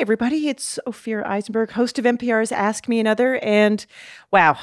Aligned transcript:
everybody. 0.00 0.48
It's 0.48 0.78
Ophira 0.86 1.26
Eisenberg, 1.26 1.72
host 1.72 1.98
of 1.98 2.04
NPR's 2.06 2.52
Ask 2.52 2.88
Me 2.88 2.98
Another. 3.00 3.36
And 3.42 3.84
wow, 4.32 4.56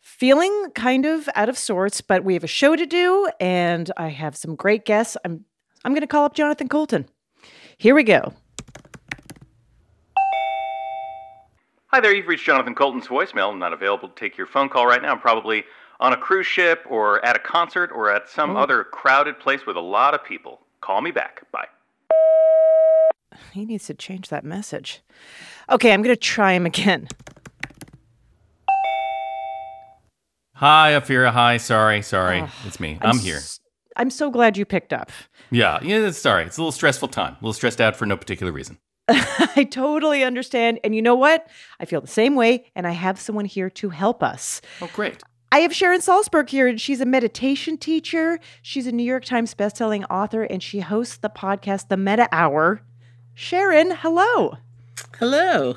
feeling 0.00 0.70
kind 0.74 1.04
of 1.04 1.28
out 1.34 1.48
of 1.48 1.58
sorts, 1.58 2.00
but 2.00 2.22
we 2.24 2.34
have 2.34 2.44
a 2.44 2.48
show 2.48 2.76
to 2.76 2.86
do 2.86 3.28
and 3.40 3.90
I 3.96 4.08
have 4.08 4.36
some 4.36 4.54
great 4.54 4.84
guests. 4.84 5.16
I'm 5.24 5.44
I'm 5.84 5.92
going 5.92 6.02
to 6.02 6.06
call 6.06 6.24
up 6.24 6.34
Jonathan 6.34 6.68
Coulton. 6.68 7.06
Here 7.76 7.92
we 7.94 8.04
go. 8.04 8.32
Hi 11.88 11.98
there, 12.00 12.14
you've 12.14 12.28
reached 12.28 12.46
Jonathan 12.46 12.76
Coulton's 12.76 13.08
voicemail. 13.08 13.50
I'm 13.50 13.58
not 13.58 13.72
available 13.72 14.08
to 14.08 14.14
take 14.14 14.38
your 14.38 14.46
phone 14.46 14.68
call 14.68 14.86
right 14.86 15.02
now. 15.02 15.10
I'm 15.12 15.20
probably 15.20 15.64
on 15.98 16.12
a 16.12 16.16
cruise 16.16 16.46
ship 16.46 16.84
or 16.88 17.22
at 17.24 17.34
a 17.34 17.40
concert 17.40 17.90
or 17.92 18.10
at 18.12 18.28
some 18.30 18.56
Oh. 18.56 18.60
other 18.60 18.84
crowded 18.84 19.40
place 19.40 19.66
with 19.66 19.76
a 19.76 19.80
lot 19.80 20.14
of 20.14 20.24
people. 20.24 20.60
Call 20.80 21.00
me 21.00 21.10
back. 21.10 21.42
Bye. 21.50 21.66
He 23.52 23.64
needs 23.64 23.86
to 23.86 23.94
change 23.94 24.28
that 24.28 24.44
message. 24.44 25.00
Okay, 25.70 25.92
I'm 25.92 26.02
going 26.02 26.14
to 26.14 26.20
try 26.20 26.52
him 26.52 26.66
again. 26.66 27.08
Hi, 30.54 30.92
Ophira. 30.92 31.30
Hi. 31.32 31.56
Sorry, 31.56 32.02
sorry. 32.02 32.44
It's 32.66 32.78
me. 32.78 32.98
I'm, 33.00 33.18
here. 33.18 33.36
s- 33.36 33.60
I'm 33.96 34.10
so 34.10 34.30
glad 34.30 34.56
you 34.56 34.64
picked 34.64 34.92
up. 34.92 35.10
Yeah, 35.50 35.80
yeah. 35.82 36.10
Sorry. 36.12 36.44
It's 36.44 36.56
a 36.56 36.60
little 36.60 36.72
stressful 36.72 37.08
time. 37.08 37.32
A 37.34 37.36
little 37.36 37.52
stressed 37.52 37.80
out 37.80 37.96
for 37.96 38.06
no 38.06 38.16
particular 38.16 38.52
reason. 38.52 38.78
I 39.08 39.66
totally 39.70 40.22
understand. 40.22 40.78
And 40.84 40.94
you 40.94 41.02
know 41.02 41.16
what? 41.16 41.48
I 41.80 41.84
feel 41.84 42.00
the 42.00 42.06
same 42.06 42.36
way, 42.36 42.70
and 42.76 42.86
I 42.86 42.92
have 42.92 43.20
someone 43.20 43.44
here 43.46 43.70
to 43.70 43.88
help 43.90 44.22
us. 44.22 44.60
Oh, 44.80 44.88
great. 44.92 45.22
I 45.50 45.58
have 45.58 45.74
Sharon 45.74 46.00
Salzberg 46.00 46.48
here, 46.48 46.66
and 46.68 46.80
she's 46.80 47.00
a 47.00 47.06
meditation 47.06 47.76
teacher. 47.76 48.38
She's 48.62 48.86
a 48.86 48.92
New 48.92 49.02
York 49.02 49.24
Times 49.24 49.54
bestselling 49.54 50.04
author, 50.08 50.44
and 50.44 50.62
she 50.62 50.80
hosts 50.80 51.16
the 51.18 51.28
podcast, 51.28 51.88
The 51.88 51.96
Metta 51.96 52.28
Hour. 52.32 52.82
Sharon, 53.34 53.92
hello. 53.92 54.58
Hello. 55.18 55.76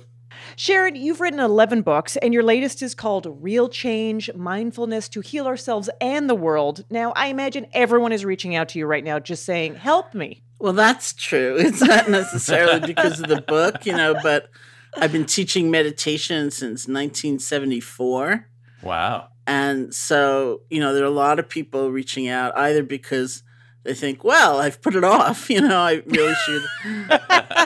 Sharon, 0.58 0.96
you've 0.96 1.20
written 1.20 1.40
11 1.40 1.82
books, 1.82 2.18
and 2.18 2.34
your 2.34 2.44
latest 2.44 2.82
is 2.82 2.96
called 2.96 3.28
Real 3.42 3.70
Change 3.70 4.34
Mindfulness 4.34 5.10
to 5.10 5.22
Heal 5.22 5.48
Ourselves 5.48 5.90
and 6.00 6.30
the 6.30 6.36
World. 6.36 6.86
Now, 6.90 7.14
I 7.16 7.28
imagine 7.28 7.68
everyone 7.74 8.12
is 8.12 8.26
reaching 8.26 8.56
out 8.56 8.70
to 8.70 8.80
you 8.80 8.86
right 8.86 9.04
now 9.04 9.20
just 9.20 9.46
saying, 9.46 9.76
Help 9.76 10.14
me. 10.14 10.44
Well, 10.60 10.74
that's 10.74 11.14
true. 11.14 11.56
It's 11.60 11.82
not 11.82 12.10
necessarily 12.10 12.80
because 12.80 13.20
of 13.20 13.28
the 13.28 13.42
book, 13.42 13.86
you 13.86 13.94
know, 13.94 14.16
but 14.22 14.50
I've 14.98 15.12
been 15.12 15.26
teaching 15.26 15.72
meditation 15.72 16.52
since 16.52 16.88
1974. 16.88 18.48
Wow. 18.82 19.30
And 19.48 19.94
so, 19.94 20.62
you 20.70 20.80
know, 20.80 20.94
there 20.94 21.04
are 21.04 21.08
a 21.08 21.10
lot 21.10 21.40
of 21.40 21.50
people 21.50 21.92
reaching 21.92 22.28
out 22.28 22.58
either 22.58 22.84
because 22.84 23.44
they 23.86 23.94
think, 23.94 24.24
well, 24.24 24.60
I've 24.60 24.82
put 24.82 24.96
it 24.96 25.04
off, 25.04 25.50
you 25.50 25.62
know, 25.62 25.80
I 25.80 26.02
really 26.06 26.36
should 26.46 26.64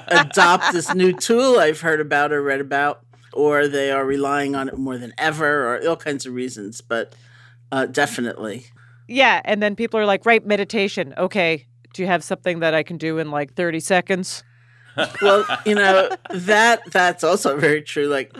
adopt 0.08 0.74
this 0.74 0.94
new 0.94 1.14
tool 1.14 1.58
I've 1.58 1.82
heard 1.82 2.00
about 2.00 2.32
or 2.32 2.44
read 2.44 2.62
about, 2.62 3.02
or 3.34 3.68
they 3.68 3.90
are 3.90 4.06
relying 4.06 4.56
on 4.56 4.68
it 4.68 4.78
more 4.78 4.98
than 4.98 5.14
ever, 5.18 5.76
or 5.76 5.88
all 5.88 5.96
kinds 5.96 6.26
of 6.26 6.34
reasons. 6.34 6.82
But 6.82 7.16
uh, 7.72 7.88
definitely. 7.88 8.66
Yeah. 9.08 9.42
And 9.46 9.64
then 9.64 9.76
people 9.76 10.00
are 10.00 10.06
like, 10.06 10.26
Right, 10.26 10.46
meditation. 10.46 11.14
Okay. 11.18 11.66
Do 11.94 12.04
you 12.04 12.08
have 12.08 12.24
something 12.24 12.60
that 12.60 12.76
I 12.76 12.84
can 12.84 12.98
do 12.98 13.18
in 13.18 13.32
like 13.32 13.56
30 13.56 13.80
seconds? 13.80 14.44
well, 15.22 15.46
you 15.66 15.76
know 15.76 16.10
that 16.32 16.82
that's 16.92 17.24
also 17.24 17.58
very 17.58 17.82
true. 17.82 18.08
Like 18.08 18.36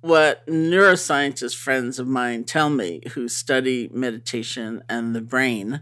what 0.00 0.46
neuroscientist 0.46 1.56
friends 1.56 1.98
of 1.98 2.06
mine 2.06 2.44
tell 2.44 2.68
me 2.68 3.00
who 3.12 3.28
study 3.28 3.88
meditation 3.92 4.82
and 4.88 5.14
the 5.14 5.20
brain 5.20 5.80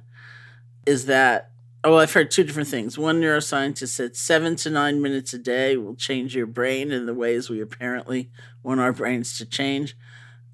is 0.87 1.07
that 1.07 1.53
oh, 1.85 1.97
I've 1.97 2.13
heard 2.13 2.31
two 2.31 2.45
different 2.45 2.69
things. 2.69 2.97
One 2.97 3.21
neuroscientist 3.21 3.89
said 3.89 4.17
seven 4.17 4.57
to 4.57 4.71
nine 4.71 5.03
minutes 5.03 5.35
a 5.35 5.39
day 5.39 5.77
will 5.77 5.95
change 5.95 6.35
your 6.35 6.47
brain 6.47 6.93
in 6.93 7.07
the 7.07 7.15
ways 7.15 7.51
we 7.51 7.61
apparently 7.61 8.31
want 8.63 8.81
our 8.81 8.93
brains 8.93 9.37
to 9.39 9.47
change. 9.47 9.97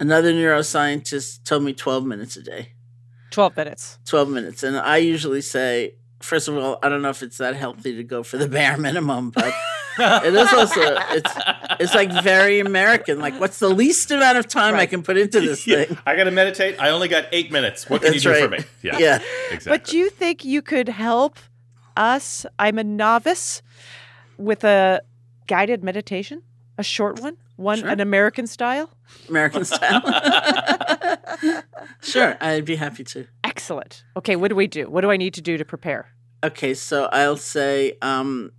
Another 0.00 0.32
neuroscientist 0.32 1.44
told 1.44 1.64
me 1.64 1.72
12 1.72 2.06
minutes 2.06 2.36
a 2.36 2.42
day. 2.42 2.72
12 3.30 3.56
minutes. 3.56 3.98
12 4.06 4.28
minutes. 4.30 4.62
And 4.62 4.76
I 4.76 4.98
usually 4.98 5.41
say, 5.42 5.97
first 6.20 6.48
of 6.48 6.56
all, 6.56 6.78
I 6.82 6.88
don't 6.88 7.03
know 7.03 7.10
if 7.10 7.22
it's 7.22 7.38
that 7.38 7.56
healthy 7.56 7.94
to 7.97 8.04
go 8.04 8.22
for 8.22 8.38
the 8.38 8.48
bare 8.48 8.78
minimum, 8.78 9.30
but 9.30 9.53
it 9.98 10.34
is 10.34 10.53
also 10.53 10.81
it's 11.10 11.32
it's 11.81 11.94
like 11.94 12.10
very 12.22 12.60
American. 12.60 13.19
Like, 13.20 13.38
what's 13.41 13.59
the 13.59 13.69
least 13.69 14.10
amount 14.10 14.38
of 14.38 14.48
time 14.48 14.75
I 14.75 14.86
can 14.86 15.03
put 15.03 15.16
into 15.16 15.41
this 15.41 15.66
Yeah, 15.66 15.84
thing? 15.84 15.98
I 16.06 16.16
got 16.16 16.25
to 16.25 16.31
meditate. 16.31 16.81
I 16.81 16.91
only 16.91 17.09
got 17.09 17.26
eight 17.32 17.50
minutes. 17.53 17.88
What 17.88 18.03
can 18.03 18.12
That's 18.12 18.25
you 18.25 18.32
do 18.34 18.41
for 18.41 18.48
me? 18.48 18.59
Yeah. 18.82 18.98
Yeah. 18.98 19.19
Exactly. 19.50 19.70
But 19.78 19.84
do 19.84 19.98
you 19.98 20.10
think 20.10 20.44
you 20.44 20.62
could 20.62 20.88
help 20.88 21.38
us? 21.97 22.47
I'm 22.59 22.78
a 22.78 22.84
novice 22.84 23.62
with 24.36 24.64
a 24.64 25.00
guided 25.47 25.82
meditation, 25.82 26.42
a 26.76 26.82
short 26.82 27.20
one, 27.20 27.36
one 27.56 27.78
Sure. 27.78 27.88
an 27.88 28.00
American 28.00 28.47
style. 28.47 28.91
American 29.28 29.65
style. 29.65 30.03
sure, 32.03 32.36
I'd 32.41 32.65
be 32.65 32.76
happy 32.76 33.04
to. 33.04 33.26
Excellent. 33.44 34.04
Okay, 34.16 34.36
what 34.36 34.48
do 34.48 34.54
we 34.54 34.66
do? 34.66 34.88
What 34.91 35.00
do 35.03 35.10
I 35.10 35.16
need 35.16 35.34
to 35.34 35.41
do 35.41 35.56
to 35.56 35.65
prepare? 35.65 36.12
Okay, 36.44 36.75
so 36.75 37.06
I'll 37.06 37.36
say 37.36 37.97
um 38.03 38.53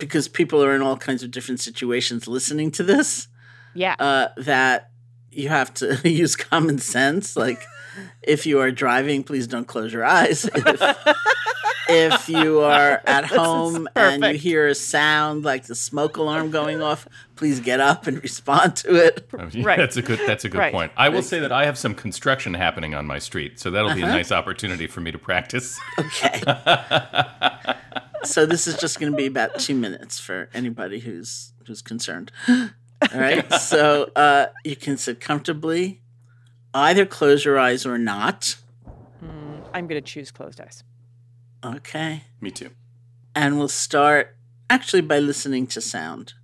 because 0.00 0.26
people 0.28 0.62
are 0.64 0.74
in 0.74 0.82
all 0.82 0.96
kinds 0.96 1.22
of 1.22 1.30
different 1.30 1.60
situations 1.60 2.26
listening 2.26 2.70
to 2.72 2.82
this, 2.82 3.28
Yeah. 3.74 3.94
uh, 3.98 4.28
that 4.38 4.90
you 5.30 5.48
have 5.48 5.72
to 5.74 5.96
use 6.08 6.34
common 6.36 6.78
sense. 6.78 7.36
Like, 7.36 7.62
if 8.22 8.46
you 8.46 8.58
are 8.60 8.70
driving, 8.70 9.22
please 9.22 9.46
don't 9.46 9.66
close 9.66 9.92
your 9.92 10.04
eyes. 10.04 10.44
If, 10.54 11.06
if 11.92 12.28
you 12.28 12.60
are 12.60 13.00
at 13.06 13.24
home 13.26 13.88
and 13.96 14.24
you 14.24 14.34
hear 14.34 14.68
a 14.68 14.74
sound 14.76 15.44
like 15.44 15.66
the 15.66 15.74
smoke 15.74 16.16
alarm 16.16 16.50
going 16.52 16.80
off, 16.82 17.08
please 17.34 17.58
get 17.58 17.80
up 17.80 18.06
and 18.06 18.22
respond 18.22 18.76
to 18.76 18.94
it. 18.94 19.28
Right. 19.64 19.76
That's 19.78 19.96
a 19.96 20.02
good. 20.02 20.20
That's 20.26 20.44
a 20.44 20.48
good 20.48 20.58
Right. 20.58 20.72
point. 20.72 20.92
I 20.96 21.08
will 21.08 21.22
say 21.22 21.40
that 21.40 21.50
I 21.50 21.64
have 21.64 21.76
some 21.76 21.94
construction 21.94 22.54
happening 22.54 22.94
on 22.94 23.06
my 23.06 23.18
street, 23.18 23.58
so 23.58 23.70
that'll 23.70 23.94
be 23.94 24.02
a 24.02 24.04
Uh-huh. 24.04 24.14
nice 24.16 24.30
opportunity 24.30 24.86
for 24.86 25.00
me 25.00 25.10
to 25.10 25.18
practice. 25.18 25.78
Okay. 25.98 26.42
So 28.24 28.46
this 28.46 28.66
is 28.66 28.76
just 28.76 29.00
going 29.00 29.12
to 29.12 29.16
be 29.16 29.26
about 29.26 29.58
two 29.58 29.74
minutes 29.74 30.18
for 30.18 30.48
anybody 30.54 31.00
who's 31.00 31.52
who's 31.66 31.82
concerned. 31.82 32.32
All 32.48 32.68
right. 33.14 33.46
So 33.60 34.10
uh, 34.16 34.46
you 34.64 34.76
can 34.76 34.96
sit 34.96 35.20
comfortably, 35.20 36.02
either 36.74 37.06
close 37.06 37.44
your 37.44 37.58
eyes 37.58 37.86
or 37.86 37.96
not. 37.98 38.56
Mm, 39.24 39.62
I'm 39.72 39.86
going 39.86 40.02
to 40.02 40.06
choose 40.06 40.30
closed 40.30 40.60
eyes. 40.60 40.82
Okay. 41.64 42.24
me 42.40 42.50
too. 42.50 42.70
And 43.34 43.58
we'll 43.58 43.68
start 43.68 44.36
actually 44.68 45.02
by 45.02 45.18
listening 45.18 45.66
to 45.68 45.80
sound. 45.80 46.34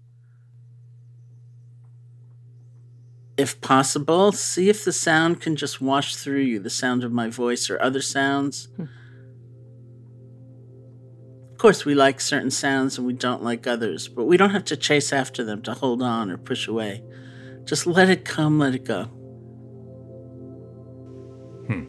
If 3.36 3.60
possible, 3.60 4.32
see 4.32 4.70
if 4.70 4.84
the 4.84 4.92
sound 4.92 5.41
can 5.41 5.56
just 5.56 5.81
wash 5.81 6.16
through 6.16 6.41
you 6.41 6.59
the 6.59 6.70
sound 6.70 7.04
of 7.04 7.12
my 7.12 7.28
voice 7.28 7.69
or 7.69 7.81
other 7.82 8.00
sounds. 8.00 8.69
Of 11.56 11.60
course, 11.60 11.86
we 11.86 11.94
like 11.94 12.20
certain 12.20 12.50
sounds 12.50 12.98
and 12.98 13.06
we 13.06 13.14
don't 13.14 13.42
like 13.42 13.66
others, 13.66 14.08
but 14.08 14.26
we 14.26 14.36
don't 14.36 14.50
have 14.50 14.66
to 14.66 14.76
chase 14.76 15.10
after 15.10 15.42
them 15.42 15.62
to 15.62 15.72
hold 15.72 16.02
on 16.02 16.30
or 16.30 16.36
push 16.36 16.68
away. 16.68 17.02
Just 17.64 17.86
let 17.86 18.10
it 18.10 18.26
come, 18.26 18.58
let 18.58 18.74
it 18.74 18.84
go. 18.84 19.04
Hmm. 21.66 21.84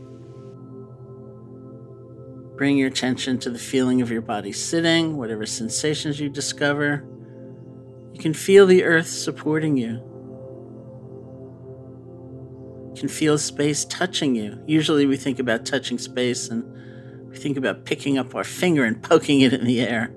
Bring 2.55 2.77
your 2.77 2.87
attention 2.87 3.39
to 3.39 3.49
the 3.49 3.59
feeling 3.59 4.01
of 4.01 4.09
your 4.09 4.21
body 4.21 4.53
sitting, 4.53 5.17
whatever 5.17 5.45
sensations 5.45 6.17
you 6.17 6.29
discover. 6.29 7.05
You 8.13 8.21
can 8.21 8.33
feel 8.33 8.67
the 8.67 8.85
earth 8.85 9.09
supporting 9.09 9.75
you. 9.75 10.01
You 12.93 13.01
can 13.01 13.09
feel 13.09 13.37
space 13.37 13.83
touching 13.83 14.33
you. 14.33 14.63
Usually 14.65 15.05
we 15.05 15.17
think 15.17 15.39
about 15.39 15.65
touching 15.65 15.97
space 15.97 16.47
and 16.47 16.66
we 17.37 17.43
think 17.43 17.57
about 17.57 17.85
picking 17.85 18.17
up 18.17 18.33
our 18.33 18.43
finger 18.43 18.83
and 18.83 19.01
poking 19.01 19.41
it 19.41 19.53
in 19.53 19.65
the 19.65 19.81
air. 19.81 20.07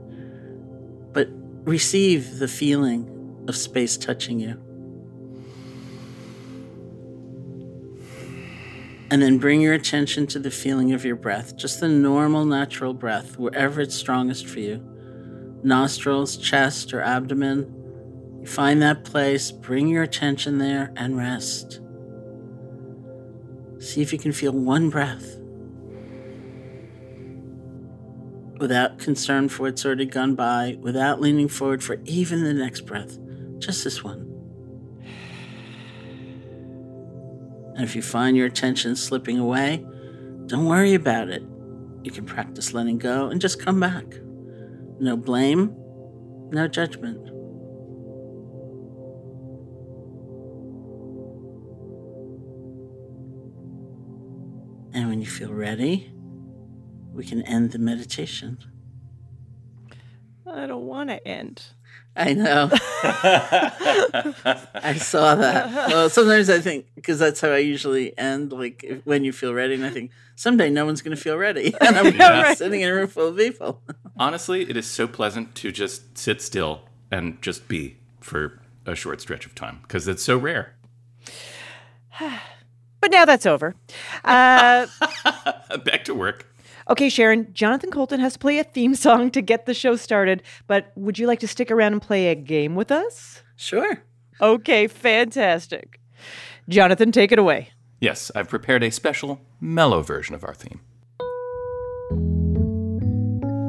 But 1.12 1.28
receive 1.64 2.38
the 2.38 2.48
feeling 2.48 3.44
of 3.47 3.56
space 3.56 3.98
touching 3.98 4.41
you. 4.41 4.59
And 9.10 9.21
then 9.21 9.39
bring 9.39 9.60
your 9.60 9.74
attention 9.74 10.28
to 10.28 10.39
the 10.39 10.50
feeling 10.50 10.92
of 10.92 11.04
your 11.04 11.16
breath, 11.16 11.56
just 11.56 11.80
the 11.80 11.89
normal, 11.89 12.47
natural 12.47 12.94
breath, 12.94 13.39
wherever 13.39 13.80
it's 13.80 13.94
strongest 13.94 14.47
for 14.47 14.60
you 14.60 14.86
nostrils, 15.62 16.39
chest, 16.39 16.94
or 16.94 17.03
abdomen. 17.03 17.71
You 18.41 18.47
find 18.47 18.80
that 18.80 19.04
place, 19.04 19.53
bring 19.53 19.89
your 19.89 20.03
attention 20.03 20.56
there, 20.56 20.91
and 20.97 21.18
rest. 21.18 21.83
See 23.78 24.00
if 24.00 24.10
you 24.10 24.18
can 24.18 24.33
feel 24.33 24.53
one 24.53 24.89
breath 24.89 25.40
without 28.60 28.98
concern 28.98 29.48
for 29.48 29.62
what's 29.62 29.86
already 29.86 30.04
gone 30.04 30.34
by, 30.34 30.77
without 30.80 31.18
leaning 31.18 31.48
forward 31.48 31.83
for 31.83 31.97
even 32.04 32.45
the 32.45 32.53
next 32.53 32.83
breath, 32.83 33.18
just 33.59 33.83
this 33.83 34.04
one. 34.04 34.27
And 37.74 37.83
if 37.83 37.97
you 37.97 38.03
find 38.03 38.36
your 38.36 38.47
attention 38.47 38.95
slipping 38.97 39.39
away, 39.39 39.78
don't 40.45 40.66
worry 40.66 40.92
about 40.92 41.30
it. 41.30 41.42
You 42.03 42.10
can 42.10 42.27
practice 42.27 42.74
letting 42.74 42.98
go 42.98 43.28
and 43.28 43.41
just 43.41 43.65
come 43.65 43.80
back. 43.80 44.04
No 45.01 45.16
blame, 45.16 45.74
no 46.51 46.68
judgment. 46.68 47.28
And 54.92 55.09
when 55.09 55.21
you 55.22 55.27
feel 55.27 55.54
ready, 55.54 56.13
we 57.20 57.26
can 57.26 57.42
end 57.42 57.72
the 57.72 57.78
meditation. 57.78 58.56
I 60.50 60.66
don't 60.66 60.86
want 60.86 61.10
to 61.10 61.28
end. 61.28 61.62
I 62.16 62.32
know. 62.32 62.70
I 64.72 64.94
saw 64.98 65.34
that. 65.34 65.90
Well, 65.90 66.08
sometimes 66.08 66.48
I 66.48 66.60
think 66.60 66.86
because 66.94 67.18
that's 67.18 67.42
how 67.42 67.50
I 67.50 67.58
usually 67.58 68.16
end. 68.18 68.52
Like 68.52 68.82
if, 68.82 69.04
when 69.04 69.22
you 69.22 69.32
feel 69.32 69.52
ready, 69.52 69.74
and 69.74 69.84
I 69.84 69.90
think 69.90 70.12
someday 70.34 70.70
no 70.70 70.86
one's 70.86 71.02
going 71.02 71.14
to 71.14 71.22
feel 71.22 71.36
ready, 71.36 71.74
and 71.80 71.94
I'm 71.98 72.14
Yeah. 72.14 72.40
Right. 72.42 72.56
sitting 72.64 72.80
in 72.80 72.88
a 72.88 72.94
room 72.94 73.06
full 73.06 73.28
of 73.28 73.36
people. 73.36 73.82
Honestly, 74.18 74.62
it 74.62 74.78
is 74.78 74.86
so 74.86 75.06
pleasant 75.06 75.54
to 75.56 75.70
just 75.70 76.16
sit 76.16 76.40
still 76.40 76.84
and 77.10 77.40
just 77.42 77.68
be 77.68 77.98
for 78.22 78.62
a 78.86 78.94
short 78.94 79.20
stretch 79.20 79.44
of 79.44 79.54
time 79.54 79.80
because 79.82 80.08
it's 80.08 80.22
so 80.24 80.38
rare. 80.38 80.74
But 83.02 83.12
now 83.12 83.24
that's 83.24 83.46
over. 83.46 83.74
Uh, 84.22 84.86
Back 85.86 86.04
to 86.04 86.14
work. 86.14 86.49
Okay, 86.91 87.09
Sharon, 87.09 87.47
Jonathan 87.53 87.92
Coulton 87.92 88.19
has 88.19 88.33
to 88.33 88.39
play 88.41 88.59
a 88.59 88.65
theme 88.65 88.95
song 89.07 89.31
to 89.31 89.41
get 89.41 89.65
the 89.65 89.75
show 89.75 89.95
started. 89.95 90.42
But 90.66 90.92
would 90.97 91.19
you 91.19 91.27
like 91.27 91.39
to 91.41 91.48
stick 91.48 91.71
around 91.71 91.92
and 91.92 92.03
play 92.03 92.28
a 92.28 92.34
game 92.34 92.75
with 92.75 92.91
us? 92.91 93.42
Sure. 93.57 94.03
Okay, 94.41 94.89
fantastic. 94.89 96.01
Jonathan, 96.69 97.13
take 97.13 97.31
it 97.31 97.39
away. 97.39 97.71
Yes, 98.01 98.31
I've 98.34 98.48
prepared 98.48 98.83
a 98.83 98.91
special, 98.91 99.41
mellow 99.60 100.03
version 100.03 100.34
of 100.34 100.42
our 100.42 100.54
theme. 100.54 100.81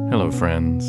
Hello, 0.10 0.32
friends. 0.32 0.86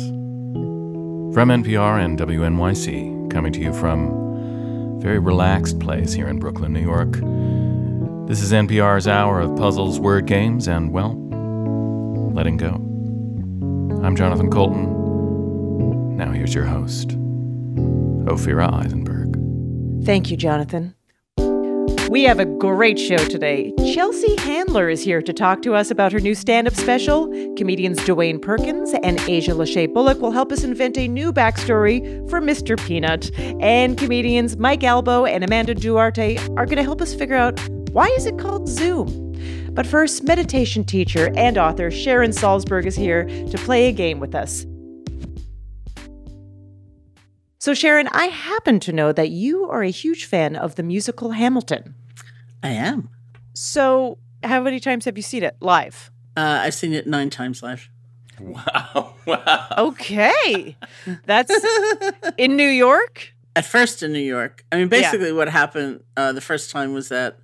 From 1.33 1.49
NPR 1.49 2.03
and 2.03 2.17
WNYC, 2.17 3.29
coming 3.31 3.53
to 3.53 3.59
you 3.59 3.73
from 3.73 4.97
a 4.97 5.01
very 5.01 5.19
relaxed 5.19 5.79
place 5.79 6.13
here 6.13 6.27
in 6.27 6.39
Brooklyn, 6.39 6.73
New 6.73 6.81
York. 6.81 7.13
This 8.27 8.41
is 8.41 8.53
NPR's 8.53 9.07
hour 9.07 9.41
of 9.41 9.55
puzzles, 9.55 9.99
word 9.99 10.25
games, 10.25 10.67
and, 10.67 10.91
well, 10.91 11.13
letting 12.33 12.57
go. 12.57 12.73
I'm 14.03 14.15
Jonathan 14.15 14.49
Coulton. 14.49 16.17
Now 16.17 16.31
here's 16.31 16.53
your 16.53 16.65
host, 16.65 17.09
Ophira 18.27 18.71
Eisenberg. 18.73 19.37
Thank 20.05 20.29
you, 20.29 20.37
Jonathan. 20.37 20.95
We 22.09 22.23
have 22.25 22.39
a 22.39 22.45
great 22.45 22.99
show 22.99 23.17
today. 23.17 23.73
Chelsea 23.93 24.35
Handler 24.41 24.87
is 24.89 25.03
here 25.03 25.21
to 25.21 25.33
talk 25.33 25.61
to 25.63 25.73
us 25.73 25.89
about 25.89 26.11
her 26.11 26.19
new 26.19 26.35
stand 26.35 26.67
up 26.67 26.75
special. 26.75 27.27
Comedians 27.57 27.97
Dwayne 28.01 28.39
Perkins 28.39 28.93
and 29.01 29.19
Asia 29.21 29.53
Lachey 29.53 29.91
Bullock 29.91 30.19
will 30.19 30.31
help 30.31 30.51
us 30.51 30.63
invent 30.63 30.97
a 30.97 31.07
new 31.07 31.33
backstory 31.33 32.29
for 32.29 32.39
Mr. 32.39 32.77
Peanut. 32.85 33.31
And 33.61 33.97
comedians 33.97 34.57
Mike 34.57 34.83
Albo 34.83 35.25
and 35.25 35.43
Amanda 35.43 35.73
Duarte 35.73 36.37
are 36.55 36.65
going 36.65 36.77
to 36.77 36.83
help 36.83 37.01
us 37.01 37.15
figure 37.15 37.35
out 37.35 37.59
why 37.93 38.07
is 38.09 38.25
it 38.25 38.37
called 38.37 38.67
Zoom? 38.67 39.22
But 39.71 39.87
first, 39.87 40.23
meditation 40.23 40.83
teacher 40.83 41.31
and 41.35 41.57
author 41.57 41.89
Sharon 41.89 42.31
Salzberg 42.31 42.85
is 42.85 42.95
here 42.95 43.25
to 43.25 43.57
play 43.59 43.87
a 43.87 43.91
game 43.91 44.19
with 44.19 44.35
us. 44.35 44.65
So, 47.59 47.73
Sharon, 47.73 48.09
I 48.11 48.25
happen 48.25 48.79
to 48.81 48.91
know 48.91 49.13
that 49.13 49.29
you 49.29 49.69
are 49.69 49.83
a 49.83 49.89
huge 49.89 50.25
fan 50.25 50.57
of 50.57 50.75
the 50.75 50.83
musical 50.83 51.31
Hamilton. 51.31 51.95
I 52.61 52.69
am. 52.69 53.09
So, 53.53 54.17
how 54.43 54.61
many 54.61 54.79
times 54.79 55.05
have 55.05 55.17
you 55.17 55.23
seen 55.23 55.43
it 55.43 55.55
live? 55.61 56.11
Uh, 56.35 56.59
I've 56.61 56.73
seen 56.73 56.93
it 56.93 57.07
nine 57.07 57.29
times 57.29 57.63
live. 57.63 57.89
Wow, 58.39 59.15
wow. 59.25 59.67
Okay. 59.77 60.75
That's 61.25 61.53
in 62.37 62.57
New 62.57 62.67
York? 62.67 63.33
At 63.55 63.65
first 63.65 64.03
in 64.03 64.11
New 64.11 64.19
York. 64.19 64.65
I 64.71 64.77
mean, 64.77 64.87
basically, 64.89 65.31
what 65.31 65.47
happened 65.47 66.03
uh, 66.17 66.33
the 66.33 66.41
first 66.41 66.71
time 66.71 66.93
was 66.93 67.09
that 67.09 67.37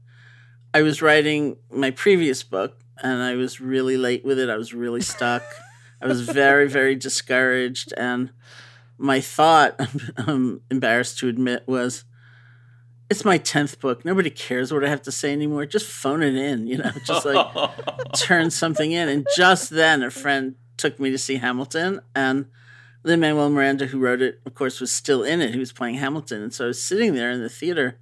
I 0.74 0.82
was 0.82 1.02
writing 1.02 1.58
my 1.72 1.92
previous 1.92 2.44
book 2.44 2.80
and 3.02 3.22
I 3.24 3.36
was 3.36 3.60
really 3.60 3.98
late 3.98 4.24
with 4.24 4.40
it. 4.40 4.50
I 4.50 4.56
was 4.56 4.74
really 4.74 5.02
stuck. 5.02 5.44
I 6.02 6.08
was 6.08 6.22
very, 6.22 6.68
very 6.70 6.96
discouraged. 6.96 7.94
And 7.98 8.32
my 8.98 9.20
thought, 9.20 9.80
I'm 10.18 10.62
embarrassed 10.70 11.20
to 11.20 11.28
admit, 11.28 11.64
was 11.68 12.04
it's 13.10 13.26
my 13.26 13.40
10th 13.40 13.80
book. 13.80 14.06
Nobody 14.06 14.30
cares 14.30 14.72
what 14.72 14.86
I 14.86 14.90
have 14.90 15.02
to 15.04 15.12
say 15.12 15.34
anymore. 15.34 15.66
Just 15.66 15.88
phone 15.88 16.22
it 16.22 16.36
in, 16.36 16.68
you 16.68 16.78
know, 16.78 16.92
just 17.04 17.26
like 17.26 17.72
turn 18.16 18.52
something 18.52 18.92
in. 18.92 19.10
And 19.10 19.28
just 19.36 19.72
then, 19.72 20.04
a 20.04 20.12
friend 20.12 20.56
took 20.78 21.00
me 21.00 21.10
to 21.10 21.18
see 21.18 21.38
Hamilton. 21.38 22.02
And 22.16 22.46
Lin 23.04 23.22
Manuel 23.22 23.50
Miranda, 23.50 23.88
who 23.88 23.98
wrote 23.98 24.22
it, 24.22 24.40
of 24.46 24.54
course, 24.54 24.80
was 24.80 24.92
still 24.92 25.24
in 25.24 25.42
it. 25.42 25.54
He 25.54 25.60
was 25.60 25.72
playing 25.72 25.96
Hamilton. 25.96 26.44
And 26.44 26.54
so 26.54 26.66
I 26.66 26.68
was 26.68 26.84
sitting 26.84 27.16
there 27.16 27.32
in 27.32 27.42
the 27.42 27.50
theater 27.50 27.98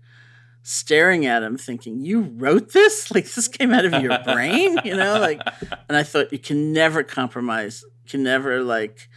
staring 0.67 1.25
at 1.25 1.43
him 1.43 1.57
thinking 1.57 2.01
you 2.01 2.19
wrote 2.21 2.73
this? 2.73 3.09
Like 3.15 3.23
this 3.31 3.47
came 3.47 3.71
out 3.73 3.85
of 3.85 3.93
your 4.03 4.19
brain? 4.25 4.77
You 4.83 4.95
know 4.97 5.19
like 5.19 5.41
and 5.87 5.97
i 5.97 6.03
thought 6.03 6.31
you 6.33 6.39
can 6.39 6.73
never 6.73 7.03
compromise 7.03 7.83
you 8.03 8.09
can 8.11 8.23
never 8.23 8.61
like 8.61 9.07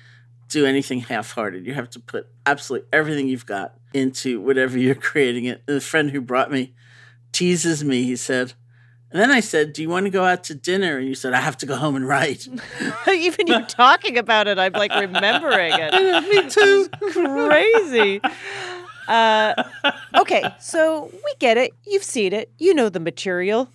do 0.49 0.65
anything 0.67 1.01
half-hearted. 1.01 1.67
You 1.67 1.75
have 1.75 1.91
to 1.91 2.01
put 2.01 2.29
absolutely 2.47 2.89
everything 2.93 3.29
you've 3.29 3.47
got 3.47 3.75
into 3.95 4.41
whatever 4.41 4.79
you're 4.79 4.95
creating 5.11 5.45
it. 5.45 5.63
And 5.67 5.77
the 5.77 5.81
friend 5.81 6.11
who 6.11 6.21
brought 6.21 6.51
me 6.51 6.73
teases 7.33 7.85
me. 7.85 8.05
He 8.05 8.17
said 8.17 8.55
and 9.13 9.21
then 9.21 9.31
i 9.33 9.41
said 9.41 9.73
do 9.73 9.83
you 9.83 9.89
want 9.89 10.07
to 10.07 10.11
go 10.11 10.25
out 10.25 10.45
to 10.45 10.55
dinner? 10.55 10.99
And 10.99 11.09
you 11.09 11.17
said 11.17 11.33
i 11.35 11.41
have 11.41 11.57
to 11.59 11.67
go 11.67 11.75
home 11.75 11.97
and 11.97 12.07
write. 12.07 12.47
Even 13.09 13.49
you 13.49 13.65
talking 13.67 14.19
about 14.19 14.47
it, 14.47 14.57
I'm 14.59 14.73
like 14.73 14.95
remembering 14.95 15.73
it. 15.75 15.93
me 16.31 16.49
too. 16.49 16.89
Crazy. 17.13 18.21
Uh, 19.11 19.65
okay, 20.17 20.45
so 20.61 21.11
we 21.13 21.35
get 21.41 21.57
it. 21.57 21.73
You've 21.85 22.05
seen 22.05 22.33
it. 22.33 22.51
You 22.59 22.73
know 22.75 22.89
the 22.89 23.01
material. 23.01 23.69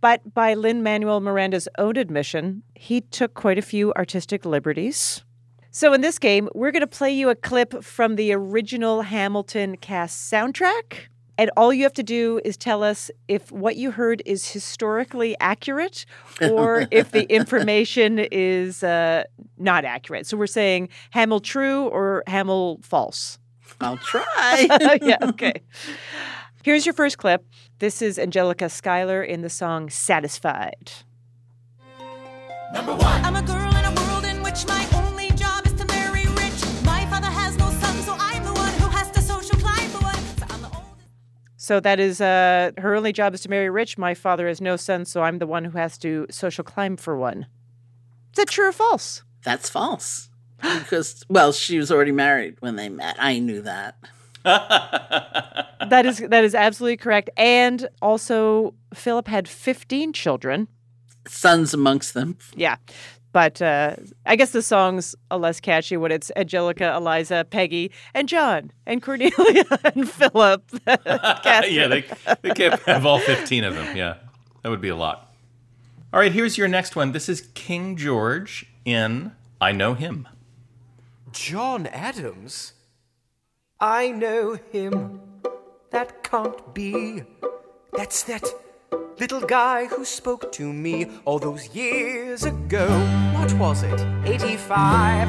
But 0.00 0.34
by 0.34 0.54
Lin 0.54 0.82
Manuel 0.82 1.20
Miranda's 1.20 1.68
own 1.78 1.96
admission, 1.96 2.62
he 2.74 3.02
took 3.02 3.34
quite 3.34 3.58
a 3.58 3.62
few 3.62 3.92
artistic 3.94 4.44
liberties. 4.44 5.22
So 5.70 5.92
in 5.92 6.00
this 6.00 6.18
game, 6.18 6.48
we're 6.54 6.72
going 6.72 6.80
to 6.80 6.86
play 6.86 7.12
you 7.12 7.28
a 7.28 7.34
clip 7.34 7.84
from 7.84 8.16
the 8.16 8.32
original 8.32 9.02
Hamilton 9.02 9.76
cast 9.76 10.32
soundtrack. 10.32 11.08
And 11.38 11.50
all 11.54 11.70
you 11.70 11.82
have 11.82 11.92
to 11.94 12.02
do 12.02 12.40
is 12.46 12.56
tell 12.56 12.82
us 12.82 13.10
if 13.28 13.52
what 13.52 13.76
you 13.76 13.90
heard 13.90 14.22
is 14.24 14.50
historically 14.50 15.36
accurate 15.38 16.06
or 16.40 16.86
if 16.90 17.10
the 17.10 17.24
information 17.24 18.20
is 18.32 18.82
uh, 18.82 19.24
not 19.58 19.84
accurate. 19.84 20.26
So 20.26 20.38
we're 20.38 20.46
saying 20.46 20.88
Hamel 21.10 21.40
true 21.40 21.88
or 21.88 22.22
Hamel 22.26 22.80
false. 22.82 23.38
I'll 23.80 23.98
try 23.98 24.98
yeah, 25.02 25.16
okay. 25.22 25.62
Here's 26.62 26.84
your 26.84 26.94
first 26.94 27.18
clip. 27.18 27.44
This 27.78 28.02
is 28.02 28.18
Angelica 28.18 28.68
Schuyler 28.68 29.22
in 29.22 29.42
the 29.42 29.48
song 29.48 29.88
Satisfied. 29.88 30.90
Number 32.72 32.92
one. 32.92 33.24
I'm 33.24 33.36
a 33.36 33.42
girl 33.42 33.76
in 33.76 33.84
a 33.84 33.94
world 34.02 34.24
in 34.24 34.42
which 34.42 34.66
my 34.66 34.84
only 34.94 35.30
job 35.30 35.64
is 35.64 35.74
to 35.74 35.84
marry 35.86 36.26
rich. 36.26 36.82
My 36.84 37.06
father 37.08 37.28
has 37.28 37.56
no 37.56 37.70
son, 37.70 38.02
so 38.02 38.16
I'm 38.18 38.42
the 38.42 38.52
one 38.52 38.72
who 38.80 38.88
has 38.88 39.10
to 39.12 39.22
social 39.22 39.56
climb 39.60 39.88
for 39.90 40.02
one. 40.02 40.14
So 40.16 40.46
I'm 40.50 40.62
the 40.62 40.68
oldest. 40.68 41.06
So 41.56 41.78
that 41.78 42.00
is 42.00 42.20
uh, 42.20 42.72
her 42.78 42.96
only 42.96 43.12
job 43.12 43.32
is 43.34 43.42
to 43.42 43.48
marry 43.48 43.70
rich. 43.70 43.96
My 43.96 44.14
father 44.14 44.48
has 44.48 44.60
no 44.60 44.74
son, 44.74 45.04
so 45.04 45.22
I'm 45.22 45.38
the 45.38 45.46
one 45.46 45.64
who 45.66 45.78
has 45.78 45.96
to 45.98 46.26
social 46.30 46.64
climb 46.64 46.96
for 46.96 47.16
one. 47.16 47.46
Is 48.32 48.38
that 48.38 48.48
true 48.48 48.68
or 48.68 48.72
false? 48.72 49.22
That's 49.44 49.70
false. 49.70 50.30
Because, 50.62 51.24
well, 51.28 51.52
she 51.52 51.78
was 51.78 51.90
already 51.92 52.12
married 52.12 52.56
when 52.60 52.76
they 52.76 52.88
met. 52.88 53.16
I 53.18 53.38
knew 53.38 53.62
that. 53.62 53.96
That 55.88 56.06
is 56.06 56.18
that 56.18 56.44
is 56.44 56.54
absolutely 56.54 56.96
correct. 56.96 57.30
And 57.36 57.88
also, 58.02 58.74
Philip 58.94 59.28
had 59.28 59.46
15 59.48 60.12
children. 60.12 60.68
Sons 61.28 61.74
amongst 61.74 62.14
them. 62.14 62.38
Yeah. 62.54 62.76
But 63.32 63.60
uh, 63.60 63.96
I 64.24 64.36
guess 64.36 64.52
the 64.52 64.62
song's 64.62 65.14
a 65.30 65.36
less 65.36 65.60
catchy 65.60 65.98
when 65.98 66.10
it's 66.10 66.32
Angelica, 66.36 66.94
Eliza, 66.96 67.46
Peggy, 67.50 67.92
and 68.14 68.28
John, 68.28 68.72
and 68.86 69.02
Cornelia, 69.02 69.64
and 69.84 70.08
Philip. 70.08 70.64
yeah, 70.86 71.86
they, 71.86 72.04
they 72.40 72.50
can't 72.54 72.80
have 72.82 73.04
all 73.04 73.18
15 73.18 73.64
of 73.64 73.74
them. 73.74 73.94
Yeah, 73.94 74.14
that 74.62 74.70
would 74.70 74.80
be 74.80 74.88
a 74.88 74.96
lot. 74.96 75.30
All 76.14 76.20
right, 76.20 76.32
here's 76.32 76.56
your 76.56 76.68
next 76.68 76.96
one. 76.96 77.12
This 77.12 77.28
is 77.28 77.42
King 77.52 77.96
George 77.96 78.64
in 78.86 79.32
I 79.60 79.72
Know 79.72 79.92
Him. 79.92 80.26
John 81.32 81.86
Adams? 81.88 82.72
I 83.80 84.10
know 84.10 84.58
him. 84.72 85.20
That 85.90 86.22
can't 86.22 86.74
be. 86.74 87.22
That's 87.92 88.22
that 88.24 88.44
little 89.18 89.40
guy 89.40 89.86
who 89.86 90.04
spoke 90.04 90.52
to 90.52 90.72
me 90.72 91.06
all 91.24 91.38
those 91.38 91.74
years 91.74 92.44
ago. 92.44 92.88
What 93.34 93.52
was 93.54 93.82
it? 93.82 94.00
85. 94.24 95.28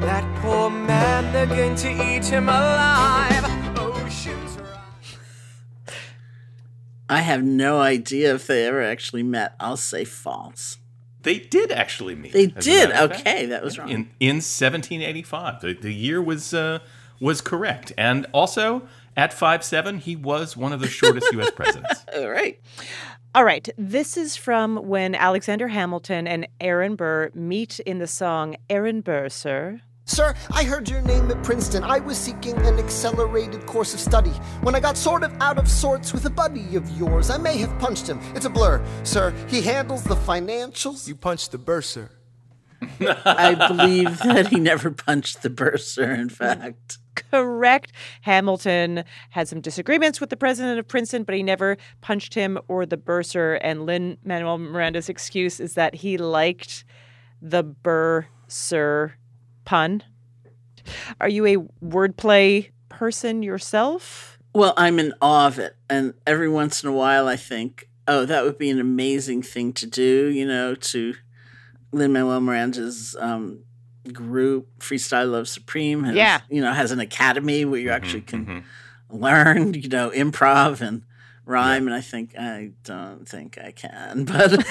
That 0.00 0.24
poor 0.42 0.70
man, 0.70 1.32
they're 1.32 1.46
going 1.46 1.76
to 1.76 1.90
eat 1.90 2.24
him 2.24 2.48
alive. 2.48 3.78
Oceans 3.78 4.58
rise. 4.58 5.16
I 7.08 7.20
have 7.20 7.44
no 7.44 7.80
idea 7.80 8.34
if 8.34 8.46
they 8.46 8.66
ever 8.66 8.82
actually 8.82 9.22
met. 9.22 9.54
I'll 9.60 9.76
say 9.76 10.04
false. 10.04 10.78
They 11.22 11.38
did 11.38 11.72
actually 11.72 12.14
meet. 12.14 12.32
They 12.32 12.46
did? 12.46 12.90
matter 12.90 13.04
of 13.04 13.10
fact. 13.10 13.26
Okay, 13.26 13.46
that 13.46 13.62
was 13.62 13.78
wrong. 13.78 13.88
In, 13.88 14.10
in 14.20 14.36
1785. 14.36 15.60
The, 15.60 15.74
the 15.74 15.92
year 15.92 16.22
was 16.22 16.54
uh, 16.54 16.78
was 17.20 17.40
correct. 17.40 17.92
And 17.98 18.26
also, 18.32 18.88
at 19.16 19.32
5'7, 19.32 20.00
he 20.00 20.14
was 20.14 20.56
one 20.56 20.72
of 20.72 20.80
the 20.80 20.88
shortest 20.88 21.32
U.S. 21.32 21.50
presidents. 21.56 22.04
All 22.14 22.30
right. 22.30 22.60
All 23.34 23.44
right, 23.44 23.68
this 23.76 24.16
is 24.16 24.36
from 24.36 24.76
when 24.76 25.14
Alexander 25.14 25.68
Hamilton 25.68 26.26
and 26.26 26.48
Aaron 26.60 26.96
Burr 26.96 27.30
meet 27.34 27.78
in 27.80 27.98
the 27.98 28.06
song 28.06 28.56
Aaron 28.70 29.02
Burr, 29.02 29.28
sir. 29.28 29.82
Sir, 30.08 30.34
I 30.50 30.64
heard 30.64 30.88
your 30.88 31.02
name 31.02 31.30
at 31.30 31.44
Princeton. 31.44 31.84
I 31.84 31.98
was 31.98 32.16
seeking 32.16 32.56
an 32.66 32.78
accelerated 32.78 33.66
course 33.66 33.92
of 33.92 34.00
study. 34.00 34.30
When 34.62 34.74
I 34.74 34.80
got 34.80 34.96
sort 34.96 35.22
of 35.22 35.30
out 35.38 35.58
of 35.58 35.68
sorts 35.68 36.14
with 36.14 36.24
a 36.24 36.30
buddy 36.30 36.76
of 36.76 36.88
yours, 36.98 37.28
I 37.28 37.36
may 37.36 37.58
have 37.58 37.78
punched 37.78 38.08
him. 38.08 38.18
It's 38.34 38.46
a 38.46 38.50
blur. 38.50 38.82
Sir, 39.04 39.34
he 39.48 39.60
handles 39.60 40.04
the 40.04 40.16
financials. 40.16 41.06
You 41.06 41.14
punched 41.14 41.52
the 41.52 41.58
bursar. 41.58 42.10
I 43.00 43.54
believe 43.68 44.18
that 44.20 44.48
he 44.48 44.58
never 44.58 44.90
punched 44.90 45.42
the 45.42 45.50
bursar, 45.50 46.10
in 46.14 46.30
fact. 46.30 46.96
Correct. 47.14 47.92
Hamilton 48.22 49.04
had 49.30 49.46
some 49.46 49.60
disagreements 49.60 50.22
with 50.22 50.30
the 50.30 50.38
president 50.38 50.78
of 50.78 50.88
Princeton, 50.88 51.24
but 51.24 51.34
he 51.34 51.42
never 51.42 51.76
punched 52.00 52.32
him 52.32 52.58
or 52.66 52.86
the 52.86 52.96
bursar. 52.96 53.56
And 53.56 53.84
Lin 53.84 54.16
Manuel 54.24 54.56
Miranda's 54.56 55.10
excuse 55.10 55.60
is 55.60 55.74
that 55.74 55.96
he 55.96 56.16
liked 56.16 56.86
the 57.42 57.62
bursar 57.62 59.18
pun. 59.68 60.02
Are 61.20 61.28
you 61.28 61.44
a 61.44 61.56
wordplay 61.84 62.70
person 62.88 63.42
yourself? 63.42 64.38
Well, 64.54 64.72
I'm 64.78 64.98
in 64.98 65.12
awe 65.20 65.46
of 65.46 65.58
it. 65.58 65.76
And 65.90 66.14
every 66.26 66.48
once 66.48 66.82
in 66.82 66.88
a 66.88 66.92
while, 66.92 67.28
I 67.28 67.36
think, 67.36 67.88
oh, 68.06 68.24
that 68.24 68.44
would 68.44 68.56
be 68.56 68.70
an 68.70 68.80
amazing 68.80 69.42
thing 69.42 69.74
to 69.74 69.86
do, 69.86 70.28
you 70.28 70.46
know, 70.46 70.74
to 70.74 71.14
Lin 71.92 72.14
Manuel 72.14 72.40
Miranda's 72.40 73.14
um, 73.20 73.60
group, 74.10 74.78
Freestyle 74.78 75.30
Love 75.32 75.48
Supreme, 75.48 76.04
has, 76.04 76.14
Yeah. 76.16 76.40
you 76.48 76.62
know, 76.62 76.72
has 76.72 76.90
an 76.90 77.00
academy 77.00 77.66
where 77.66 77.78
you 77.80 77.90
actually 77.90 78.22
can 78.22 78.64
learn, 79.10 79.74
you 79.74 79.88
know, 79.90 80.08
improv 80.10 80.80
and 80.80 81.02
rhyme. 81.48 81.86
And 81.86 81.94
I 81.94 82.00
think, 82.00 82.34
I 82.38 82.70
don't 82.84 83.26
think 83.28 83.58
I 83.58 83.72
can, 83.72 84.24
but 84.24 84.64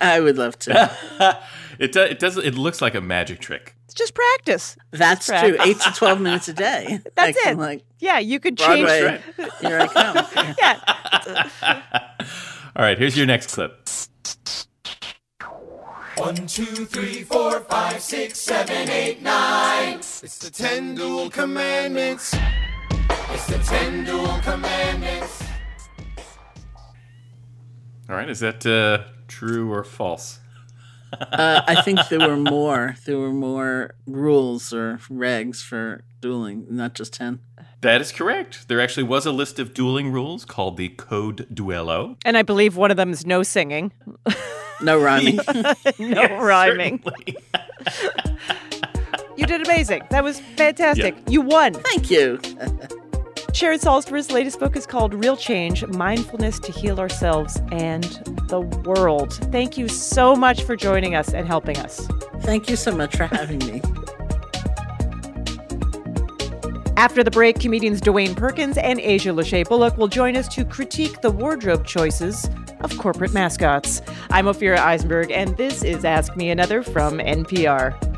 I 0.00 0.20
would 0.20 0.36
love 0.36 0.58
to. 0.60 0.96
it, 1.78 1.92
do, 1.92 2.02
it 2.02 2.18
does. 2.18 2.36
It 2.36 2.54
looks 2.54 2.82
like 2.82 2.94
a 2.94 3.00
magic 3.00 3.40
trick. 3.40 3.74
It's 3.84 3.94
just 3.94 4.14
practice. 4.14 4.76
That's 4.90 5.28
Right. 5.28 5.54
true. 5.54 5.56
Eight 5.64 5.80
to 5.80 5.90
12 5.92 6.20
minutes 6.20 6.48
a 6.48 6.52
day. 6.52 7.00
That's 7.16 7.38
I 7.38 7.42
can, 7.42 7.52
it. 7.54 7.58
Like, 7.58 7.84
Yeah, 8.00 8.18
you 8.18 8.38
could 8.40 8.58
change. 8.58 8.86
Broadway, 8.86 9.20
here 9.62 9.80
I 9.80 9.86
come. 9.86 10.54
Yeah, 10.58 11.82
All 12.76 12.84
right, 12.84 12.98
here's 12.98 13.16
your 13.16 13.26
next 13.26 13.52
clip. 13.54 13.88
One, 16.16 16.34
two, 16.48 16.64
three, 16.64 17.22
four, 17.22 17.60
five, 17.60 18.00
six, 18.02 18.40
seven, 18.40 18.90
eight, 18.90 19.22
nine. 19.22 19.98
It's 20.00 20.38
the 20.38 20.50
ten 20.50 20.96
dual 20.96 21.30
commandments. 21.30 22.34
It's 23.30 23.46
the 23.46 23.58
ten 23.58 24.04
dual 24.04 24.40
commandments. 24.42 25.27
All 28.08 28.16
right, 28.16 28.28
is 28.28 28.40
that 28.40 28.64
uh, 28.66 29.04
true 29.28 29.70
or 29.72 29.84
false? 29.84 30.40
Uh, 31.12 31.62
I 31.66 31.80
think 31.82 32.00
there 32.08 32.20
were 32.28 32.36
more. 32.36 32.96
There 33.06 33.18
were 33.18 33.32
more 33.32 33.94
rules 34.06 34.72
or 34.72 34.98
regs 35.10 35.62
for 35.62 36.04
dueling, 36.20 36.66
not 36.70 36.94
just 36.94 37.12
10. 37.14 37.40
That 37.80 38.00
is 38.00 38.10
correct. 38.12 38.68
There 38.68 38.80
actually 38.80 39.04
was 39.04 39.24
a 39.24 39.32
list 39.32 39.58
of 39.58 39.72
dueling 39.72 40.10
rules 40.10 40.44
called 40.44 40.76
the 40.76 40.88
Code 40.90 41.46
Duello. 41.52 42.16
and 42.24 42.36
I 42.36 42.42
believe 42.42 42.76
one 42.76 42.90
of 42.90 42.96
them 42.96 43.10
is 43.12 43.24
no 43.24 43.42
singing, 43.42 43.92
No 44.82 44.98
rhyming. 45.00 45.38
no 45.98 46.40
rhyming. 46.42 47.02
You 49.36 49.46
did 49.46 49.62
amazing. 49.64 50.02
That 50.10 50.24
was 50.24 50.40
fantastic. 50.56 51.14
Yeah. 51.14 51.30
You 51.30 51.40
won. 51.42 51.72
Thank 51.72 52.10
you. 52.10 52.40
Sharon 53.58 53.80
Salzberg's 53.80 54.30
latest 54.30 54.60
book 54.60 54.76
is 54.76 54.86
called 54.86 55.12
Real 55.12 55.36
Change 55.36 55.84
Mindfulness 55.88 56.60
to 56.60 56.70
Heal 56.70 57.00
Ourselves 57.00 57.60
and 57.72 58.04
the 58.46 58.60
World. 58.60 59.32
Thank 59.50 59.76
you 59.76 59.88
so 59.88 60.36
much 60.36 60.62
for 60.62 60.76
joining 60.76 61.16
us 61.16 61.34
and 61.34 61.44
helping 61.44 61.76
us. 61.78 62.06
Thank 62.42 62.70
you 62.70 62.76
so 62.76 62.94
much 62.94 63.16
for 63.16 63.26
having 63.26 63.58
me. 63.58 63.82
After 66.96 67.24
the 67.24 67.32
break, 67.32 67.58
comedians 67.58 68.00
Dwayne 68.00 68.36
Perkins 68.36 68.78
and 68.78 69.00
Asia 69.00 69.30
Lachey 69.30 69.68
Bullock 69.68 69.98
will 69.98 70.06
join 70.06 70.36
us 70.36 70.46
to 70.54 70.64
critique 70.64 71.20
the 71.20 71.32
wardrobe 71.32 71.84
choices 71.84 72.48
of 72.82 72.96
corporate 72.96 73.32
mascots. 73.32 74.02
I'm 74.30 74.44
Ophira 74.44 74.78
Eisenberg, 74.78 75.32
and 75.32 75.56
this 75.56 75.82
is 75.82 76.04
Ask 76.04 76.36
Me 76.36 76.50
Another 76.50 76.84
from 76.84 77.18
NPR. 77.18 78.17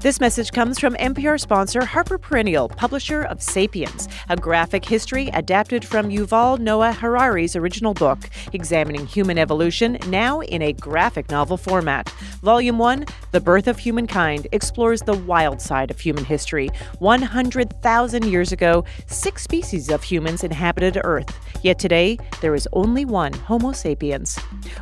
This 0.00 0.20
message 0.20 0.52
comes 0.52 0.78
from 0.78 0.94
NPR 0.94 1.40
sponsor 1.40 1.84
Harper 1.84 2.18
Perennial, 2.18 2.68
publisher 2.68 3.22
of 3.22 3.42
Sapiens, 3.42 4.08
a 4.28 4.36
graphic 4.36 4.84
history 4.84 5.26
adapted 5.34 5.84
from 5.84 6.08
Yuval 6.08 6.60
Noah 6.60 6.92
Harari's 6.92 7.56
original 7.56 7.94
book, 7.94 8.30
examining 8.52 9.06
human 9.06 9.38
evolution 9.38 9.98
now 10.06 10.38
in 10.40 10.62
a 10.62 10.72
graphic 10.72 11.28
novel 11.32 11.56
format. 11.56 12.08
Volume 12.42 12.78
1, 12.78 13.06
The 13.32 13.40
Birth 13.40 13.66
of 13.66 13.80
Humankind, 13.80 14.46
explores 14.52 15.00
the 15.00 15.16
wild 15.16 15.60
side 15.60 15.90
of 15.90 15.98
human 15.98 16.24
history. 16.24 16.70
100,000 17.00 18.24
years 18.24 18.52
ago, 18.52 18.84
six 19.08 19.42
species 19.42 19.90
of 19.90 20.04
humans 20.04 20.44
inhabited 20.44 21.00
Earth. 21.02 21.36
Yet 21.64 21.80
today, 21.80 22.18
there 22.40 22.54
is 22.54 22.68
only 22.72 23.04
one 23.04 23.32
Homo 23.32 23.72
sapiens. 23.72 24.38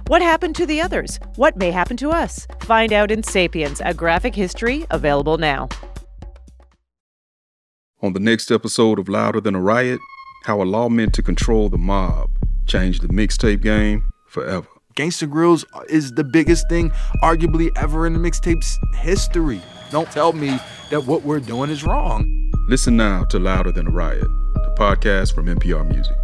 What 0.09 0.21
happened 0.21 0.57
to 0.57 0.67
the 0.67 0.83
others? 0.83 1.19
What 1.37 1.57
may 1.57 1.71
happen 1.71 1.97
to 1.97 2.11
us? 2.11 2.47
Find 2.61 2.93
out 2.93 3.11
in 3.11 3.23
Sapiens, 3.23 3.81
a 3.83 3.95
graphic 3.95 4.35
history 4.35 4.85
available 5.07 5.39
now. 5.39 5.69
On 8.03 8.13
the 8.13 8.21
next 8.21 8.51
episode 8.51 8.99
of 8.99 9.09
Louder 9.09 9.41
Than 9.41 9.55
a 9.55 9.61
Riot, 9.61 10.01
how 10.45 10.61
a 10.61 10.65
law 10.65 10.89
meant 10.89 11.15
to 11.15 11.23
control 11.23 11.69
the 11.69 11.79
mob 11.79 12.31
changed 12.67 13.03
the 13.03 13.09
mixtape 13.09 13.63
game 13.63 14.11
forever. 14.27 14.67
Gangsta 14.97 15.31
Grills 15.31 15.65
is 15.89 16.11
the 16.13 16.25
biggest 16.25 16.69
thing, 16.69 16.91
arguably, 17.23 17.71
ever 17.77 18.07
in 18.07 18.15
the 18.15 18.19
mixtape's 18.19 18.77
history. 18.97 19.61
Don't 19.91 20.11
tell 20.11 20.33
me 20.33 20.59
that 20.91 21.05
what 21.07 21.23
we're 21.23 21.41
doing 21.41 21.71
is 21.71 21.85
wrong. 21.85 22.25
Listen 22.69 22.97
now 22.97 23.25
to 23.27 23.39
Louder 23.39 23.71
Than 23.71 23.87
a 23.87 23.91
Riot, 23.91 24.27
the 24.55 24.75
podcast 24.77 25.35
from 25.35 25.47
NPR 25.47 25.87
Music. 25.89 26.17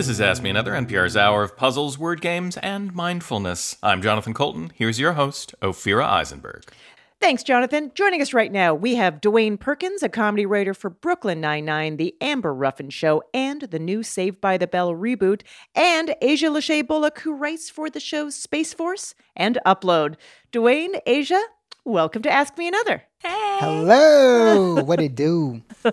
This 0.00 0.08
is 0.08 0.20
Ask 0.22 0.42
Me 0.42 0.48
Another, 0.48 0.72
NPR's 0.72 1.14
hour 1.14 1.42
of 1.42 1.58
puzzles, 1.58 1.98
word 1.98 2.22
games, 2.22 2.56
and 2.56 2.94
mindfulness. 2.94 3.76
I'm 3.82 4.00
Jonathan 4.00 4.32
Coulton. 4.32 4.72
Here's 4.74 4.98
your 4.98 5.12
host, 5.12 5.54
Ophira 5.60 6.06
Eisenberg. 6.06 6.64
Thanks, 7.20 7.42
Jonathan. 7.42 7.92
Joining 7.94 8.22
us 8.22 8.32
right 8.32 8.50
now, 8.50 8.72
we 8.72 8.94
have 8.94 9.20
Dwayne 9.20 9.60
Perkins, 9.60 10.02
a 10.02 10.08
comedy 10.08 10.46
writer 10.46 10.72
for 10.72 10.88
Brooklyn 10.88 11.38
Nine-Nine, 11.38 11.98
The 11.98 12.14
Amber 12.22 12.54
Ruffin 12.54 12.88
Show, 12.88 13.22
and 13.34 13.60
the 13.60 13.78
new 13.78 14.02
Saved 14.02 14.40
by 14.40 14.56
the 14.56 14.66
Bell 14.66 14.94
reboot, 14.94 15.42
and 15.74 16.14
Asia 16.22 16.46
Lachey 16.46 16.80
Bullock, 16.86 17.18
who 17.18 17.34
writes 17.34 17.68
for 17.68 17.90
the 17.90 18.00
shows 18.00 18.34
Space 18.34 18.72
Force 18.72 19.14
and 19.36 19.58
Upload. 19.66 20.14
Dwayne, 20.50 20.98
Asia, 21.04 21.42
welcome 21.84 22.22
to 22.22 22.32
Ask 22.32 22.56
Me 22.56 22.68
Another. 22.68 23.02
Hey. 23.18 23.58
Hello, 23.60 24.82
what 24.82 24.98
it 24.98 25.14
do? 25.14 25.60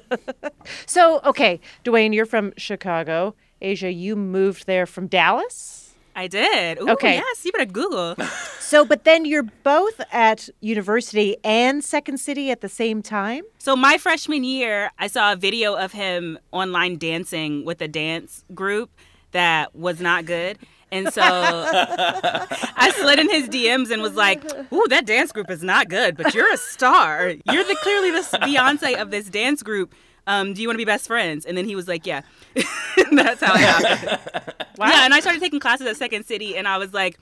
So, 0.85 1.21
okay, 1.25 1.59
Dwayne, 1.83 2.13
you're 2.13 2.25
from 2.25 2.53
Chicago. 2.57 3.35
Asia, 3.61 3.91
you 3.91 4.15
moved 4.15 4.65
there 4.67 4.85
from 4.85 5.07
Dallas? 5.07 5.93
I 6.15 6.27
did. 6.27 6.79
Ooh, 6.81 6.89
Okay. 6.91 7.15
Yes, 7.15 7.45
you 7.45 7.51
better 7.51 7.65
Google. 7.65 8.15
So, 8.67 8.83
but 8.83 9.05
then 9.05 9.23
you're 9.23 9.43
both 9.63 10.01
at 10.11 10.49
university 10.59 11.37
and 11.41 11.81
Second 11.81 12.17
City 12.17 12.51
at 12.51 12.59
the 12.59 12.67
same 12.67 13.01
time? 13.01 13.43
so 13.59 13.77
my 13.77 13.97
freshman 13.97 14.43
year, 14.43 14.91
I 14.99 15.07
saw 15.07 15.31
a 15.31 15.35
video 15.37 15.75
of 15.75 15.93
him 15.93 16.37
online 16.51 16.97
dancing 16.97 17.63
with 17.63 17.81
a 17.81 17.87
dance 17.87 18.43
group 18.53 18.89
that 19.31 19.73
was 19.73 20.01
not 20.01 20.25
good. 20.25 20.57
And 20.91 21.13
so 21.13 21.21
I 21.23 22.91
slid 22.95 23.19
in 23.19 23.29
his 23.29 23.47
DMs 23.47 23.89
and 23.89 24.01
was 24.01 24.15
like, 24.15 24.43
"Ooh, 24.73 24.85
that 24.89 25.05
dance 25.05 25.31
group 25.31 25.49
is 25.49 25.63
not 25.63 25.87
good, 25.87 26.17
but 26.17 26.33
you're 26.33 26.51
a 26.53 26.57
star. 26.57 27.29
You're 27.45 27.63
the 27.63 27.77
clearly 27.81 28.11
the 28.11 28.19
Beyonce 28.39 29.01
of 29.01 29.11
this 29.11 29.29
dance 29.29 29.63
group. 29.63 29.93
Um, 30.27 30.53
do 30.53 30.61
you 30.61 30.67
want 30.67 30.75
to 30.75 30.77
be 30.77 30.85
best 30.85 31.07
friends? 31.07 31.45
And 31.45 31.57
then 31.57 31.65
he 31.65 31.75
was 31.75 31.87
like, 31.87 32.05
yeah. 32.05 32.21
That's 33.11 33.41
how 33.41 33.53
it 33.55 33.59
happened. 33.61 34.19
wow. 34.77 34.87
Yeah, 34.89 35.05
and 35.05 35.13
I 35.13 35.19
started 35.21 35.41
taking 35.41 35.59
classes 35.59 35.87
at 35.87 35.97
Second 35.97 36.25
City, 36.25 36.55
and 36.55 36.67
I 36.67 36.77
was 36.77 36.93
like, 36.93 37.17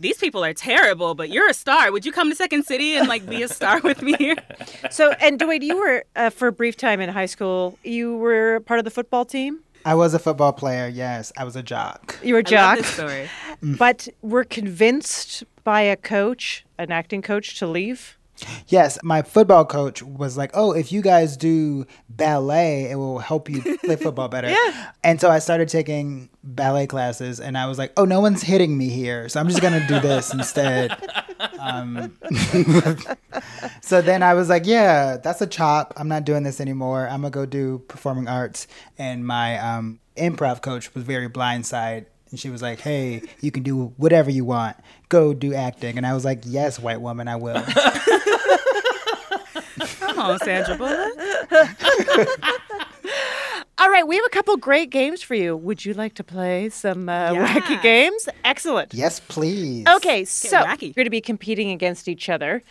these 0.00 0.16
people 0.18 0.42
are 0.42 0.54
terrible, 0.54 1.14
but 1.14 1.28
you're 1.28 1.48
a 1.48 1.54
star. 1.54 1.92
Would 1.92 2.04
you 2.06 2.10
come 2.12 2.30
to 2.30 2.34
Second 2.34 2.64
City 2.64 2.94
and 2.96 3.06
like 3.06 3.28
be 3.28 3.42
a 3.42 3.48
star 3.48 3.80
with 3.80 4.02
me 4.02 4.14
here? 4.14 4.36
So, 4.90 5.12
and 5.20 5.38
Dwayne, 5.38 5.62
you 5.62 5.76
were 5.76 6.04
uh, 6.16 6.30
for 6.30 6.48
a 6.48 6.52
brief 6.52 6.76
time 6.76 7.00
in 7.00 7.10
high 7.10 7.26
school. 7.26 7.78
You 7.84 8.16
were 8.16 8.60
part 8.60 8.78
of 8.80 8.84
the 8.84 8.90
football 8.90 9.24
team. 9.24 9.60
I 9.84 9.94
was 9.94 10.14
a 10.14 10.18
football 10.18 10.52
player. 10.52 10.88
Yes, 10.88 11.32
I 11.36 11.44
was 11.44 11.54
a 11.54 11.62
jock. 11.62 12.18
You 12.22 12.34
were 12.34 12.40
a 12.40 12.42
I 12.42 12.50
love 12.50 12.50
jock, 12.50 12.78
this 12.78 12.86
story. 12.88 13.28
but 13.62 14.08
were 14.22 14.44
convinced 14.44 15.44
by 15.64 15.82
a 15.82 15.96
coach, 15.96 16.64
an 16.78 16.90
acting 16.90 17.22
coach, 17.22 17.58
to 17.58 17.66
leave. 17.66 18.16
Yes, 18.68 18.98
my 19.02 19.22
football 19.22 19.64
coach 19.64 20.02
was 20.02 20.36
like, 20.36 20.50
"Oh, 20.54 20.72
if 20.72 20.92
you 20.92 21.02
guys 21.02 21.36
do 21.36 21.86
ballet, 22.08 22.90
it 22.90 22.96
will 22.96 23.18
help 23.18 23.48
you 23.48 23.78
play 23.78 23.96
football 24.04 24.28
better." 24.28 24.48
Yeah. 24.48 24.92
And 25.02 25.20
so 25.20 25.30
I 25.30 25.38
started 25.38 25.68
taking 25.68 26.28
ballet 26.42 26.86
classes, 26.86 27.40
and 27.40 27.56
I 27.56 27.66
was 27.66 27.78
like, 27.78 27.92
"Oh, 27.96 28.04
no 28.04 28.20
one's 28.20 28.42
hitting 28.42 28.76
me 28.76 28.88
here, 28.88 29.28
so 29.28 29.40
I'm 29.40 29.48
just 29.48 29.62
gonna 29.62 29.86
do 29.86 30.00
this 30.00 30.32
instead." 30.32 30.96
Um, 31.58 32.16
so 33.82 34.00
then 34.02 34.22
I 34.22 34.34
was 34.34 34.48
like, 34.48 34.66
"Yeah, 34.66 35.16
that's 35.16 35.40
a 35.40 35.46
chop. 35.46 35.94
I'm 35.96 36.08
not 36.08 36.24
doing 36.24 36.42
this 36.42 36.60
anymore. 36.60 37.08
I'm 37.08 37.22
gonna 37.22 37.30
go 37.30 37.46
do 37.46 37.78
performing 37.88 38.28
arts." 38.28 38.66
And 38.98 39.26
my 39.26 39.58
um, 39.58 40.00
improv 40.16 40.62
coach 40.62 40.94
was 40.94 41.04
very 41.04 41.28
blindside. 41.28 42.06
And 42.30 42.38
she 42.38 42.48
was 42.50 42.62
like, 42.62 42.80
"Hey, 42.80 43.22
you 43.40 43.50
can 43.50 43.62
do 43.62 43.92
whatever 43.96 44.30
you 44.30 44.44
want. 44.44 44.76
Go 45.08 45.34
do 45.34 45.52
acting." 45.54 45.96
And 45.96 46.06
I 46.06 46.14
was 46.14 46.24
like, 46.24 46.42
"Yes, 46.44 46.78
white 46.78 47.00
woman, 47.00 47.26
I 47.28 47.36
will." 47.36 47.62
Come 49.98 50.18
on, 50.18 50.38
Sandra 50.40 50.76
Bullock. 50.76 51.12
All 53.78 53.88
right, 53.90 54.06
we 54.06 54.16
have 54.16 54.24
a 54.26 54.30
couple 54.30 54.56
great 54.58 54.90
games 54.90 55.22
for 55.22 55.34
you. 55.34 55.56
Would 55.56 55.86
you 55.86 55.94
like 55.94 56.12
to 56.14 56.24
play 56.24 56.68
some 56.68 57.08
uh, 57.08 57.30
wacky 57.30 57.80
games? 57.82 58.28
Excellent. 58.44 58.92
yes, 58.92 59.20
please. 59.20 59.86
Okay, 59.88 60.24
so 60.26 60.58
wacky. 60.58 60.82
you're 60.82 60.92
going 60.92 61.06
to 61.06 61.10
be 61.10 61.22
competing 61.22 61.70
against 61.70 62.06
each 62.06 62.28
other. 62.28 62.62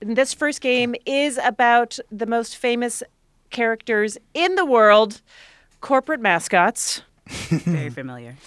And 0.00 0.16
this 0.16 0.32
first 0.32 0.62
game 0.62 0.94
is 1.04 1.38
about 1.44 1.98
the 2.10 2.26
most 2.26 2.56
famous 2.56 3.02
characters 3.50 4.16
in 4.32 4.54
the 4.54 4.64
world, 4.64 5.20
corporate 5.82 6.20
mascots. 6.20 7.02
Very 7.26 7.90
familiar. 7.90 8.36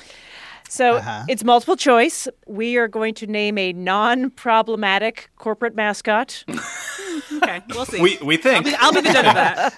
So 0.69 0.95
Uh-huh. 0.97 1.25
it's 1.27 1.43
multiple 1.43 1.75
choice. 1.75 2.27
We 2.47 2.77
are 2.77 2.87
going 2.87 3.15
to 3.15 3.27
name 3.27 3.57
a 3.57 3.73
non 3.73 4.29
problematic 4.29 5.29
corporate 5.37 5.75
mascot. 5.75 6.45
Okay, 7.31 7.61
we'll 7.69 7.85
see. 7.85 8.01
We 8.01 8.17
we 8.23 8.37
think. 8.37 8.65
I'll 8.81 8.91
be 8.93 9.01
the 9.01 9.11
judge 9.13 9.25
of 9.25 9.35
that. 9.35 9.75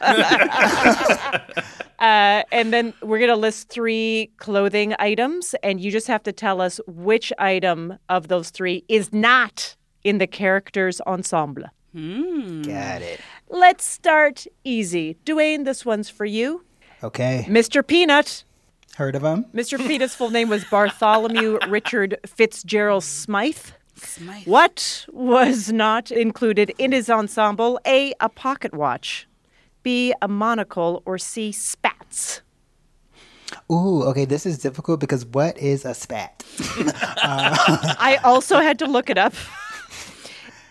Uh, 1.99 2.41
and 2.51 2.73
then 2.73 2.93
we're 3.03 3.19
going 3.19 3.29
to 3.29 3.35
list 3.35 3.69
three 3.69 4.31
clothing 4.37 4.95
items, 4.97 5.53
and 5.61 5.79
you 5.79 5.91
just 5.91 6.07
have 6.07 6.23
to 6.23 6.31
tell 6.31 6.59
us 6.59 6.81
which 6.87 7.31
item 7.37 7.95
of 8.09 8.27
those 8.27 8.49
three 8.49 8.83
is 8.87 9.13
not 9.13 9.75
in 10.03 10.17
the 10.17 10.25
character's 10.25 10.99
ensemble. 11.01 11.61
Got 11.93 13.03
it. 13.03 13.19
Let's 13.49 13.85
start 13.85 14.47
easy. 14.63 15.15
Dwayne, 15.25 15.63
this 15.63 15.85
one's 15.85 16.09
for 16.09 16.25
you. 16.25 16.65
Okay. 17.03 17.45
Mr. 17.47 17.85
Peanut. 17.85 18.45
Heard 18.95 19.15
of 19.15 19.23
him? 19.23 19.45
Mr. 19.53 19.77
Peanut's 19.77 20.15
full 20.15 20.29
name 20.29 20.49
was 20.49 20.63
Bartholomew 20.65 21.59
Richard 21.67 22.17
Fitzgerald 22.25 23.03
Smythe. 23.03 23.71
What 24.45 25.05
was 25.11 25.71
not 25.71 26.11
included 26.11 26.73
in 26.77 26.91
his 26.91 27.09
ensemble? 27.09 27.79
A. 27.85 28.13
A 28.19 28.29
pocket 28.29 28.73
watch. 28.73 29.27
B. 29.83 30.13
A 30.21 30.27
monocle. 30.27 31.03
Or 31.05 31.17
C. 31.17 31.51
Spats. 31.51 32.41
Ooh, 33.71 34.03
okay, 34.03 34.25
this 34.25 34.45
is 34.45 34.57
difficult 34.57 34.99
because 34.99 35.25
what 35.25 35.57
is 35.57 35.85
a 35.85 35.93
spat? 35.93 36.43
I 37.23 38.19
also 38.23 38.59
had 38.59 38.79
to 38.79 38.85
look 38.85 39.09
it 39.09 39.17
up. 39.17 39.33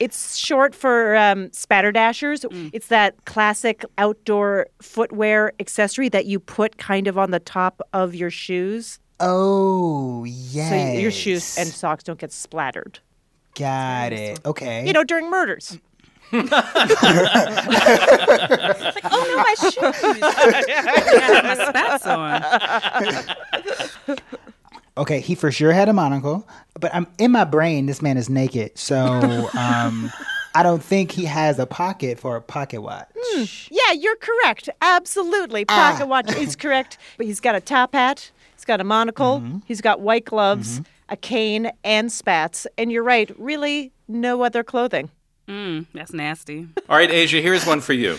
It's 0.01 0.37
short 0.37 0.75
for 0.75 1.15
um, 1.15 1.51
spatterdashers. 1.51 2.45
It's 2.73 2.89
that 2.89 3.27
classic 3.27 3.85
outdoor 3.99 4.67
footwear 4.81 5.53
accessory 5.61 6.09
that 6.09 6.25
you 6.25 6.41
put 6.41 6.79
kind 6.79 7.07
of 7.07 7.19
on 7.19 7.31
the 7.31 7.39
top 7.39 7.83
of 7.93 8.15
your 8.15 8.31
shoes. 8.31 8.99
Oh, 9.21 10.25
yeah. 10.25 10.71
So 10.71 10.75
yes. 10.75 11.03
your 11.03 11.11
shoes 11.11 11.59
and 11.59 11.69
socks 11.69 12.03
don't 12.03 12.19
get 12.19 12.33
splattered. 12.33 12.99
Got 13.55 14.15
it. 14.15 14.41
Okay. 14.47 14.87
You 14.87 14.95
know, 14.95 15.05
during 15.05 15.29
murders. 15.31 15.79
It's 16.33 16.53
like, 18.95 19.05
oh 19.13 19.25
no, 19.29 19.37
my 19.37 19.55
shoes. 19.59 19.75
I 20.23 21.21
have 21.21 21.45
my 21.45 21.57
spats 21.67 22.07
on. 22.07 22.41
Okay, 25.01 25.21
he 25.21 25.35
for 25.35 25.51
sure 25.51 25.73
had 25.73 25.89
a 25.89 25.93
monocle, 25.93 26.47
but 26.79 26.95
I'm 26.95 27.07
in 27.19 27.33
my 27.33 27.45
brain. 27.45 27.87
This 27.87 28.01
man 28.03 28.17
is 28.17 28.31
naked, 28.31 28.79
so 28.79 28.97
um, 29.59 30.13
I 30.55 30.63
don't 30.63 30.83
think 30.83 31.13
he 31.13 31.25
has 31.25 31.59
a 31.59 31.67
pocket 31.67 32.19
for 32.19 32.37
a 32.37 32.41
pocket 32.43 32.83
watch. 32.83 33.09
Yeah, 33.71 33.93
you're 33.93 34.17
correct. 34.17 34.69
Absolutely. 34.83 35.65
Pocket 35.65 36.07
watch 36.07 36.35
is 36.37 36.57
correct. 36.65 36.99
But 37.17 37.27
he's 37.27 37.41
got 37.41 37.55
a 37.55 37.61
top 37.61 37.95
hat, 37.95 38.31
he's 38.55 38.65
got 38.65 38.81
a 38.81 38.85
monocle, 38.85 39.43
he's 39.65 39.81
got 39.81 40.01
white 40.01 40.25
gloves, 40.25 40.81
a 41.09 41.17
cane, 41.17 41.71
and 41.85 42.13
spats. 42.13 42.67
And 42.77 42.93
you're 42.93 43.03
right, 43.05 43.31
really 43.39 43.93
no 44.09 44.43
other 44.43 44.63
clothing. 44.63 45.11
Mm, 45.49 45.87
that's 45.95 46.13
nasty. 46.13 46.69
All 46.89 46.97
right, 46.97 47.11
Asia, 47.11 47.41
here's 47.41 47.67
one 47.67 47.81
for 47.81 47.93
you. 47.93 48.19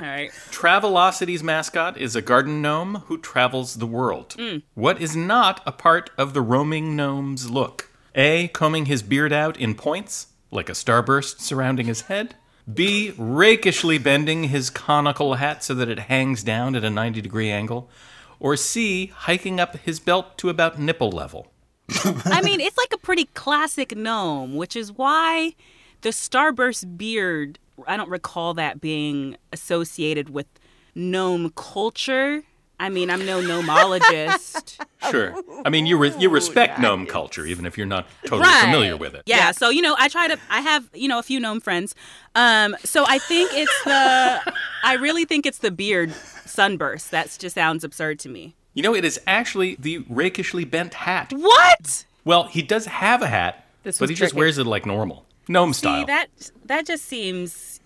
All 0.00 0.06
right. 0.06 0.30
Travelocity's 0.50 1.42
mascot 1.42 1.96
is 1.96 2.14
a 2.14 2.22
garden 2.22 2.62
gnome 2.62 3.02
who 3.06 3.18
travels 3.18 3.76
the 3.76 3.86
world. 3.86 4.34
Hmm. 4.38 4.58
What 4.74 5.00
is 5.00 5.16
not 5.16 5.60
a 5.66 5.72
part 5.72 6.10
of 6.16 6.34
the 6.34 6.42
roaming 6.42 6.94
gnome's 6.94 7.50
look? 7.50 7.90
A. 8.14 8.48
Combing 8.48 8.86
his 8.86 9.02
beard 9.02 9.32
out 9.32 9.56
in 9.56 9.74
points, 9.74 10.28
like 10.50 10.68
a 10.68 10.72
starburst 10.72 11.40
surrounding 11.40 11.86
his 11.86 12.02
head. 12.02 12.34
B. 12.72 13.12
Rakishly 13.16 14.02
bending 14.02 14.44
his 14.44 14.70
conical 14.70 15.34
hat 15.34 15.64
so 15.64 15.74
that 15.74 15.88
it 15.88 16.00
hangs 16.00 16.42
down 16.42 16.76
at 16.76 16.84
a 16.84 16.90
90 16.90 17.20
degree 17.20 17.50
angle. 17.50 17.90
Or 18.38 18.56
C. 18.56 19.06
Hiking 19.06 19.58
up 19.58 19.76
his 19.78 19.98
belt 19.98 20.38
to 20.38 20.48
about 20.48 20.78
nipple 20.78 21.10
level. 21.10 21.50
I 22.24 22.42
mean, 22.42 22.60
it's 22.60 22.76
like 22.76 22.92
a 22.92 22.98
pretty 22.98 23.24
classic 23.24 23.96
gnome, 23.96 24.54
which 24.54 24.76
is 24.76 24.92
why 24.92 25.54
the 26.02 26.10
starburst 26.10 26.98
beard, 26.98 27.58
I 27.86 27.96
don't 27.96 28.10
recall 28.10 28.54
that 28.54 28.80
being 28.80 29.36
associated 29.52 30.30
with 30.30 30.46
gnome 30.94 31.50
culture. 31.54 32.42
I 32.80 32.88
mean, 32.90 33.10
I'm 33.10 33.24
no 33.26 33.40
gnomologist. 33.40 34.78
Sure. 35.12 35.32
I 35.64 35.70
mean, 35.70 35.86
you, 35.86 35.96
re- 35.96 36.12
you 36.18 36.28
respect 36.28 36.80
gnome 36.80 37.06
culture, 37.06 37.46
even 37.46 37.64
if 37.66 37.78
you're 37.78 37.86
not 37.86 38.08
totally 38.24 38.42
Right. 38.42 38.64
familiar 38.64 38.96
with 38.96 39.14
it. 39.14 39.22
Yeah, 39.26 39.52
so 39.52 39.70
you 39.70 39.80
know, 39.80 39.94
I 39.96 40.08
try 40.08 40.26
to. 40.28 40.36
I 40.50 40.60
have 40.60 40.90
you 40.92 41.06
know 41.08 41.18
a 41.20 41.22
few 41.22 41.38
gnome 41.40 41.60
friends. 41.60 41.94
Um, 42.34 42.76
so 42.84 43.04
I 43.06 43.18
think 43.18 43.50
it's 43.54 43.84
the. 43.84 44.52
I 44.82 44.94
really 44.94 45.24
think 45.24 45.46
it's 45.46 45.58
the 45.58 45.70
beard 45.70 46.12
sunburst. 46.44 47.12
That 47.12 47.34
just 47.38 47.54
sounds 47.54 47.84
absurd 47.84 48.18
to 48.20 48.28
me. 48.28 48.54
You 48.74 48.82
know, 48.82 48.94
it 48.94 49.04
is 49.04 49.20
actually 49.26 49.76
the 49.76 50.00
rakishly 50.10 50.68
bent 50.68 50.94
hat. 50.94 51.32
What? 51.32 52.04
Well, 52.24 52.48
he 52.48 52.60
does 52.60 52.86
have 52.86 53.22
a 53.22 53.28
hat, 53.28 53.64
This 53.84 53.98
but 53.98 54.04
was 54.04 54.10
he 54.10 54.16
just 54.16 54.34
wears 54.34 54.58
it 54.58 54.66
like 54.66 54.84
normal. 54.84 55.24
Gnome 55.48 55.72
style. 55.72 56.06
That 56.06 56.28
that 56.66 56.86
just 56.86 57.04
seems. 57.04 57.80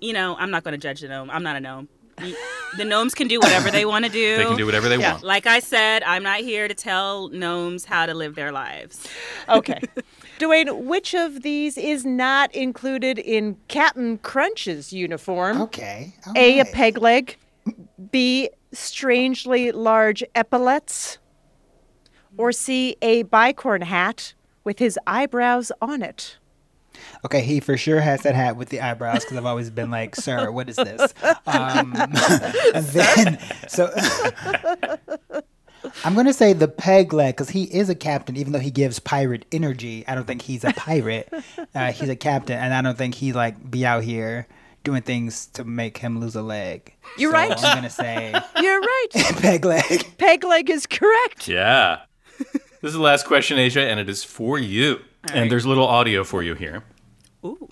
You 0.00 0.12
know, 0.12 0.36
I'm 0.38 0.50
not 0.50 0.62
going 0.62 0.72
to 0.72 0.78
judge 0.78 1.00
the 1.00 1.08
gnome. 1.08 1.30
I'm 1.30 1.42
not 1.42 1.56
a 1.56 1.60
gnome. 1.60 1.88
The 2.76 2.84
gnomes 2.84 3.14
can 3.14 3.28
do 3.28 3.38
whatever 3.40 3.70
they 3.70 3.84
want 3.86 4.04
to 4.04 4.10
do. 4.10 4.36
They 4.36 4.44
can 4.44 4.56
do 4.56 4.66
whatever 4.66 4.88
they 4.88 4.98
Yeah. 4.98 5.12
want. 5.12 5.24
Like 5.24 5.46
I 5.46 5.58
said, 5.60 6.02
I'm 6.02 6.22
not 6.22 6.40
here 6.40 6.66
to 6.68 6.74
tell 6.74 7.28
gnomes 7.28 7.84
how 7.86 8.04
to 8.06 8.12
live 8.14 8.34
their 8.34 8.52
lives. 8.52 9.06
Okay. 9.48 9.80
Dwayne, 10.38 10.84
which 10.84 11.14
of 11.14 11.42
these 11.42 11.78
is 11.78 12.04
not 12.04 12.54
included 12.54 13.18
in 13.18 13.56
Captain 13.68 14.18
Crunch's 14.18 14.92
uniform? 14.92 15.60
Okay. 15.62 16.14
all 16.26 16.32
A. 16.36 16.58
A 16.58 16.62
right. 16.62 16.72
peg 16.72 16.98
leg. 16.98 17.36
B. 18.10 18.50
Strangely 18.72 19.72
large 19.72 20.22
epaulets. 20.34 21.18
Or 22.36 22.52
C. 22.52 22.96
A 23.00 23.24
bicorn 23.24 23.82
hat 23.82 24.34
with 24.64 24.78
his 24.78 24.98
eyebrows 25.06 25.72
on 25.80 26.02
it. 26.02 26.36
Okay, 27.26 27.40
he 27.42 27.60
for 27.60 27.76
sure 27.76 28.00
has 28.00 28.22
that 28.22 28.34
hat 28.34 28.56
with 28.56 28.68
the 28.68 28.80
eyebrows 28.80 29.24
because 29.24 29.36
I've 29.36 29.46
always 29.46 29.70
been 29.70 29.90
like, 29.90 30.16
"Sir, 30.16 30.50
what 30.50 30.68
is 30.68 30.76
this?" 30.76 31.12
Um, 31.46 31.94
and 31.96 32.14
then, 32.86 33.38
so 33.68 33.92
I'm 36.04 36.14
gonna 36.14 36.32
say 36.32 36.52
the 36.52 36.68
peg 36.68 37.12
leg 37.12 37.34
because 37.34 37.50
he 37.50 37.64
is 37.64 37.88
a 37.88 37.94
captain, 37.94 38.36
even 38.36 38.52
though 38.52 38.58
he 38.60 38.70
gives 38.70 38.98
pirate 38.98 39.44
energy. 39.52 40.04
I 40.06 40.14
don't 40.14 40.26
think 40.26 40.42
he's 40.42 40.64
a 40.64 40.72
pirate. 40.72 41.32
Uh, 41.74 41.92
he's 41.92 42.08
a 42.08 42.16
captain, 42.16 42.58
and 42.58 42.72
I 42.74 42.82
don't 42.82 42.98
think 42.98 43.14
he 43.16 43.32
like 43.32 43.70
be 43.70 43.84
out 43.86 44.04
here 44.04 44.46
doing 44.84 45.02
things 45.02 45.46
to 45.46 45.64
make 45.64 45.98
him 45.98 46.20
lose 46.20 46.36
a 46.36 46.42
leg. 46.42 46.94
You're 47.18 47.32
So 47.32 47.38
right. 47.38 47.50
I'm 47.64 47.74
gonna 47.76 47.90
say 47.90 48.32
You're 48.60 48.80
right. 48.80 49.06
peg 49.14 49.64
leg. 49.64 50.06
Peg 50.18 50.44
leg 50.44 50.70
is 50.70 50.86
correct. 50.86 51.48
Yeah. 51.48 52.00
this 52.38 52.52
is 52.84 52.92
the 52.94 53.00
last 53.00 53.26
question, 53.26 53.58
Asia, 53.58 53.80
and 53.82 53.98
it 53.98 54.08
is 54.08 54.22
for 54.22 54.58
you. 54.58 55.00
And 55.32 55.50
there's 55.50 55.64
a 55.64 55.68
little 55.68 55.88
audio 55.88 56.22
for 56.22 56.42
you 56.44 56.54
here. 56.54 56.84
Ooh. 57.46 57.68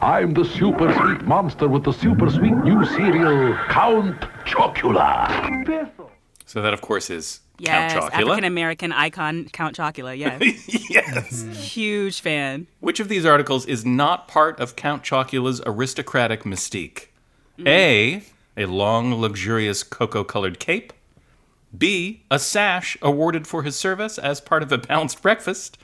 I'm 0.00 0.32
the 0.34 0.44
super 0.44 0.92
sweet 0.94 1.22
monster 1.22 1.66
with 1.68 1.84
the 1.84 1.92
super 1.92 2.30
sweet 2.30 2.54
new 2.54 2.84
cereal, 2.86 3.54
Count 3.68 4.20
Chocula. 4.44 6.06
So 6.46 6.62
that, 6.62 6.72
of 6.72 6.80
course, 6.80 7.10
is 7.10 7.40
Yes, 7.58 7.92
Count 7.92 8.04
African 8.14 8.44
Chocula. 8.44 8.46
American 8.46 8.92
icon 8.92 9.48
Count 9.52 9.76
Chocula. 9.76 10.16
Yes, 10.16 10.40
yes. 10.90 11.42
huge 11.52 12.20
fan. 12.20 12.68
Which 12.80 13.00
of 13.00 13.08
these 13.08 13.26
articles 13.26 13.66
is 13.66 13.84
not 13.84 14.28
part 14.28 14.60
of 14.60 14.76
Count 14.76 15.02
Chocula's 15.02 15.60
aristocratic 15.66 16.44
mystique? 16.44 17.08
Mm-hmm. 17.58 17.66
A. 17.66 18.22
A 18.56 18.66
long, 18.66 19.14
luxurious 19.20 19.82
cocoa 19.82 20.22
colored 20.24 20.60
cape. 20.60 20.92
B. 21.76 22.22
A 22.30 22.38
sash 22.38 22.96
awarded 23.02 23.46
for 23.46 23.64
his 23.64 23.76
service 23.76 24.16
as 24.18 24.40
part 24.40 24.62
of 24.62 24.70
a 24.72 24.78
balanced 24.78 25.20
breakfast. 25.20 25.76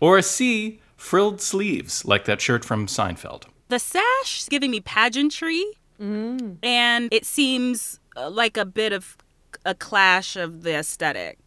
Or 0.00 0.22
C. 0.22 0.80
Frilled 1.00 1.40
sleeves, 1.40 2.04
like 2.04 2.26
that 2.26 2.42
shirt 2.42 2.62
from 2.62 2.86
Seinfeld. 2.86 3.44
The 3.68 3.78
sash 3.78 4.42
is 4.42 4.48
giving 4.50 4.70
me 4.70 4.80
pageantry, 4.80 5.64
and 5.98 7.08
it 7.10 7.24
seems 7.24 7.98
uh, 8.16 8.28
like 8.28 8.58
a 8.58 8.66
bit 8.66 8.92
of 8.92 9.16
a 9.64 9.74
clash 9.74 10.36
of 10.36 10.62
the 10.62 10.74
aesthetic. 10.74 11.38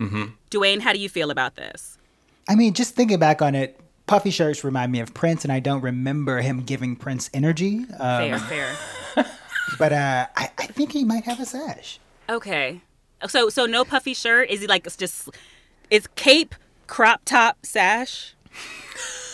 Mm-hmm. 0.00 0.24
Dwayne, 0.50 0.80
how 0.80 0.92
do 0.92 0.98
you 0.98 1.08
feel 1.08 1.30
about 1.30 1.54
this? 1.54 1.98
I 2.48 2.56
mean, 2.56 2.74
just 2.74 2.96
thinking 2.96 3.20
back 3.20 3.40
on 3.40 3.54
it, 3.54 3.80
puffy 4.08 4.30
shirts 4.30 4.64
remind 4.64 4.90
me 4.90 4.98
of 4.98 5.14
Prince, 5.14 5.44
and 5.44 5.52
I 5.52 5.60
don't 5.60 5.82
remember 5.82 6.40
him 6.40 6.62
giving 6.62 6.96
Prince 6.96 7.30
energy. 7.32 7.86
Um, 8.00 8.38
Fair, 8.38 8.38
fair. 8.40 9.26
But 9.78 9.92
uh, 9.92 10.26
I, 10.36 10.50
I 10.58 10.66
think 10.66 10.92
he 10.92 11.04
might 11.04 11.24
have 11.24 11.40
a 11.40 11.46
sash. 11.46 11.98
Okay. 12.28 12.80
So 13.28 13.48
so 13.48 13.66
no 13.66 13.84
puffy 13.84 14.14
shirt. 14.14 14.50
Is 14.50 14.60
he 14.60 14.66
like 14.66 14.86
it's 14.86 14.96
just 14.96 15.30
it's 15.90 16.08
cape, 16.16 16.54
crop 16.86 17.22
top, 17.24 17.64
sash? 17.64 18.34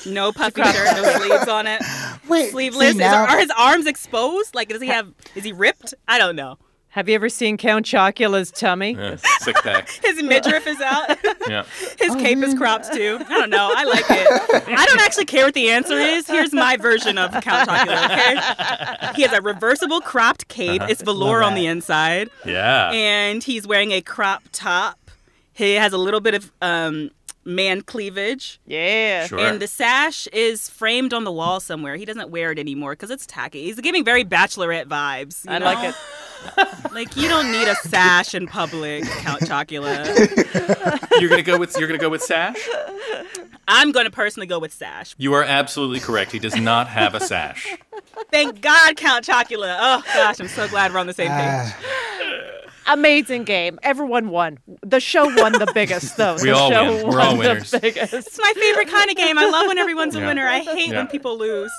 No 0.07 0.33
puffy 0.33 0.62
shirt, 0.62 0.97
no 0.97 1.19
sleeves 1.19 1.49
on 1.49 1.67
it. 1.67 1.83
Wait, 2.29 2.51
Sleeveless. 2.51 2.97
see, 2.97 3.03
Is- 3.03 3.12
are 3.12 3.38
his 3.38 3.51
arms 3.59 3.87
exposed? 3.87 4.55
Like 4.55 4.69
does 4.69 4.83
he 4.83 4.88
have 4.88 5.09
is 5.35 5.45
he 5.45 5.53
ripped? 5.53 5.95
I 6.09 6.19
don't 6.19 6.37
know. 6.37 6.59
Have 6.88 7.09
you 7.09 7.15
ever 7.15 7.31
seen 7.31 7.57
Count 7.57 7.87
Chocula's 7.87 8.51
tummy? 8.51 8.93
Yeah, 8.93 9.17
six 9.17 9.59
pack. 9.62 9.88
His 10.05 10.23
midriff 10.23 10.67
is 10.67 10.79
out. 10.83 11.17
Yeah. 11.49 11.65
His 11.99 12.15
cape 12.17 12.38
is 12.38 12.53
cropped 12.55 12.93
too. 12.93 13.19
I 13.19 13.38
don't 13.38 13.49
know. 13.51 13.73
I 13.75 13.85
like 13.85 14.05
it. 14.11 14.69
I 14.79 14.85
don't 14.87 15.01
actually 15.01 15.25
care 15.25 15.45
what 15.47 15.55
the 15.55 15.71
answer 15.71 15.99
is. 15.99 16.27
Here's 16.27 16.53
my 16.53 16.77
version 16.77 17.17
of 17.19 17.33
Count 17.43 17.69
Chocula, 17.69 18.05
okay? 18.05 19.12
He 19.17 19.23
has 19.23 19.33
a 19.33 19.41
reversible 19.43 20.01
cropped 20.03 20.49
cape. 20.49 20.83
Uh-huh. 20.83 20.91
It's 20.91 21.03
velour 21.03 21.43
on 21.43 21.55
the 21.55 21.67
inside. 21.67 22.29
Yeah. 22.45 22.91
And 22.93 23.43
he's 23.43 23.67
wearing 23.67 23.91
a 23.93 24.03
crop 24.03 24.43
top. 24.53 25.11
He 25.55 25.73
has 25.75 25.93
a 25.93 25.99
little 25.99 26.21
bit 26.21 26.35
of 26.35 26.53
um, 26.62 27.11
man 27.45 27.83
cleavage. 27.83 28.61
Yeah. 28.67 29.27
Sure. 29.27 29.39
And 29.39 29.61
the 29.61 29.67
sash 29.67 30.27
is 30.29 30.69
framed 30.69 31.13
on 31.13 31.25
the 31.25 31.33
wall 31.33 31.61
somewhere. 31.61 31.97
He 31.97 32.05
doesn't 32.05 32.31
wear 32.31 32.53
it 32.53 32.59
anymore 32.59 32.93
because 32.93 33.11
it's 33.11 33.27
tacky. 33.27 33.65
He's 33.65 33.81
giving 33.81 34.05
very 34.05 34.25
bachelorette 34.25 34.87
vibes. 34.87 35.45
you 35.45 35.53
I 35.53 35.59
like 35.59 35.91
it. 35.91 35.95
Like 36.93 37.17
you 37.17 37.29
don't 37.29 37.53
need 37.53 37.69
a 37.69 37.77
sash 37.77 38.35
in 38.35 38.49
public, 38.49 39.05
Count 39.05 39.43
Chocula. 39.43 40.05
You're 41.21 41.31
gonna 41.31 41.43
go 41.43 41.57
with 41.57 41.77
you're 41.79 41.87
gonna 41.87 42.01
go 42.01 42.11
with 42.11 42.21
sash. 42.21 42.69
I'm 43.69 43.93
going 43.93 44.07
to 44.07 44.11
personally 44.11 44.47
go 44.47 44.59
with 44.59 44.73
sash. 44.73 45.15
You 45.19 45.35
are 45.35 45.45
absolutely 45.45 46.01
correct. 46.01 46.33
He 46.33 46.39
does 46.39 46.57
not 46.57 46.89
have 46.89 47.15
a 47.15 47.21
sash. 47.21 47.75
Thank 48.31 48.61
God, 48.61 48.97
Count 48.97 49.25
Chocula. 49.25 49.77
Oh 49.81 50.03
gosh, 50.15 50.41
I'm 50.41 50.49
so 50.49 50.69
glad 50.69 50.93
we're 50.93 50.99
on 50.99 51.07
the 51.07 51.15
same 51.15 51.31
ah. 51.31 51.75
page. 51.79 51.87
Amazing 52.87 53.45
game. 53.45 53.79
Everyone 53.83 54.29
won. 54.31 54.59
The 54.83 55.01
show 55.01 55.25
won 55.40 55.53
the 55.53 55.71
biggest, 55.75 56.16
though. 56.16 56.35
We 56.42 56.49
the 56.51 56.57
all 56.57 56.71
show 56.71 56.85
win. 56.97 57.07
We're 57.07 57.11
won 57.11 57.21
all 57.27 57.33
the 57.35 57.38
winners. 57.38 57.71
biggest. 57.81 58.12
It's 58.12 58.38
my 58.38 58.53
favorite 58.57 58.88
kind 58.88 59.11
of 59.11 59.16
game. 59.16 59.38
I 59.38 59.47
love 59.49 59.66
when 59.68 59.79
everyone's 59.79 60.16
a 60.16 60.21
Yeah. 60.21 60.27
winner. 60.27 60.47
I 60.47 60.61
hate 60.61 60.88
Yeah. 60.88 60.97
when 60.99 61.07
people 61.07 61.38
lose. 61.38 61.71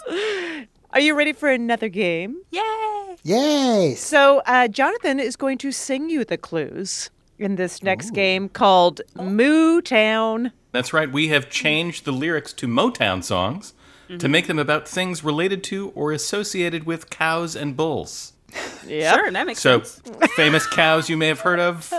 Are 0.92 1.00
you 1.00 1.16
ready 1.16 1.34
for 1.34 1.50
another 1.50 1.90
game? 1.90 2.38
Yay! 2.52 3.16
Yay! 3.24 3.96
So, 3.98 4.42
uh, 4.46 4.68
Jonathan 4.68 5.20
is 5.20 5.36
going 5.36 5.58
to 5.60 5.72
sing 5.72 6.10
you 6.10 6.24
the 6.24 6.38
clues 6.38 7.10
in 7.40 7.56
this 7.56 7.82
next 7.82 8.12
game 8.12 8.48
called 8.48 9.02
Moo 9.16 9.82
Town. 9.82 10.52
That's 10.72 10.94
right. 10.94 11.12
We 11.12 11.30
have 11.30 11.50
changed 11.50 12.06
the 12.06 12.12
lyrics 12.12 12.54
to 12.54 12.68
Motown 12.68 13.24
songs 13.24 13.74
to 14.20 14.28
make 14.30 14.46
them 14.46 14.60
about 14.60 14.88
things 14.88 15.24
related 15.24 15.64
to 15.64 15.90
or 15.96 16.12
associated 16.12 16.86
with 16.86 17.10
cows 17.10 17.56
and 17.56 17.76
bulls. 17.76 18.33
Yeah. 18.88 19.14
Sure, 19.16 19.32
that 19.32 19.48
makes 19.48 19.60
So, 19.60 19.82
sense. 19.84 20.02
famous 20.36 20.68
cows 20.68 21.10
you 21.10 21.18
may 21.18 21.28
have 21.28 21.40
heard 21.42 21.60
of, 21.60 21.92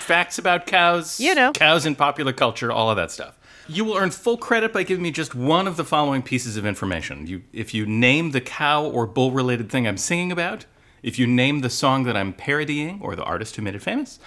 facts 0.00 0.38
about 0.38 0.66
cows, 0.66 1.20
You 1.20 1.34
know. 1.34 1.52
cows 1.52 1.84
in 1.86 1.94
popular 1.96 2.32
culture, 2.32 2.72
all 2.72 2.90
of 2.90 2.96
that 2.96 3.10
stuff. 3.10 3.38
You 3.68 3.84
will 3.84 3.96
earn 3.96 4.10
full 4.10 4.36
credit 4.36 4.72
by 4.72 4.82
giving 4.82 5.02
me 5.02 5.10
just 5.10 5.34
one 5.34 5.66
of 5.66 5.76
the 5.76 5.84
following 5.84 6.22
pieces 6.22 6.56
of 6.56 6.66
information. 6.66 7.26
You, 7.26 7.42
if 7.52 7.72
you 7.74 7.86
name 7.86 8.32
the 8.32 8.40
cow 8.40 8.84
or 8.84 9.06
bull 9.06 9.30
related 9.32 9.70
thing 9.70 9.86
I'm 9.88 9.96
singing 9.96 10.30
about, 10.32 10.66
if 11.02 11.18
you 11.18 11.26
name 11.26 11.60
the 11.60 11.70
song 11.70 12.04
that 12.04 12.16
I'm 12.16 12.32
parodying 12.32 12.98
or 13.02 13.16
the 13.16 13.24
artist 13.24 13.56
who 13.56 13.62
made 13.62 13.74
it 13.74 13.82
famous, 13.82 14.18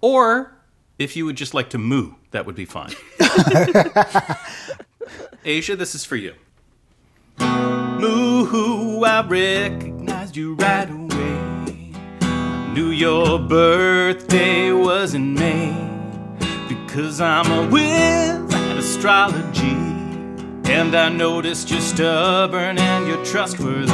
or 0.00 0.52
if 0.98 1.16
you 1.16 1.24
would 1.26 1.36
just 1.36 1.52
like 1.54 1.70
to 1.70 1.78
moo, 1.78 2.12
that 2.30 2.46
would 2.46 2.54
be 2.54 2.64
fine. 2.64 2.92
Asia, 5.44 5.76
this 5.76 5.94
is 5.94 6.04
for 6.04 6.16
you. 6.16 6.34
Moo, 7.38 9.02
I 9.04 9.24
recognized 9.26 10.36
you 10.36 10.54
right 10.54 10.88
away. 10.90 11.05
Knew 12.76 12.90
your 12.90 13.38
birthday 13.38 14.70
was 14.70 15.14
in 15.14 15.32
May 15.32 15.72
because 16.68 17.22
I'm 17.22 17.50
a 17.50 17.66
whiz 17.70 18.54
at 18.54 18.76
astrology. 18.76 19.78
And 20.70 20.94
I 20.94 21.08
noticed 21.08 21.70
you're 21.70 21.80
stubborn 21.80 22.78
and 22.78 23.06
you're 23.06 23.24
trustworthy. 23.24 23.92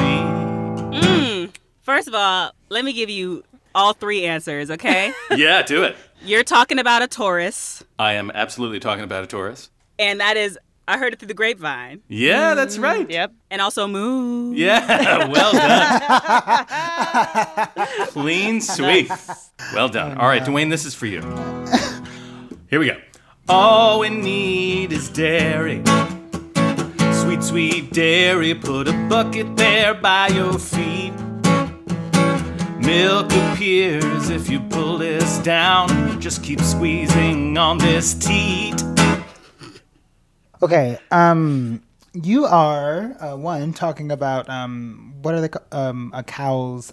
Mm. 0.99 1.55
First 1.83 2.09
of 2.09 2.17
all, 2.17 2.51
let 2.71 2.85
me 2.85 2.93
give 2.93 3.09
you 3.09 3.45
all 3.73 3.93
three 3.93 4.25
answers, 4.25 4.69
okay? 4.69 5.13
Yeah, 5.37 5.63
do 5.63 5.85
it. 5.85 5.95
You're 6.25 6.43
talking 6.43 6.81
about 6.81 7.03
a 7.03 7.07
Taurus, 7.07 7.85
I 8.01 8.15
am 8.15 8.33
absolutely 8.35 8.81
talking 8.81 9.05
about 9.05 9.23
a 9.23 9.29
Taurus. 9.29 9.71
and 10.01 10.19
that 10.19 10.37
is, 10.37 10.59
I 10.89 10.99
heard 10.99 11.13
it 11.13 11.21
through 11.21 11.29
the 11.29 11.35
grapevine. 11.35 12.03
Yeah, 12.09 12.55
that's 12.55 12.77
mm. 12.77 12.83
right. 12.83 13.09
Yep. 13.09 13.33
And 13.51 13.63
also 13.63 13.87
moo. 13.87 14.53
Yeah, 14.53 15.29
well 15.33 15.53
done. 15.53 16.69
Clean 18.09 18.61
sweep. 18.61 19.11
Well 19.75 19.89
done. 19.89 20.17
Oh, 20.19 20.23
All 20.23 20.29
right, 20.29 20.43
Dwayne, 20.43 20.71
this 20.71 20.85
is 20.85 20.95
for 20.95 21.07
you. 21.07 21.21
Here 22.69 22.81
we 22.81 22.87
go. 22.87 22.97
All 23.49 24.01
we 24.01 24.09
need 24.09 24.93
is 24.93 25.09
dairy. 25.09 25.83
Sweet, 27.13 27.43
sweet 27.43 27.93
dairy. 27.93 28.55
Put 28.55 28.89
a 28.89 28.93
bucket 29.09 29.57
there 29.57 29.95
by 29.95 30.29
your 30.29 30.59
feet. 30.59 31.13
Milk 32.85 33.33
appears 33.33 34.31
if 34.31 34.51
you 34.51 34.59
pull 34.61 34.99
this 34.99 35.39
down. 35.39 36.21
Just 36.21 36.43
keep 36.43 36.61
squeezing 36.61 37.57
on 37.57 37.79
this 37.79 38.15
teat. 38.15 38.92
Okay. 40.63 40.99
Um, 41.11 41.83
you 42.15 42.45
are 42.45 43.17
uh, 43.21 43.37
one 43.37 43.73
talking 43.73 44.13
about 44.13 44.49
um, 44.49 45.15
what 45.23 45.35
are 45.35 45.41
the 45.41 45.63
um 45.73 46.13
a 46.15 46.23
cow's 46.23 46.93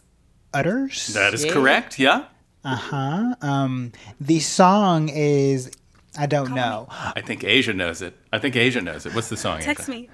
udders? 0.53 1.07
That 1.07 1.33
is 1.33 1.45
correct, 1.45 1.99
yeah? 1.99 2.25
Uh 2.63 2.75
huh. 2.75 3.35
Um, 3.41 3.91
the 4.19 4.39
song 4.39 5.09
is 5.09 5.71
I 6.17 6.25
don't 6.25 6.53
know. 6.53 6.87
I 6.89 7.21
think 7.21 7.43
Asia 7.43 7.73
knows 7.73 8.01
it. 8.01 8.15
I 8.33 8.39
think 8.39 8.55
Asia 8.55 8.81
knows 8.81 9.05
it. 9.05 9.13
What's 9.13 9.29
the 9.29 9.37
song? 9.37 9.61
Text 9.61 9.87
Asia? 9.87 9.91
me. 9.91 10.09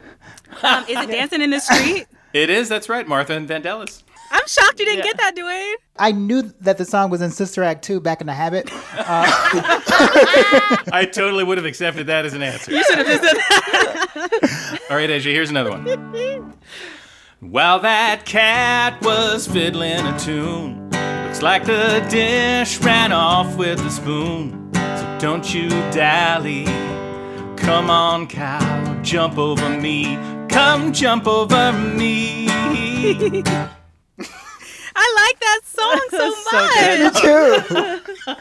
Um, 0.61 0.83
is 0.89 0.97
it 0.97 1.07
Dancing 1.07 1.41
in 1.41 1.49
the 1.51 1.59
Street? 1.59 2.07
It 2.33 2.49
is, 2.49 2.67
that's 2.67 2.89
right. 2.89 3.07
Martha 3.07 3.33
and 3.33 3.47
Vandellas. 3.47 4.03
I'm 4.35 4.47
shocked 4.47 4.79
you 4.81 4.85
didn't 4.85 5.05
get 5.05 5.15
that, 5.17 5.33
Dwayne. 5.35 5.75
I 5.97 6.11
knew 6.11 6.41
that 6.59 6.77
the 6.77 6.83
song 6.83 7.09
was 7.09 7.21
in 7.21 7.31
Sister 7.31 7.63
Act 7.63 7.85
2 7.85 8.01
back 8.01 8.19
in 8.19 8.27
the 8.27 8.33
habit. 8.33 8.69
Uh, 8.73 9.25
I 10.91 11.07
totally 11.11 11.45
would 11.45 11.57
have 11.57 11.65
accepted 11.65 12.07
that 12.07 12.25
as 12.25 12.33
an 12.33 12.43
answer. 12.43 12.73
You 12.73 12.83
should 12.83 12.97
have 12.97 13.07
just 13.07 13.23
said 13.23 13.35
that. 13.37 14.79
All 14.89 14.97
right, 14.97 15.09
Asia, 15.09 15.29
here's 15.29 15.49
another 15.49 15.71
one. 15.71 16.53
While 17.39 17.79
that 17.79 18.25
cat 18.25 19.01
was 19.01 19.47
fiddling 19.47 20.05
a 20.05 20.19
tune, 20.19 20.89
looks 20.91 21.41
like 21.41 21.63
the 21.63 22.05
dish 22.09 22.79
ran 22.79 23.13
off 23.13 23.55
with 23.55 23.77
the 23.77 23.89
spoon. 23.89 24.69
So 24.73 25.17
don't 25.21 25.53
you 25.53 25.69
dally. 25.91 26.65
Come 27.55 27.89
on, 27.89 28.27
cow, 28.27 29.01
jump 29.01 29.37
over 29.37 29.69
me. 29.69 30.17
Come 30.49 30.91
jump 30.91 31.25
over 31.25 31.71
me. 31.71 32.49
I 34.95 35.13
like 35.27 35.39
that 35.39 35.61
song 35.65 36.01
so 36.09 36.29
much. 36.51 37.95
so 38.25 38.35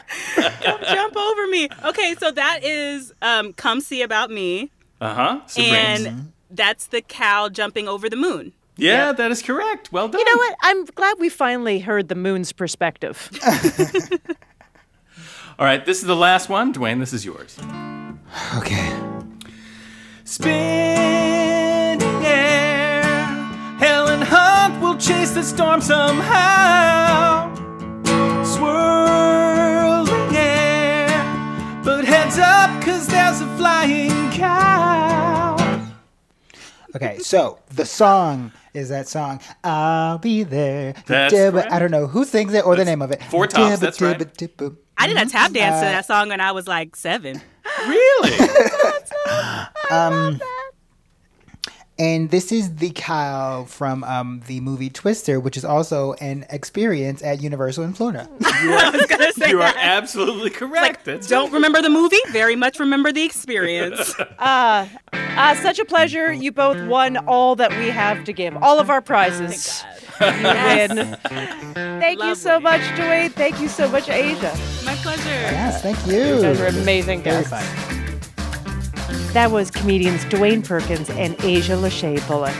Come 0.63 0.79
jump 0.83 1.15
over 1.17 1.47
me. 1.47 1.67
Okay, 1.85 2.15
so 2.19 2.31
that 2.31 2.63
is 2.63 3.13
um, 3.21 3.53
"Come 3.53 3.81
See 3.81 4.01
About 4.01 4.31
Me," 4.31 4.69
Uh 5.01 5.13
huh. 5.13 5.39
and 5.57 6.31
that's 6.49 6.87
the 6.87 7.01
cow 7.01 7.49
jumping 7.49 7.87
over 7.87 8.09
the 8.09 8.15
moon. 8.15 8.53
Yeah, 8.77 9.11
that 9.13 9.31
is 9.31 9.41
correct. 9.41 9.91
Well 9.91 10.07
done. 10.09 10.19
You 10.19 10.25
know 10.25 10.37
what? 10.37 10.55
I'm 10.61 10.85
glad 10.85 11.17
we 11.19 11.29
finally 11.29 11.79
heard 11.79 12.09
the 12.09 12.15
moon's 12.15 12.51
perspective. 12.51 13.29
All 15.57 15.65
right, 15.65 15.85
this 15.85 15.99
is 15.99 16.03
the 16.05 16.15
last 16.15 16.49
one. 16.49 16.73
Dwayne, 16.73 16.99
this 16.99 17.13
is 17.13 17.23
yours. 17.23 17.57
okay. 18.57 18.93
Spinning 20.25 21.44
the 25.35 25.43
storm 25.43 25.81
somehow. 25.81 27.53
Swirling 28.45 30.35
air. 30.35 31.09
But 31.83 32.05
heads 32.05 32.37
up, 32.39 32.81
cause 32.81 33.05
there's 33.07 33.41
a 33.41 33.57
flying 33.57 34.31
cow. 34.31 35.55
Okay, 36.95 37.17
so 37.19 37.59
the 37.73 37.85
song 37.85 38.53
is 38.73 38.87
that 38.89 39.07
song 39.09 39.41
"I'll 39.63 40.17
Be 40.19 40.43
There." 40.43 40.93
That's 41.05 41.33
Dibba- 41.33 41.53
right. 41.63 41.71
I 41.71 41.79
don't 41.79 41.91
know 41.91 42.07
who 42.07 42.23
sings 42.23 42.53
it 42.53 42.65
or 42.65 42.77
the 42.77 42.85
name 42.85 43.01
of 43.01 43.11
it. 43.11 43.21
Four 43.23 43.47
Tops, 43.47 43.75
Dibba- 43.75 43.79
that's 43.81 43.99
right. 44.01 44.17
dibba- 44.17 44.47
dibba. 44.55 44.77
I 44.97 45.07
did 45.07 45.17
a 45.17 45.25
tap 45.25 45.51
dance 45.51 45.81
to 45.81 45.87
Uh, 45.87 45.91
that 45.91 46.05
song 46.05 46.29
when 46.29 46.39
I 46.39 46.53
was 46.53 46.67
like 46.67 46.95
seven. 46.95 47.41
Really? 47.87 48.31
Um, 49.91 50.41
and 51.97 52.29
this 52.29 52.51
is 52.51 52.75
the 52.75 52.91
cow 52.93 53.63
from 53.65 54.03
um, 54.03 54.41
the 54.47 54.59
movie 54.59 54.89
Twister, 54.89 55.39
which 55.39 55.55
is 55.57 55.63
also 55.63 56.13
an 56.13 56.45
experience 56.49 57.23
at 57.23 57.41
Universal 57.41 57.83
in 57.85 57.93
Florida. 57.93 58.29
I 58.43 58.91
was 58.93 59.05
gonna 59.05 59.31
say 59.33 59.49
you 59.49 59.61
are 59.61 59.73
absolutely 59.77 60.49
correct. 60.49 61.05
That's 61.05 61.27
Don't 61.27 61.51
remember 61.53 61.81
the 61.81 61.89
movie, 61.89 62.17
very 62.31 62.55
much 62.55 62.79
remember 62.79 63.11
the 63.11 63.23
experience. 63.23 64.13
Uh, 64.37 64.87
uh, 65.13 65.55
such 65.55 65.79
a 65.79 65.85
pleasure. 65.85 66.31
You 66.31 66.51
both 66.51 66.79
won 66.87 67.17
all 67.17 67.55
that 67.55 67.71
we 67.79 67.89
have 67.89 68.23
to 68.25 68.33
give, 68.33 68.55
all 68.57 68.79
of 68.79 68.89
our 68.89 69.01
prizes. 69.01 69.83
You 70.21 70.27
win. 70.27 71.17
Thank 71.73 72.21
you 72.21 72.35
so 72.35 72.59
much, 72.59 72.81
Dwayne. 72.81 73.31
Thank 73.31 73.59
you 73.59 73.67
so 73.67 73.89
much, 73.89 74.07
Asia. 74.09 74.55
My 74.85 74.95
pleasure. 74.95 75.23
yes, 75.29 75.81
thank 75.81 75.97
You 76.05 76.35
you. 76.35 76.41
guys 76.41 76.59
are 76.61 76.67
amazing 76.67 77.21
Very 77.23 77.43
guests. 77.43 77.49
fun. 77.49 77.94
That 79.35 79.51
was 79.51 79.69
comedians 79.69 80.23
Dwayne 80.23 80.65
Perkins 80.65 81.09
and 81.09 81.35
Asia 81.43 81.73
Lachey 81.73 82.25
Bullock. 82.25 82.53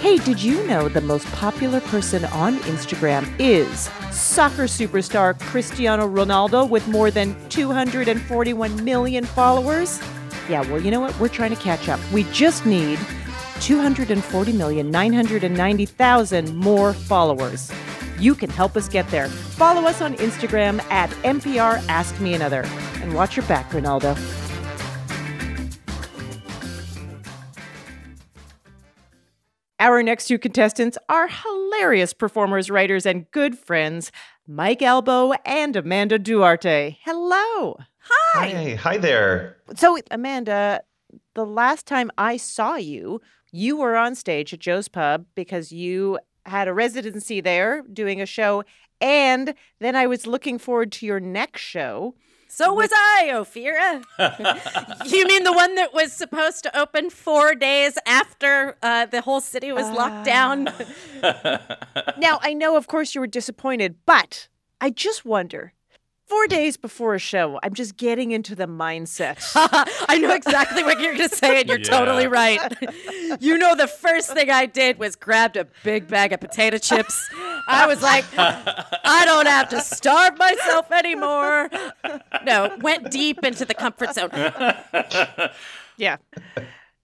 Hey, 0.00 0.16
did 0.16 0.42
you 0.42 0.66
know 0.66 0.88
the 0.88 1.00
most 1.00 1.24
popular 1.26 1.78
person 1.78 2.24
on 2.24 2.56
Instagram 2.62 3.32
is 3.38 3.88
soccer 4.10 4.64
superstar 4.64 5.38
Cristiano 5.38 6.08
Ronaldo 6.08 6.68
with 6.68 6.88
more 6.88 7.12
than 7.12 7.36
241 7.50 8.84
million 8.84 9.24
followers? 9.24 10.00
Yeah, 10.48 10.62
well, 10.62 10.82
you 10.82 10.90
know 10.90 10.98
what? 10.98 11.16
We're 11.20 11.28
trying 11.28 11.54
to 11.54 11.62
catch 11.62 11.88
up. 11.88 12.00
We 12.12 12.24
just 12.32 12.66
need 12.66 12.98
240,990,000 13.60 16.54
more 16.56 16.94
followers. 16.94 17.70
You 18.18 18.34
can 18.34 18.50
help 18.50 18.76
us 18.76 18.88
get 18.88 19.06
there. 19.10 19.28
Follow 19.28 19.82
us 19.82 20.02
on 20.02 20.16
Instagram 20.16 20.82
at 20.90 21.10
NPR 21.22 21.80
Ask 21.88 22.18
Me 22.18 22.34
Another. 22.34 22.64
And 22.94 23.14
watch 23.14 23.36
your 23.36 23.46
back, 23.46 23.70
Ronaldo. 23.70 24.18
Our 29.80 30.02
next 30.02 30.26
two 30.26 30.38
contestants 30.38 30.98
are 31.08 31.26
hilarious 31.26 32.12
performers, 32.12 32.70
writers, 32.70 33.06
and 33.06 33.30
good 33.30 33.58
friends, 33.58 34.12
Mike 34.46 34.82
Albo 34.82 35.32
and 35.46 35.74
Amanda 35.74 36.18
Duarte. 36.18 36.98
Hello. 37.02 37.78
Hi. 38.00 38.74
Hi 38.74 38.98
there. 38.98 39.56
So, 39.74 39.96
Amanda, 40.10 40.82
the 41.34 41.46
last 41.46 41.86
time 41.86 42.10
I 42.18 42.36
saw 42.36 42.74
you, 42.74 43.22
you 43.52 43.78
were 43.78 43.96
on 43.96 44.14
stage 44.14 44.52
at 44.52 44.60
Joe's 44.60 44.88
Pub 44.88 45.24
because 45.34 45.72
you 45.72 46.18
had 46.44 46.68
a 46.68 46.74
residency 46.74 47.40
there 47.40 47.82
doing 47.90 48.20
a 48.20 48.26
show. 48.26 48.64
And 49.00 49.54
then 49.78 49.96
I 49.96 50.06
was 50.06 50.26
looking 50.26 50.58
forward 50.58 50.92
to 50.92 51.06
your 51.06 51.20
next 51.20 51.62
show. 51.62 52.14
So 52.50 52.74
was 52.74 52.90
I, 52.92 53.30
Ophira. 53.32 54.04
you 55.10 55.24
mean 55.26 55.44
the 55.44 55.52
one 55.52 55.76
that 55.76 55.94
was 55.94 56.12
supposed 56.12 56.64
to 56.64 56.78
open 56.78 57.08
four 57.08 57.54
days 57.54 57.96
after 58.06 58.76
uh, 58.82 59.06
the 59.06 59.20
whole 59.20 59.40
city 59.40 59.70
was 59.70 59.88
locked 59.90 60.24
down? 60.24 60.64
now, 62.18 62.40
I 62.42 62.52
know, 62.52 62.76
of 62.76 62.88
course, 62.88 63.14
you 63.14 63.20
were 63.20 63.28
disappointed, 63.28 63.96
but 64.04 64.48
I 64.80 64.90
just 64.90 65.24
wonder 65.24 65.74
four 66.30 66.46
days 66.46 66.76
before 66.76 67.14
a 67.14 67.18
show, 67.18 67.58
I'm 67.62 67.74
just 67.74 67.96
getting 67.96 68.30
into 68.30 68.54
the 68.54 68.66
mindset. 68.66 69.42
I 70.08 70.18
know 70.18 70.32
exactly 70.32 70.84
what 70.84 71.00
you're 71.00 71.16
going 71.16 71.28
to 71.28 71.34
say, 71.34 71.60
and 71.60 71.68
you're 71.68 71.78
Yeah. 71.78 71.84
totally 71.98 72.28
right. 72.28 72.60
you 73.40 73.58
know, 73.58 73.74
the 73.74 73.88
first 73.88 74.32
thing 74.32 74.48
I 74.50 74.66
did 74.66 74.98
was 74.98 75.16
grabbed 75.16 75.56
a 75.56 75.66
big 75.82 76.06
bag 76.06 76.32
of 76.32 76.40
potato 76.40 76.78
chips. 76.78 77.28
I 77.68 77.86
was 77.88 78.00
like, 78.02 78.24
I 78.38 79.22
don't 79.24 79.46
have 79.48 79.68
to 79.70 79.80
starve 79.80 80.38
myself 80.38 80.90
anymore. 80.92 81.68
No, 82.44 82.76
went 82.80 83.10
deep 83.10 83.44
into 83.44 83.64
the 83.64 83.74
comfort 83.74 84.14
zone. 84.14 84.30
yeah. 85.96 86.16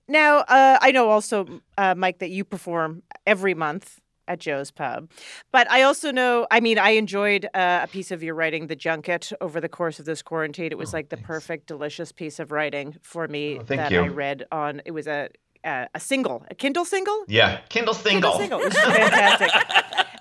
Now, 0.08 0.38
uh, 0.38 0.78
I 0.80 0.92
know 0.92 1.10
also, 1.10 1.60
uh, 1.76 1.94
Mike, 1.96 2.20
that 2.20 2.30
you 2.30 2.44
perform 2.44 3.02
every 3.26 3.54
month 3.54 4.00
at 4.28 4.38
Joe's 4.38 4.70
Pub. 4.70 5.10
But 5.52 5.70
I 5.70 5.82
also 5.82 6.10
know, 6.10 6.46
I 6.50 6.60
mean, 6.60 6.78
I 6.78 6.90
enjoyed 6.90 7.46
uh, 7.54 7.80
a 7.82 7.86
piece 7.86 8.10
of 8.10 8.22
your 8.22 8.34
writing, 8.34 8.66
The 8.66 8.76
Junket, 8.76 9.32
over 9.40 9.60
the 9.60 9.68
course 9.68 9.98
of 9.98 10.04
this 10.04 10.22
quarantine. 10.22 10.72
It 10.72 10.78
was 10.78 10.92
like 10.92 11.08
the 11.08 11.16
perfect, 11.16 11.66
delicious 11.66 12.12
piece 12.12 12.38
of 12.38 12.52
writing 12.52 12.96
for 13.02 13.28
me 13.28 13.56
thank 13.56 13.80
that 13.80 13.92
you. 13.92 14.02
I 14.02 14.08
read 14.08 14.44
on, 14.50 14.82
it 14.84 14.90
was 14.92 15.06
a, 15.06 15.28
a, 15.64 15.88
a 15.94 16.00
single, 16.00 16.44
a 16.50 16.54
Kindle 16.54 16.84
single? 16.84 17.24
Yeah, 17.28 17.60
Kindle 17.68 17.94
single. 17.94 18.38
Kindle 18.38 18.60
single. 18.60 18.60
It 18.60 18.64
was 18.66 18.78
fantastic. 18.78 19.50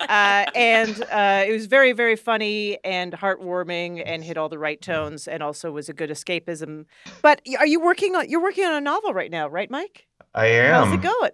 uh, 0.08 0.44
and 0.54 1.02
uh, 1.10 1.44
it 1.46 1.52
was 1.52 1.66
very, 1.66 1.92
very 1.92 2.16
funny 2.16 2.78
and 2.84 3.12
heartwarming 3.12 4.02
and 4.04 4.22
hit 4.22 4.36
all 4.36 4.48
the 4.48 4.58
right 4.58 4.80
tones 4.80 5.28
and 5.28 5.42
also 5.42 5.70
was 5.70 5.88
a 5.88 5.92
good 5.92 6.10
escapism. 6.10 6.86
But 7.22 7.42
are 7.58 7.66
you 7.66 7.80
working 7.80 8.14
on, 8.16 8.28
you're 8.28 8.42
working 8.42 8.64
on 8.64 8.74
a 8.74 8.80
novel 8.80 9.14
right 9.14 9.30
now, 9.30 9.48
right, 9.48 9.70
Mike? 9.70 10.06
I 10.34 10.46
am. 10.46 10.84
How's 10.84 10.94
it 10.94 11.02
going? 11.02 11.32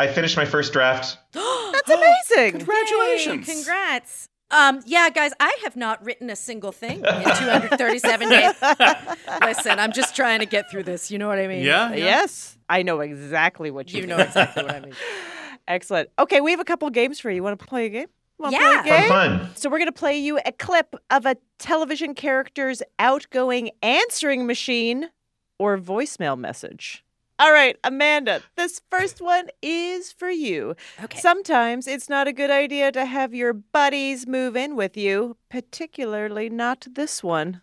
I 0.00 0.12
finished 0.12 0.36
my 0.36 0.44
first 0.46 0.72
draft. 0.72 1.18
That's 1.32 1.90
amazing. 1.90 2.52
Congratulations. 2.58 3.46
Yay, 3.48 3.54
congrats. 3.54 4.28
Um, 4.50 4.80
yeah, 4.86 5.10
guys, 5.10 5.32
I 5.38 5.56
have 5.62 5.76
not 5.76 6.04
written 6.04 6.28
a 6.30 6.34
single 6.36 6.72
thing 6.72 6.98
in 6.98 7.04
237 7.24 8.28
days. 8.28 8.54
Listen, 9.42 9.78
I'm 9.78 9.92
just 9.92 10.16
trying 10.16 10.40
to 10.40 10.46
get 10.46 10.70
through 10.70 10.82
this. 10.84 11.10
You 11.10 11.18
know 11.18 11.28
what 11.28 11.38
I 11.38 11.46
mean? 11.46 11.62
Yeah, 11.64 11.92
Yes. 11.94 12.56
I 12.68 12.82
know 12.82 13.00
exactly 13.00 13.70
what 13.70 13.92
you 13.92 14.00
You 14.00 14.06
mean. 14.08 14.16
know 14.16 14.22
exactly 14.24 14.62
what 14.64 14.74
I 14.74 14.80
mean. 14.80 14.94
Excellent. 15.68 16.08
Okay, 16.18 16.40
we 16.40 16.50
have 16.50 16.60
a 16.60 16.64
couple 16.64 16.88
of 16.88 16.94
games 16.94 17.20
for 17.20 17.30
you. 17.30 17.42
Want 17.42 17.58
to 17.58 17.64
play 17.66 17.86
a 17.86 17.88
game? 17.90 18.06
Wanna 18.38 18.56
Yeah. 18.58 18.82
play 18.82 18.90
a 18.96 19.00
game? 19.00 19.08
Fun, 19.08 19.38
fun. 19.40 19.50
So 19.54 19.68
we're 19.68 19.78
going 19.78 19.86
to 19.88 19.92
play 19.92 20.16
you 20.18 20.40
a 20.44 20.52
clip 20.52 20.96
of 21.10 21.26
a 21.26 21.36
television 21.58 22.14
character's 22.14 22.82
outgoing 22.98 23.70
answering 23.82 24.46
machine 24.46 25.10
or 25.58 25.76
voicemail 25.78 26.36
message. 26.38 27.04
All 27.40 27.52
right, 27.54 27.78
Amanda, 27.82 28.42
this 28.54 28.82
first 28.90 29.22
one 29.22 29.48
is 29.62 30.12
for 30.12 30.28
you. 30.28 30.76
Okay. 31.02 31.18
Sometimes 31.20 31.86
it's 31.86 32.06
not 32.06 32.28
a 32.28 32.34
good 32.34 32.50
idea 32.50 32.92
to 32.92 33.06
have 33.06 33.34
your 33.34 33.54
buddies 33.54 34.26
move 34.26 34.56
in 34.56 34.76
with 34.76 34.94
you, 34.94 35.38
particularly 35.48 36.50
not 36.50 36.86
this 36.92 37.22
one. 37.22 37.62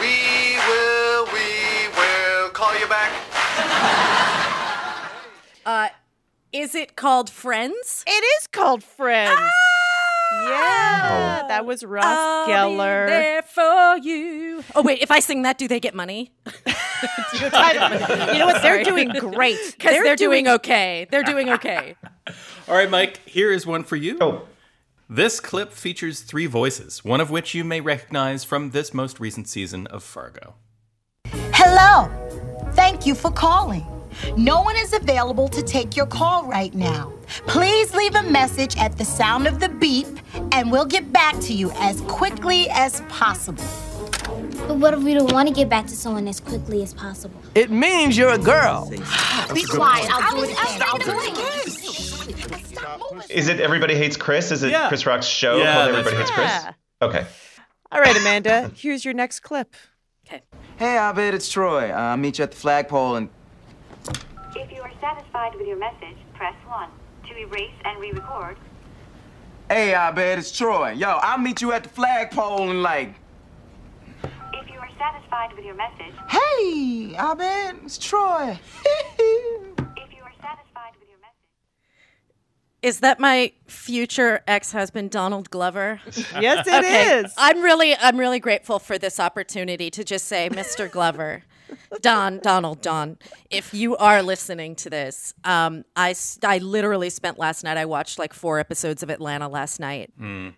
We 0.00 0.56
will, 0.66 1.26
we 1.26 1.88
will 1.94 2.48
call 2.54 2.72
you 2.80 2.86
back. 2.88 3.12
Uh, 5.66 5.88
is 6.54 6.74
it 6.74 6.96
called 6.96 7.28
Friends? 7.28 8.02
It 8.06 8.24
is 8.40 8.46
called 8.46 8.82
Friends. 8.82 9.38
Oh. 10.30 10.48
Yeah, 10.48 11.44
that 11.48 11.64
was 11.66 11.84
Ross 11.84 12.04
I'll 12.06 12.46
be 12.46 12.52
Geller. 12.52 13.06
there 13.06 13.42
for 13.42 13.96
you. 13.98 14.62
Oh 14.74 14.82
wait, 14.82 15.00
if 15.00 15.10
I 15.10 15.20
sing 15.20 15.42
that, 15.42 15.58
do 15.58 15.68
they 15.68 15.80
get 15.80 15.94
money? 15.94 16.32
You 17.32 17.50
know 17.50 18.46
what? 18.46 18.62
They're 18.62 18.82
doing 18.82 19.08
great. 19.10 19.58
because 19.78 20.02
they're, 20.02 20.16
doing, 20.16 20.48
okay. 20.58 21.06
They're 21.10 21.22
doing 21.22 21.50
okay. 21.50 21.94
All 22.66 22.74
right, 22.74 22.90
Mike, 22.90 23.20
here 23.26 23.52
is 23.52 23.66
one 23.66 23.84
for 23.84 23.96
you. 23.96 24.18
Oh. 24.20 24.42
This 25.08 25.40
clip 25.40 25.72
features 25.72 26.20
three 26.20 26.46
voices, 26.46 27.04
one 27.04 27.20
of 27.20 27.30
which 27.30 27.54
you 27.54 27.64
may 27.64 27.80
recognize 27.80 28.44
from 28.44 28.70
this 28.70 28.92
most 28.92 29.20
recent 29.20 29.48
season 29.48 29.86
of 29.86 30.02
Fargo. 30.02 30.54
Hello. 31.54 32.10
Thank 32.72 33.06
you 33.06 33.14
for 33.14 33.30
calling. 33.30 33.86
No 34.36 34.60
one 34.62 34.76
is 34.76 34.92
available 34.92 35.48
to 35.48 35.62
take 35.62 35.96
your 35.96 36.06
call 36.06 36.44
right 36.46 36.74
now. 36.74 37.12
Please 37.46 37.94
leave 37.94 38.14
a 38.14 38.22
message 38.24 38.76
at 38.78 38.96
the 38.98 39.04
sound 39.04 39.46
of 39.46 39.60
the 39.60 39.68
beep, 39.68 40.06
and 40.52 40.70
we'll 40.72 40.84
get 40.86 41.12
back 41.12 41.38
to 41.40 41.52
you 41.52 41.70
as 41.76 42.00
quickly 42.02 42.68
as 42.70 43.00
possible. 43.08 43.64
But 44.66 44.76
what 44.76 44.92
if 44.94 45.00
we 45.02 45.14
don't 45.14 45.32
want 45.32 45.48
to 45.48 45.54
get 45.54 45.68
back 45.68 45.86
to 45.86 45.96
someone 45.96 46.28
as 46.28 46.40
quickly 46.40 46.82
as 46.82 46.92
possible? 46.92 47.40
It 47.54 47.70
means 47.70 48.16
you're 48.16 48.32
a 48.32 48.38
girl. 48.38 48.90
Be 49.54 49.64
quiet. 49.64 50.10
I'll 50.12 50.36
do 50.36 50.44
it 50.44 50.50
again. 50.50 50.82
I'll 50.84 50.98
do 50.98 51.12
it 51.18 51.32
again. 51.32 53.28
Is 53.30 53.48
it 53.48 53.60
Everybody 53.60 53.94
Hates 53.94 54.16
Chris? 54.16 54.50
Is 54.50 54.62
it 54.62 54.70
Yeah. 54.70 54.88
Chris 54.88 55.06
Rock's 55.06 55.26
show 55.26 55.58
Yeah, 55.58 55.74
called 55.74 55.88
Everybody 55.90 56.16
Hates 56.16 56.30
Chris? 56.30 56.46
Yeah. 56.50 56.72
Okay. 57.02 57.26
All 57.90 58.00
right, 58.00 58.16
Amanda, 58.16 58.70
here's 58.76 59.04
your 59.04 59.14
next 59.14 59.40
clip. 59.40 59.74
Okay. 60.26 60.42
Hey, 60.76 60.96
Abed, 60.98 61.32
it's 61.34 61.50
Troy. 61.50 61.90
Uh, 61.90 61.94
I'll 61.96 62.16
meet 62.18 62.38
you 62.38 62.42
at 62.44 62.50
the 62.50 62.56
flagpole 62.56 63.16
and. 63.16 63.30
If 64.56 64.72
you 64.72 64.80
are 64.82 64.92
satisfied 65.00 65.54
with 65.56 65.66
your 65.66 65.76
message, 65.78 66.16
press 66.34 66.54
1. 66.66 66.88
To 67.28 67.36
erase 67.36 67.74
and 67.84 68.00
re-record, 68.00 68.56
Hey, 69.70 69.92
Abed, 69.94 70.38
it's 70.38 70.56
Troy. 70.56 70.92
Yo, 70.92 71.08
I'll 71.22 71.36
meet 71.38 71.60
you 71.60 71.72
at 71.72 71.82
the 71.82 71.90
flagpole 71.90 72.70
and 72.70 72.82
like. 72.82 73.14
if 74.54 74.70
you 74.72 74.78
are 74.78 74.88
satisfied 74.98 75.52
with 75.54 75.64
your 75.66 75.74
message, 75.74 76.14
Hey, 76.28 77.14
Abed, 77.18 77.84
it's 77.84 77.98
Troy. 77.98 78.58
If 80.00 80.14
you 80.14 80.22
are 80.22 80.32
satisfied 80.40 80.94
with 80.98 81.08
your 81.10 81.18
message. 81.18 81.34
Is 82.82 83.00
that 83.00 83.20
my 83.20 83.52
future 83.66 84.40
ex-husband 84.48 85.10
Donald 85.10 85.50
Glover? 85.50 86.00
Yes, 86.40 86.66
it 86.66 86.84
it 86.84 86.84
is. 87.24 87.24
is. 87.26 87.34
I'm 87.36 87.60
really 87.60 87.94
I'm 87.96 88.16
really 88.16 88.40
grateful 88.40 88.78
for 88.78 88.96
this 88.96 89.20
opportunity 89.20 89.90
to 89.90 90.02
just 90.02 90.26
say 90.26 90.48
Mr. 90.48 90.90
Glover. 90.90 91.42
Don, 92.00 92.38
Donald, 92.40 92.80
Don, 92.80 93.18
if 93.50 93.72
you 93.74 93.96
are 93.96 94.22
listening 94.22 94.74
to 94.76 94.90
this, 94.90 95.34
um, 95.44 95.84
I, 95.96 96.14
I 96.42 96.58
literally 96.58 97.10
spent 97.10 97.38
last 97.38 97.64
night, 97.64 97.76
I 97.76 97.84
watched 97.84 98.18
like 98.18 98.32
four 98.32 98.58
episodes 98.58 99.02
of 99.02 99.10
Atlanta 99.10 99.48
last 99.48 99.80
night. 99.80 100.12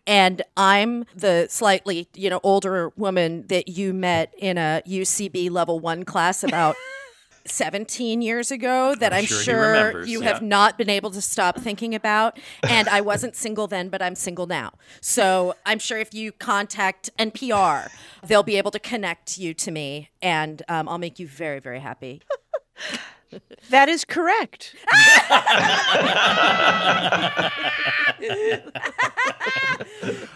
And 0.07 0.43
I'm 0.57 1.05
the 1.15 1.47
slightly, 1.51 2.09
you 2.15 2.31
know, 2.31 2.41
older 2.43 2.91
woman 2.97 3.47
that 3.49 3.69
you 3.69 3.93
met 3.93 4.35
in 4.39 4.59
a 4.59 4.83
UCB 4.87 5.51
level 5.51 5.81
one 5.81 6.05
class 6.05 6.43
about 6.45 6.77
17 7.47 8.23
years 8.23 8.51
ago 8.51 8.95
that 8.97 9.13
I'm 9.13 9.21
I'm, 9.21 9.27
sure 9.27 9.43
sure, 9.43 10.07
you 10.07 10.23
yeah. 10.23 10.33
have 10.33 10.43
not 10.43 10.79
been 10.79 10.91
able 10.91 11.11
to 11.11 11.21
stop 11.21 11.59
thinking 11.59 11.95
about. 11.95 12.39
And 12.63 12.89
I 12.89 13.01
wasn't 13.01 13.37
single 13.45 13.67
then, 13.67 13.89
but 13.89 14.01
I'm 14.03 14.15
single 14.15 14.47
now. 14.47 14.73
So 15.01 15.55
I'm 15.67 15.79
sure 15.79 15.99
if 15.99 16.15
you 16.15 16.33
contact 16.33 17.11
NPR, 17.19 17.89
they'll 18.27 18.43
be 18.43 18.57
able 18.57 18.71
to 18.71 18.79
connect 18.79 19.39
you 19.39 19.55
to 19.55 19.71
me 19.71 20.11
and 20.23 20.63
um, 20.69 20.89
I'll 20.89 20.99
make 20.99 21.19
you 21.19 21.27
very, 21.27 21.61
very 21.61 21.81
happy. 21.81 22.23
That 23.69 23.89
is 23.89 24.05
correct. 24.05 24.75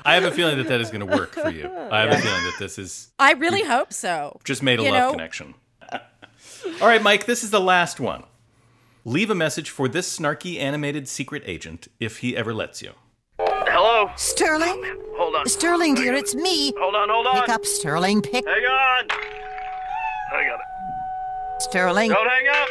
I 0.04 0.14
have 0.14 0.24
a 0.24 0.30
feeling 0.30 0.58
that 0.58 0.68
that 0.68 0.80
is 0.80 0.90
going 0.90 1.00
to 1.00 1.06
work 1.06 1.32
for 1.32 1.50
you. 1.50 1.68
I 1.90 2.02
have 2.02 2.12
a 2.12 2.18
feeling 2.18 2.44
that 2.44 2.54
this 2.60 2.78
is 2.78 3.10
I 3.18 3.32
really 3.32 3.64
hope 3.64 3.92
so. 3.92 4.38
just 4.44 4.62
made 4.62 4.78
a 4.78 4.84
You 4.84 4.92
love 4.92 5.00
know, 5.00 5.10
connection. 5.10 5.54
All 6.80 6.88
right, 6.88 7.02
Mike, 7.02 7.26
this 7.26 7.44
is 7.44 7.50
the 7.50 7.60
last 7.60 8.00
one. 8.00 8.24
Leave 9.04 9.30
a 9.30 9.34
message 9.34 9.68
for 9.70 9.88
this 9.88 10.18
snarky 10.18 10.58
animated 10.58 11.08
secret 11.08 11.42
agent 11.46 11.88
if 12.00 12.18
he 12.18 12.36
ever 12.36 12.54
lets 12.54 12.80
you. 12.80 12.92
Hello? 13.38 14.10
Sterling? 14.16 14.82
Hold 15.16 15.36
on. 15.36 15.46
Sterling, 15.46 15.94
dear, 15.94 16.14
it's 16.14 16.34
me. 16.34 16.72
Hold 16.78 16.94
on, 16.94 17.08
hold 17.10 17.26
on. 17.26 17.40
Pick 17.40 17.48
up, 17.50 17.66
Sterling. 17.66 18.22
Pick. 18.22 18.46
Hang 18.46 18.64
on. 18.64 19.08
I 20.32 20.44
got 20.48 20.60
it. 20.60 21.62
Sterling. 21.62 22.10
Don't 22.10 22.28
hang 22.28 22.48
up. 22.48 22.68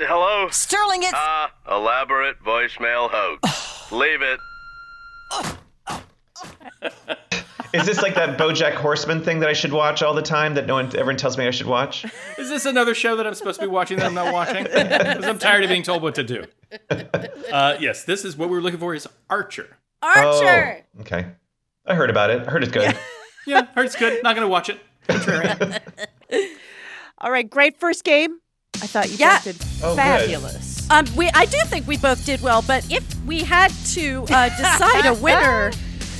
Hello? 0.00 0.48
Sterling, 0.50 1.02
it's. 1.02 1.12
Ah, 1.14 1.52
elaborate 1.70 2.42
voicemail 2.42 3.08
hoax. 3.10 3.90
Leave 3.92 4.20
it. 4.20 4.40
Is 7.76 7.86
this 7.86 8.02
like 8.02 8.14
that 8.14 8.38
BoJack 8.38 8.74
Horseman 8.74 9.22
thing 9.22 9.40
that 9.40 9.48
I 9.48 9.52
should 9.52 9.72
watch 9.72 10.02
all 10.02 10.14
the 10.14 10.22
time 10.22 10.54
that 10.54 10.66
no 10.66 10.74
one 10.74 10.86
everyone 10.86 11.16
tells 11.16 11.36
me 11.38 11.46
I 11.46 11.50
should 11.50 11.66
watch? 11.66 12.04
Is 12.38 12.48
this 12.48 12.64
another 12.66 12.94
show 12.94 13.16
that 13.16 13.26
I'm 13.26 13.34
supposed 13.34 13.60
to 13.60 13.66
be 13.66 13.70
watching 13.70 13.98
that 13.98 14.06
I'm 14.06 14.14
not 14.14 14.32
watching? 14.32 14.64
Because 14.72 15.24
I'm 15.24 15.38
tired 15.38 15.62
of 15.64 15.70
being 15.70 15.82
told 15.82 16.02
what 16.02 16.14
to 16.16 16.24
do. 16.24 16.44
Uh, 17.52 17.76
yes, 17.78 18.02
this 18.04 18.24
is 18.24 18.36
what 18.36 18.48
we 18.48 18.56
were 18.56 18.60
looking 18.60 18.80
for 18.80 18.92
is 18.92 19.06
Archer. 19.30 19.76
Archer. 20.02 20.84
Oh, 20.98 21.00
okay. 21.02 21.26
I 21.86 21.94
heard 21.94 22.10
about 22.10 22.28
it. 22.30 22.46
I 22.46 22.50
heard 22.50 22.64
it's 22.64 22.72
good. 22.72 22.96
Yeah, 23.46 23.66
heard 23.74 23.86
it's 23.86 23.94
good. 23.94 24.20
Not 24.24 24.34
going 24.34 24.44
to 24.44 24.48
watch 24.48 24.68
it. 24.68 24.80
All 27.18 27.30
right, 27.30 27.48
great 27.48 27.78
first 27.78 28.02
game. 28.04 28.40
I 28.74 28.86
thought 28.88 29.08
you 29.10 29.16
Yeah. 29.16 29.34
guys 29.36 29.44
did 29.44 29.56
Oh, 29.82 29.94
good. 29.94 30.02
fabulous. 30.02 30.90
Um, 30.90 31.06
we 31.16 31.30
I 31.34 31.46
do 31.46 31.58
think 31.66 31.86
we 31.86 31.96
both 31.96 32.26
did 32.26 32.42
well, 32.42 32.62
but 32.62 32.84
if 32.90 33.04
we 33.24 33.40
had 33.44 33.70
to 33.94 34.24
uh, 34.28 34.48
decide 34.50 35.06
a 35.06 35.14
winner, 35.14 35.70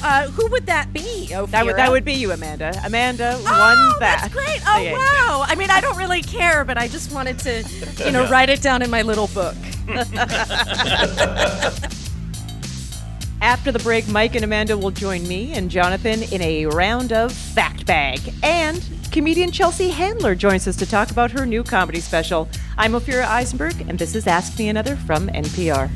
uh, 0.02 0.28
who 0.30 0.48
would 0.50 0.66
that 0.66 0.92
be? 0.92 1.28
Ophira? 1.30 1.50
That 1.50 1.66
would, 1.66 1.76
that 1.76 1.90
would 1.90 2.04
be 2.04 2.12
you, 2.14 2.32
Amanda. 2.32 2.72
Amanda 2.84 3.34
Oh, 3.38 3.42
won 3.42 4.00
that. 4.00 4.20
That's 4.22 4.32
great. 4.32 4.60
Oh 4.66 4.76
Okay. 4.80 4.92
wow. 4.92 5.44
I 5.46 5.54
mean, 5.56 5.70
I 5.70 5.80
don't 5.80 5.96
really 5.96 6.22
care, 6.22 6.64
but 6.64 6.78
I 6.78 6.88
just 6.88 7.12
wanted 7.12 7.38
to, 7.40 7.62
you 8.04 8.12
know, 8.12 8.26
write 8.30 8.48
it 8.50 8.62
down 8.62 8.82
in 8.82 8.90
my 8.90 9.02
little 9.02 9.28
book. 9.28 9.54
After 13.42 13.70
the 13.70 13.78
break, 13.80 14.08
Mike 14.08 14.34
and 14.34 14.44
Amanda 14.44 14.76
will 14.76 14.90
join 14.90 15.26
me 15.28 15.52
and 15.52 15.70
Jonathan 15.70 16.22
in 16.24 16.40
a 16.42 16.66
round 16.66 17.12
of 17.12 17.32
Fact 17.32 17.86
Bag. 17.86 18.18
And 18.42 18.82
comedian 19.12 19.52
Chelsea 19.52 19.90
Handler 19.90 20.34
joins 20.34 20.66
us 20.66 20.74
to 20.76 20.86
talk 20.86 21.10
about 21.10 21.30
her 21.32 21.46
new 21.46 21.62
comedy 21.62 22.00
special. 22.00 22.48
I'm 22.78 22.92
Ophira 22.92 23.24
Eisenberg, 23.26 23.78
and 23.88 23.98
this 23.98 24.14
is 24.14 24.26
Ask 24.26 24.58
Me 24.58 24.68
Another 24.68 24.96
from 24.96 25.28
NPR. 25.28 25.90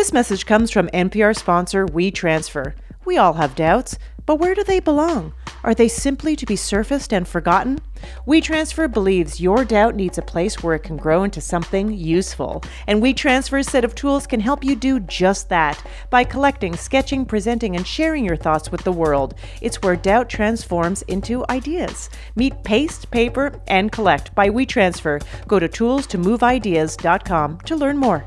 This 0.00 0.14
message 0.14 0.46
comes 0.46 0.70
from 0.70 0.88
NPR 0.94 1.36
sponsor 1.36 1.84
WeTransfer. 1.84 2.72
We 3.04 3.18
all 3.18 3.34
have 3.34 3.54
doubts, 3.54 3.98
but 4.24 4.36
where 4.36 4.54
do 4.54 4.64
they 4.64 4.80
belong? 4.80 5.34
Are 5.62 5.74
they 5.74 5.88
simply 5.88 6.36
to 6.36 6.46
be 6.46 6.56
surfaced 6.56 7.12
and 7.12 7.28
forgotten? 7.28 7.80
WeTransfer 8.26 8.90
believes 8.90 9.42
your 9.42 9.62
doubt 9.62 9.94
needs 9.94 10.16
a 10.16 10.22
place 10.22 10.62
where 10.62 10.74
it 10.74 10.84
can 10.84 10.96
grow 10.96 11.22
into 11.22 11.42
something 11.42 11.92
useful. 11.92 12.62
And 12.86 13.02
WeTransfer's 13.02 13.68
set 13.68 13.84
of 13.84 13.94
tools 13.94 14.26
can 14.26 14.40
help 14.40 14.64
you 14.64 14.74
do 14.74 15.00
just 15.00 15.50
that 15.50 15.84
by 16.08 16.24
collecting, 16.24 16.76
sketching, 16.76 17.26
presenting, 17.26 17.76
and 17.76 17.86
sharing 17.86 18.24
your 18.24 18.36
thoughts 18.36 18.72
with 18.72 18.84
the 18.84 18.92
world. 18.92 19.34
It's 19.60 19.82
where 19.82 19.96
doubt 19.96 20.30
transforms 20.30 21.02
into 21.02 21.44
ideas. 21.50 22.08
Meet 22.36 22.64
Paste, 22.64 23.10
Paper, 23.10 23.60
and 23.66 23.92
Collect 23.92 24.34
by 24.34 24.48
WeTransfer. 24.48 25.22
Go 25.46 25.58
to 25.58 25.68
toolstomoveideas.com 25.68 27.58
to 27.58 27.76
learn 27.76 27.98
more. 27.98 28.24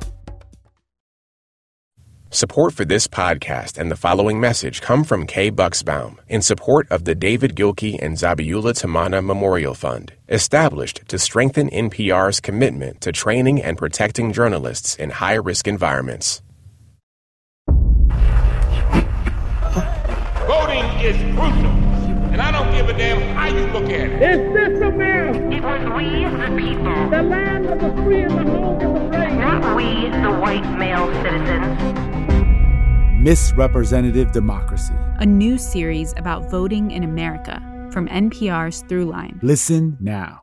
Support 2.33 2.73
for 2.73 2.83
this 2.83 3.05
podcast 3.05 3.77
and 3.77 3.91
the 3.91 3.95
following 3.95 4.39
message 4.39 4.81
come 4.81 5.03
from 5.03 5.27
Kay 5.27 5.51
Bucksbaum 5.51 6.17
in 6.27 6.41
support 6.41 6.87
of 6.89 7.05
the 7.05 7.13
David 7.13 7.55
Gilkey 7.55 7.99
and 8.01 8.17
Zabihullah 8.17 8.73
Tamanna 8.73 9.23
Memorial 9.23 9.75
Fund, 9.75 10.13
established 10.27 11.07
to 11.09 11.19
strengthen 11.19 11.69
NPR's 11.69 12.39
commitment 12.39 13.01
to 13.01 13.11
training 13.11 13.61
and 13.61 13.77
protecting 13.77 14.33
journalists 14.33 14.95
in 14.95 15.11
high 15.11 15.35
risk 15.35 15.67
environments. 15.67 16.41
Voting 17.67 17.83
is 21.05 21.15
crucial, 21.37 21.69
and 22.33 22.41
I 22.41 22.49
don't 22.51 22.71
give 22.71 22.89
a 22.89 22.93
damn 22.97 23.21
how 23.35 23.55
you 23.55 23.67
look 23.67 23.91
at 23.91 24.09
it. 24.09 24.23
Is 24.23 24.53
this 24.55 24.81
America? 24.81 25.51
It 25.51 25.61
was 25.61 25.81
we, 25.93 26.25
the 26.25 26.49
people. 26.57 27.09
The 27.11 27.21
land 27.21 27.67
of 27.67 27.79
the 27.79 27.93
free 28.01 28.23
and 28.23 28.31
the 28.31 28.43
home 28.51 28.81
of 28.81 28.91
the 28.91 28.99
brave. 29.09 29.37
Not 29.37 29.75
we, 29.75 30.09
the 30.09 30.31
white 30.41 30.67
male 30.79 31.13
citizens. 31.21 31.92
Misrepresentative 33.23 34.33
Democracy. 34.33 34.93
a 35.19 35.25
new 35.25 35.57
series 35.57 36.13
about 36.17 36.51
voting 36.51 36.91
in 36.91 37.05
America 37.05 37.61
from 37.89 38.05
NPR's 38.09 38.83
Throughline. 38.83 39.41
Listen 39.41 39.97
now. 40.01 40.41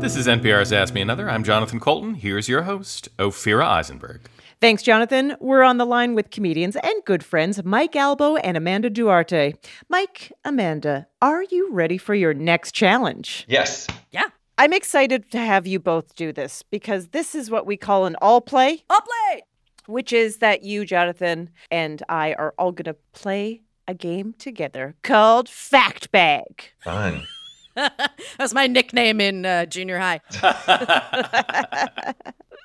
This 0.00 0.16
is 0.16 0.26
NPR's 0.26 0.72
Ask 0.72 0.94
Me 0.94 1.02
Another. 1.02 1.28
I'm 1.28 1.44
Jonathan 1.44 1.78
Coulton. 1.78 2.14
Here's 2.14 2.48
your 2.48 2.62
host, 2.62 3.10
Ophira 3.18 3.66
Eisenberg. 3.66 4.22
Thanks, 4.62 4.82
Jonathan. 4.82 5.36
We're 5.38 5.64
on 5.64 5.76
the 5.76 5.84
line 5.84 6.14
with 6.14 6.30
comedians 6.30 6.76
and 6.76 6.94
good 7.04 7.22
friends 7.22 7.62
Mike 7.62 7.94
Albo 7.94 8.36
and 8.36 8.56
Amanda 8.56 8.88
Duarte. 8.88 9.52
Mike, 9.90 10.32
Amanda, 10.46 11.08
are 11.20 11.42
you 11.42 11.70
ready 11.72 11.98
for 11.98 12.14
your 12.14 12.32
next 12.32 12.72
challenge? 12.72 13.44
Yes. 13.48 13.86
Yeah. 14.10 14.28
I'm 14.56 14.72
excited 14.72 15.30
to 15.32 15.38
have 15.38 15.66
you 15.66 15.80
both 15.80 16.14
do 16.14 16.32
this 16.32 16.62
because 16.62 17.08
this 17.08 17.34
is 17.34 17.50
what 17.50 17.66
we 17.66 17.76
call 17.76 18.06
an 18.06 18.16
all 18.22 18.40
play. 18.40 18.84
All 18.88 19.00
play! 19.00 19.42
Which 19.86 20.12
is 20.12 20.38
that 20.38 20.62
you, 20.62 20.84
Jonathan, 20.84 21.50
and 21.70 22.02
I 22.08 22.34
are 22.34 22.54
all 22.56 22.72
going 22.72 22.84
to 22.84 22.96
play 23.12 23.62
a 23.88 23.94
game 23.94 24.34
together 24.38 24.94
called 25.02 25.48
Fact 25.48 26.10
Bag. 26.12 26.70
Fun. 26.82 27.26
That's 27.74 28.54
my 28.54 28.68
nickname 28.68 29.20
in 29.20 29.44
uh, 29.44 29.66
junior 29.66 29.98
high. 29.98 30.20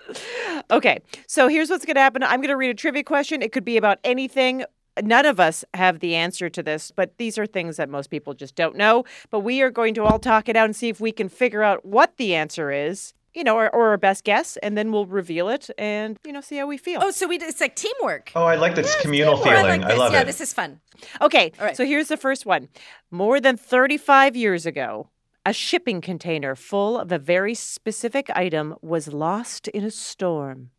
Okay, 0.72 0.99
so 1.28 1.47
here's 1.47 1.70
what's 1.70 1.86
going 1.86 1.95
to 1.95 2.01
happen. 2.01 2.24
I'm 2.24 2.39
going 2.41 2.49
to 2.49 2.57
read 2.57 2.70
a 2.70 2.74
trivia 2.76 3.03
question. 3.03 3.41
It 3.41 3.51
could 3.51 3.66
be 3.66 3.78
about 3.78 3.99
anything. 4.03 4.64
None 5.02 5.26
of 5.26 5.40
us 5.40 5.64
have 5.74 6.00
the 6.00 6.16
answer 6.16 6.50
to 6.50 6.62
this, 6.64 6.92
but 6.92 7.18
these 7.18 7.38
are 7.38 7.46
things 7.46 7.78
that 7.78 7.90
most 7.90 8.10
people 8.10 8.34
just 8.34 8.56
don't 8.56 8.76
know. 8.76 9.06
But 9.30 9.42
we 9.42 9.62
are 9.62 9.70
going 9.72 9.94
to 9.96 10.04
all 10.04 10.20
talk 10.20 10.50
it 10.50 10.56
out 10.56 10.66
and 10.66 10.76
see 10.76 10.90
if 10.90 11.00
we 11.00 11.12
can 11.12 11.30
figure 11.30 11.64
out 11.64 11.86
what 11.86 12.18
the 12.18 12.36
answer 12.36 12.72
is, 12.72 13.14
you 13.34 13.44
know, 13.44 13.56
or, 13.56 13.74
or 13.74 13.90
our 13.90 13.98
best 13.98 14.24
guess, 14.24 14.58
and 14.58 14.78
then 14.78 14.92
we'll 14.92 15.06
reveal 15.06 15.50
it 15.50 15.70
and, 15.78 16.18
you 16.26 16.34
know, 16.34 16.42
see 16.42 16.58
how 16.58 16.68
we 16.68 16.78
feel. 16.78 17.00
Oh, 17.02 17.12
so 17.12 17.28
we 17.28 17.38
it's 17.38 17.62
like 17.62 17.76
teamwork. 17.76 18.32
Oh, 18.36 18.44
I 18.44 18.56
like 18.56 18.76
this 18.76 18.94
communal 19.02 19.38
teamwork. 19.38 19.58
I 19.58 19.62
feeling. 19.62 19.82
like 19.82 19.90
I, 19.90 19.94
this. 19.94 20.00
love 20.00 20.12
yeah, 20.14 20.22
it. 20.22 20.26
this 20.26 20.42
is 20.42 20.54
fun. 20.54 20.80
Okay, 21.22 21.52
All 21.60 21.66
right. 21.68 21.78
so 21.78 21.86
here's 21.86 22.08
the 22.10 22.18
first 22.18 22.46
one. 22.46 22.68
More 23.12 23.40
than 23.40 23.56
35 23.56 24.36
years 24.36 24.66
ago, 24.66 25.10
a 25.46 25.54
shipping 25.54 26.02
container 26.02 26.56
full 26.56 27.00
of 27.00 27.12
a 27.12 27.18
very 27.18 27.56
specific 27.56 28.30
item 28.36 28.76
was 28.82 29.14
lost 29.14 29.68
in 29.70 29.84
a 29.86 29.92
storm. 29.92 30.72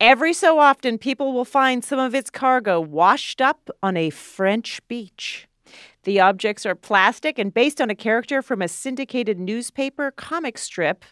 Every 0.00 0.32
so 0.32 0.58
often, 0.58 0.96
people 0.96 1.34
will 1.34 1.44
find 1.44 1.84
some 1.84 1.98
of 1.98 2.14
its 2.14 2.30
cargo 2.30 2.80
washed 2.80 3.42
up 3.42 3.68
on 3.82 3.98
a 3.98 4.08
French 4.08 4.80
beach. 4.88 5.46
The 6.04 6.18
objects 6.18 6.64
are 6.64 6.74
plastic 6.74 7.38
and 7.38 7.52
based 7.52 7.80
on 7.82 7.90
a 7.90 7.94
character 7.94 8.40
from 8.40 8.62
a 8.62 8.68
syndicated 8.68 9.38
newspaper 9.38 10.10
comic 10.10 10.56
strip. 10.56 11.04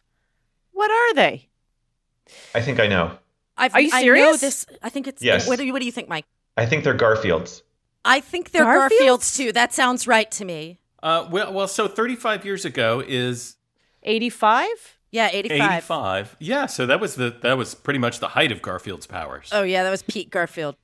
What 0.73 0.91
are 0.91 1.15
they? 1.15 1.49
I 2.55 2.63
think 2.63 2.81
I 2.81 2.87
know. 2.87 3.19
I've, 3.59 3.75
Are 3.75 3.81
you 3.81 3.91
I 3.93 4.01
know 4.01 4.05
serious? 4.05 4.41
this. 4.41 4.67
I 4.83 4.89
think 4.89 5.07
it's. 5.07 5.23
Yes. 5.23 5.47
What 5.47 5.59
do 5.59 5.65
you 5.67 5.73
What 5.73 5.81
do 5.81 5.87
you 5.87 5.93
think, 5.93 6.09
Mike? 6.09 6.25
I 6.57 6.65
think 6.65 6.85
they're 6.85 6.97
Garfields. 6.97 7.63
I 8.05 8.21
think 8.21 8.53
they're 8.53 8.65
Garfields? 8.65 8.91
Garfields 9.01 9.37
too. 9.37 9.53
That 9.53 9.75
sounds 9.75 10.07
right 10.07 10.31
to 10.31 10.45
me. 10.45 10.79
Uh, 11.03 11.29
well, 11.31 11.53
well, 11.53 11.69
so 11.69 11.89
35 11.89 12.45
years 12.45 12.65
ago 12.65 13.03
is 13.07 13.57
85? 14.03 14.98
Yeah, 15.11 15.31
85. 15.33 15.61
85. 15.73 16.37
Yeah, 16.39 16.67
so 16.67 16.87
that 16.87 17.01
was 17.01 17.15
the 17.15 17.35
that 17.43 17.57
was 17.57 17.75
pretty 17.75 17.99
much 17.99 18.21
the 18.21 18.29
height 18.29 18.53
of 18.53 18.61
Garfield's 18.61 19.07
powers. 19.07 19.49
Oh 19.53 19.63
yeah, 19.63 19.83
that 19.83 19.91
was 19.91 20.03
Pete 20.03 20.31
Garfield. 20.31 20.77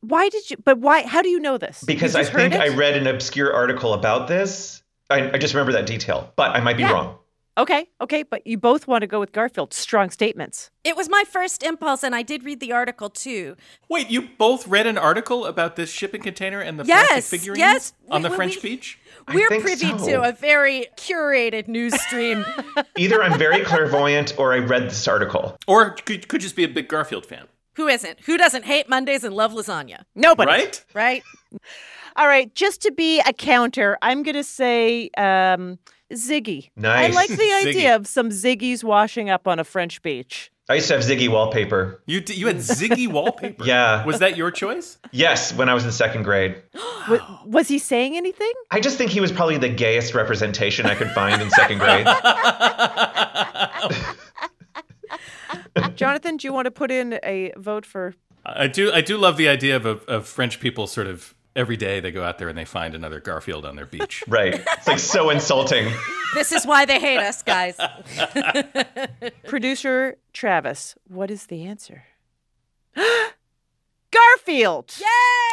Why 0.00 0.28
did 0.28 0.50
you, 0.50 0.56
but 0.64 0.78
why, 0.78 1.02
how 1.06 1.20
do 1.22 1.28
you 1.28 1.40
know 1.40 1.58
this? 1.58 1.82
Because 1.82 2.14
I 2.14 2.20
just 2.20 2.32
heard 2.32 2.52
think 2.52 2.62
I 2.62 2.68
read 2.68 2.96
an 2.96 3.06
obscure 3.06 3.52
article 3.52 3.92
about 3.92 4.28
this. 4.28 4.82
I, 5.10 5.30
I 5.32 5.38
just 5.38 5.54
remember 5.54 5.72
that 5.72 5.86
detail, 5.86 6.32
but 6.36 6.50
I 6.52 6.60
might 6.60 6.76
be 6.76 6.82
Yeah. 6.84 6.92
wrong. 6.92 7.18
Okay, 7.58 7.88
okay, 8.02 8.22
but 8.22 8.46
you 8.46 8.58
both 8.58 8.86
want 8.86 9.00
to 9.00 9.06
go 9.06 9.18
with 9.18 9.32
Garfield. 9.32 9.72
Strong 9.72 10.10
statements. 10.10 10.70
It 10.84 10.94
was 10.94 11.08
my 11.08 11.24
first 11.26 11.62
impulse, 11.62 12.02
and 12.02 12.14
I 12.14 12.22
did 12.22 12.44
read 12.44 12.60
the 12.60 12.72
article 12.72 13.08
too. 13.08 13.56
Wait, 13.88 14.10
you 14.10 14.28
both 14.36 14.68
read 14.68 14.86
an 14.86 14.98
article 14.98 15.46
about 15.46 15.74
this 15.76 15.90
shipping 15.90 16.20
container 16.20 16.60
and 16.60 16.78
the 16.78 16.84
Yes, 16.84 17.08
plastic 17.08 17.40
figurines 17.40 17.58
yes. 17.58 17.92
on 18.10 18.20
We- 18.20 18.28
the 18.28 18.30
we- 18.30 18.36
French 18.36 18.56
we- 18.56 18.62
beach? 18.62 18.98
We're 19.32 19.48
privy 19.48 19.98
so. 19.98 20.06
to 20.06 20.22
a 20.28 20.32
very 20.32 20.86
curated 20.96 21.66
news 21.66 22.00
stream. 22.02 22.44
Either 22.96 23.22
I'm 23.22 23.38
very 23.38 23.64
clairvoyant 23.64 24.38
or 24.38 24.52
I 24.52 24.58
read 24.58 24.84
this 24.84 25.08
article. 25.08 25.56
Or 25.66 25.90
could, 25.94 26.28
could 26.28 26.40
just 26.42 26.54
be 26.56 26.62
a 26.64 26.68
big 26.68 26.86
Garfield 26.88 27.26
fan. 27.26 27.46
Who 27.76 27.88
isn't? 27.88 28.20
Who 28.26 28.36
doesn't 28.36 28.64
hate 28.66 28.88
Mondays 28.88 29.24
and 29.24 29.34
love 29.34 29.52
lasagna? 29.52 30.04
Nobody. 30.14 30.48
Right? 30.48 30.84
Right? 30.94 31.22
All 32.16 32.26
right, 32.28 32.54
just 32.54 32.82
to 32.82 32.92
be 32.92 33.20
a 33.20 33.32
counter, 33.32 33.98
I'm 34.00 34.22
going 34.22 34.36
to 34.36 34.44
say 34.44 35.10
um, 35.18 35.78
Ziggy. 36.12 36.70
Nice. 36.76 37.10
I 37.10 37.14
like 37.14 37.30
the 37.30 37.52
idea 37.66 37.96
of 37.96 38.06
some 38.06 38.28
Ziggies 38.30 38.84
washing 38.84 39.30
up 39.30 39.48
on 39.48 39.58
a 39.58 39.64
French 39.64 40.02
beach. 40.02 40.50
I 40.68 40.74
used 40.74 40.88
to 40.88 40.94
have 40.94 41.04
Ziggy 41.04 41.28
wallpaper. 41.28 42.02
You 42.06 42.20
d- 42.20 42.34
you 42.34 42.48
had 42.48 42.56
Ziggy 42.56 43.06
wallpaper. 43.12 43.64
Yeah. 43.64 44.04
Was 44.04 44.18
that 44.18 44.36
your 44.36 44.50
choice? 44.50 44.98
Yes, 45.12 45.52
when 45.54 45.68
I 45.68 45.74
was 45.74 45.84
in 45.84 45.92
second 45.92 46.24
grade. 46.24 46.60
Wa- 47.08 47.38
was 47.44 47.68
he 47.68 47.78
saying 47.78 48.16
anything? 48.16 48.50
I 48.72 48.80
just 48.80 48.98
think 48.98 49.12
he 49.12 49.20
was 49.20 49.30
probably 49.30 49.58
the 49.58 49.68
gayest 49.68 50.12
representation 50.14 50.86
I 50.86 50.96
could 50.96 51.10
find 51.12 51.40
in 51.40 51.50
second 51.50 51.78
grade. 51.78 52.06
Jonathan, 55.94 56.36
do 56.36 56.46
you 56.48 56.52
want 56.52 56.66
to 56.66 56.70
put 56.70 56.90
in 56.90 57.18
a 57.22 57.52
vote 57.56 57.86
for? 57.86 58.14
I 58.44 58.66
do 58.66 58.92
I 58.92 59.00
do 59.00 59.16
love 59.18 59.36
the 59.36 59.48
idea 59.48 59.76
of, 59.76 59.86
of, 59.86 60.04
of 60.04 60.26
French 60.26 60.60
people 60.60 60.86
sort 60.86 61.06
of 61.06 61.34
every 61.56 61.76
day 61.76 62.00
they 62.00 62.12
go 62.12 62.22
out 62.22 62.38
there 62.38 62.48
and 62.48 62.56
they 62.56 62.64
find 62.64 62.94
another 62.94 63.20
Garfield 63.20 63.64
on 63.64 63.76
their 63.76 63.86
beach. 63.86 64.22
Right. 64.36 64.54
It's 64.54 64.86
like 64.86 64.98
so 64.98 65.30
insulting. 65.30 65.90
This 66.34 66.52
is 66.52 66.66
why 66.66 66.84
they 66.84 67.00
hate 67.00 67.18
us, 67.18 67.42
guys. 67.42 67.78
Producer 69.46 70.16
Travis, 70.32 70.94
what 71.08 71.30
is 71.30 71.46
the 71.46 71.64
answer? 71.64 72.04
Garfield. 74.46 74.94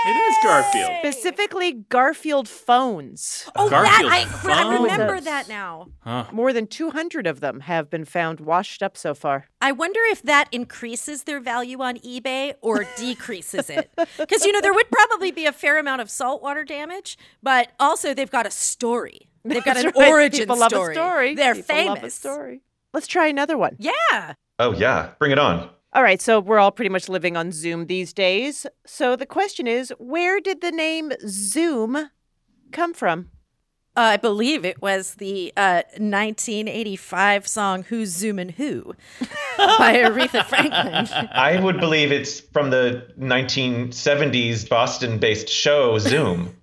It 0.06 0.10
is 0.10 0.36
Garfield. 0.44 0.92
Specifically, 1.00 1.72
Garfield 1.90 2.48
phones. 2.48 3.50
Oh, 3.56 3.70
Garfield 3.70 4.12
that 4.12 4.28
I, 4.46 4.66
I 4.70 4.74
remember 4.76 5.20
that 5.22 5.48
now. 5.50 5.88
Huh. 6.02 6.26
More 6.32 6.54
than 6.54 6.68
200 6.68 7.26
of 7.26 7.40
them 7.40 7.62
have 7.62 7.90
been 7.90 8.06
found 8.06 8.40
washed 8.40 8.84
up 8.84 8.96
so 8.98 9.14
far. 9.16 9.46
I 9.62 9.72
wonder 9.72 10.00
if 10.12 10.22
that 10.24 10.48
increases 10.52 11.24
their 11.24 11.40
value 11.40 11.82
on 11.82 11.98
eBay 12.00 12.54
or 12.62 12.86
decreases 12.98 13.70
it. 13.70 13.90
Because, 14.18 14.46
you 14.46 14.52
know, 14.52 14.62
there 14.62 14.74
would 14.74 14.90
probably 14.92 15.32
be 15.32 15.46
a 15.46 15.52
fair 15.52 15.80
amount 15.80 16.02
of 16.02 16.10
saltwater 16.10 16.64
damage, 16.64 17.18
but 17.42 17.70
also 17.80 18.14
they've 18.14 18.30
got 18.30 18.46
a 18.46 18.52
story. 18.52 19.28
They've 19.44 19.64
got 19.64 19.76
That's 19.76 19.86
an 19.88 19.94
right. 19.98 20.10
origin 20.10 20.42
People 20.42 20.56
story. 20.58 20.72
love 20.72 20.90
a 20.90 20.94
story. 20.94 21.36
They're 21.36 21.56
People 21.56 21.76
famous. 21.76 21.88
love 21.96 22.04
a 22.04 22.10
story. 22.10 22.62
Let's 22.94 23.08
try 23.08 23.28
another 23.28 23.58
one. 23.58 23.76
Yeah. 23.80 24.34
Oh, 24.60 24.72
yeah. 24.74 25.12
Bring 25.20 25.32
it 25.32 25.40
on. 25.40 25.70
All 25.96 26.02
right, 26.02 26.20
so 26.20 26.40
we're 26.40 26.58
all 26.58 26.72
pretty 26.72 26.90
much 26.90 27.08
living 27.08 27.38
on 27.38 27.52
Zoom 27.52 27.86
these 27.86 28.14
days. 28.14 28.66
So 28.84 29.16
the 29.16 29.28
question 29.28 29.68
is, 29.68 29.94
where 30.00 30.40
did 30.40 30.62
the 30.62 30.72
name 30.72 31.12
Zoom 31.28 32.10
come 32.72 32.96
from? 32.96 33.30
Uh, 33.96 34.02
I 34.02 34.18
believe 34.18 34.66
it 34.66 34.82
was 34.82 35.14
the 35.16 35.54
uh, 35.56 35.84
1985 36.00 37.48
song 37.48 37.84
Who's 37.84 38.12
Zoomin' 38.12 38.56
Who 38.56 38.96
by 39.58 39.98
Aretha 39.98 40.44
Franklin. 40.46 41.30
I 41.32 41.60
would 41.62 41.80
believe 41.80 42.12
it's 42.12 42.40
from 42.40 42.72
the 42.72 43.08
1970s 43.20 44.68
Boston 44.68 45.20
based 45.20 45.48
show 45.48 46.00
Zoom. 46.00 46.56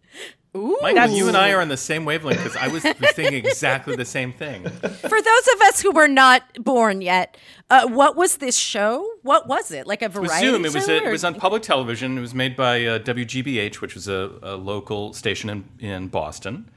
Ooh. 0.56 0.76
Michael, 0.82 1.10
you 1.10 1.28
and 1.28 1.36
I 1.36 1.52
are 1.52 1.60
on 1.60 1.68
the 1.68 1.76
same 1.76 2.04
wavelength 2.04 2.42
because 2.42 2.56
I 2.56 2.68
was, 2.68 2.82
was 2.82 3.12
thinking 3.12 3.34
exactly 3.46 3.94
the 3.94 4.04
same 4.04 4.32
thing. 4.32 4.64
For 4.64 5.22
those 5.22 5.48
of 5.54 5.60
us 5.62 5.80
who 5.80 5.92
were 5.92 6.08
not 6.08 6.42
born 6.62 7.02
yet, 7.02 7.36
uh, 7.70 7.86
what 7.86 8.16
was 8.16 8.38
this 8.38 8.56
show? 8.56 9.08
What 9.22 9.46
was 9.46 9.70
it? 9.70 9.86
Like 9.86 10.02
a 10.02 10.06
It 10.06 10.14
was 10.14 10.28
variety 10.28 10.46
Zoom. 10.46 10.64
It 10.64 10.74
was 10.74 10.86
show? 10.86 10.92
it 10.92 11.10
was 11.10 11.24
on 11.24 11.34
public 11.36 11.62
television. 11.62 12.18
It 12.18 12.20
was 12.20 12.34
made 12.34 12.56
by 12.56 12.84
uh, 12.84 12.98
WGBH, 12.98 13.80
which 13.80 13.94
was 13.94 14.08
a, 14.08 14.30
a 14.42 14.56
local 14.56 15.12
station 15.12 15.50
in 15.50 15.64
in 15.78 16.08
Boston, 16.08 16.68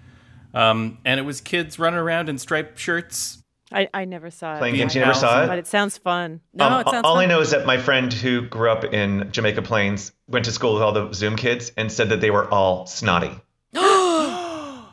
um, 0.54 1.00
and 1.04 1.20
it 1.20 1.24
was 1.24 1.42
kids 1.42 1.80
running 1.80 2.00
around 2.00 2.30
in 2.30 2.38
striped 2.38 2.78
shirts. 2.78 3.40
I, 3.72 3.90
I 3.92 4.06
never 4.06 4.30
saw 4.30 4.54
it. 4.54 4.60
Playing 4.60 4.76
games. 4.76 4.94
You 4.94 5.02
never 5.02 5.16
saw 5.16 5.44
it? 5.44 5.48
But 5.48 5.58
it 5.58 5.66
sounds 5.66 5.98
fun. 5.98 6.42
No, 6.54 6.84
Um, 6.86 7.02
all 7.04 7.18
I 7.18 7.26
know 7.26 7.42
is 7.42 7.50
that 7.52 7.66
my 7.66 7.80
friend 7.80 8.14
who 8.14 8.44
grew 8.44 8.70
up 8.70 8.84
in 8.84 9.32
Jamaica 9.32 9.64
Plains 9.64 10.12
went 10.28 10.46
to 10.46 10.52
school 10.52 10.76
with 10.76 10.84
all 10.84 10.92
the 10.92 11.12
Zoom 11.14 11.36
kids 11.36 11.72
and 11.76 11.92
said 11.92 12.10
that 12.10 12.22
they 12.22 12.30
were 12.30 12.48
all 12.52 12.86
snotty. 12.86 13.32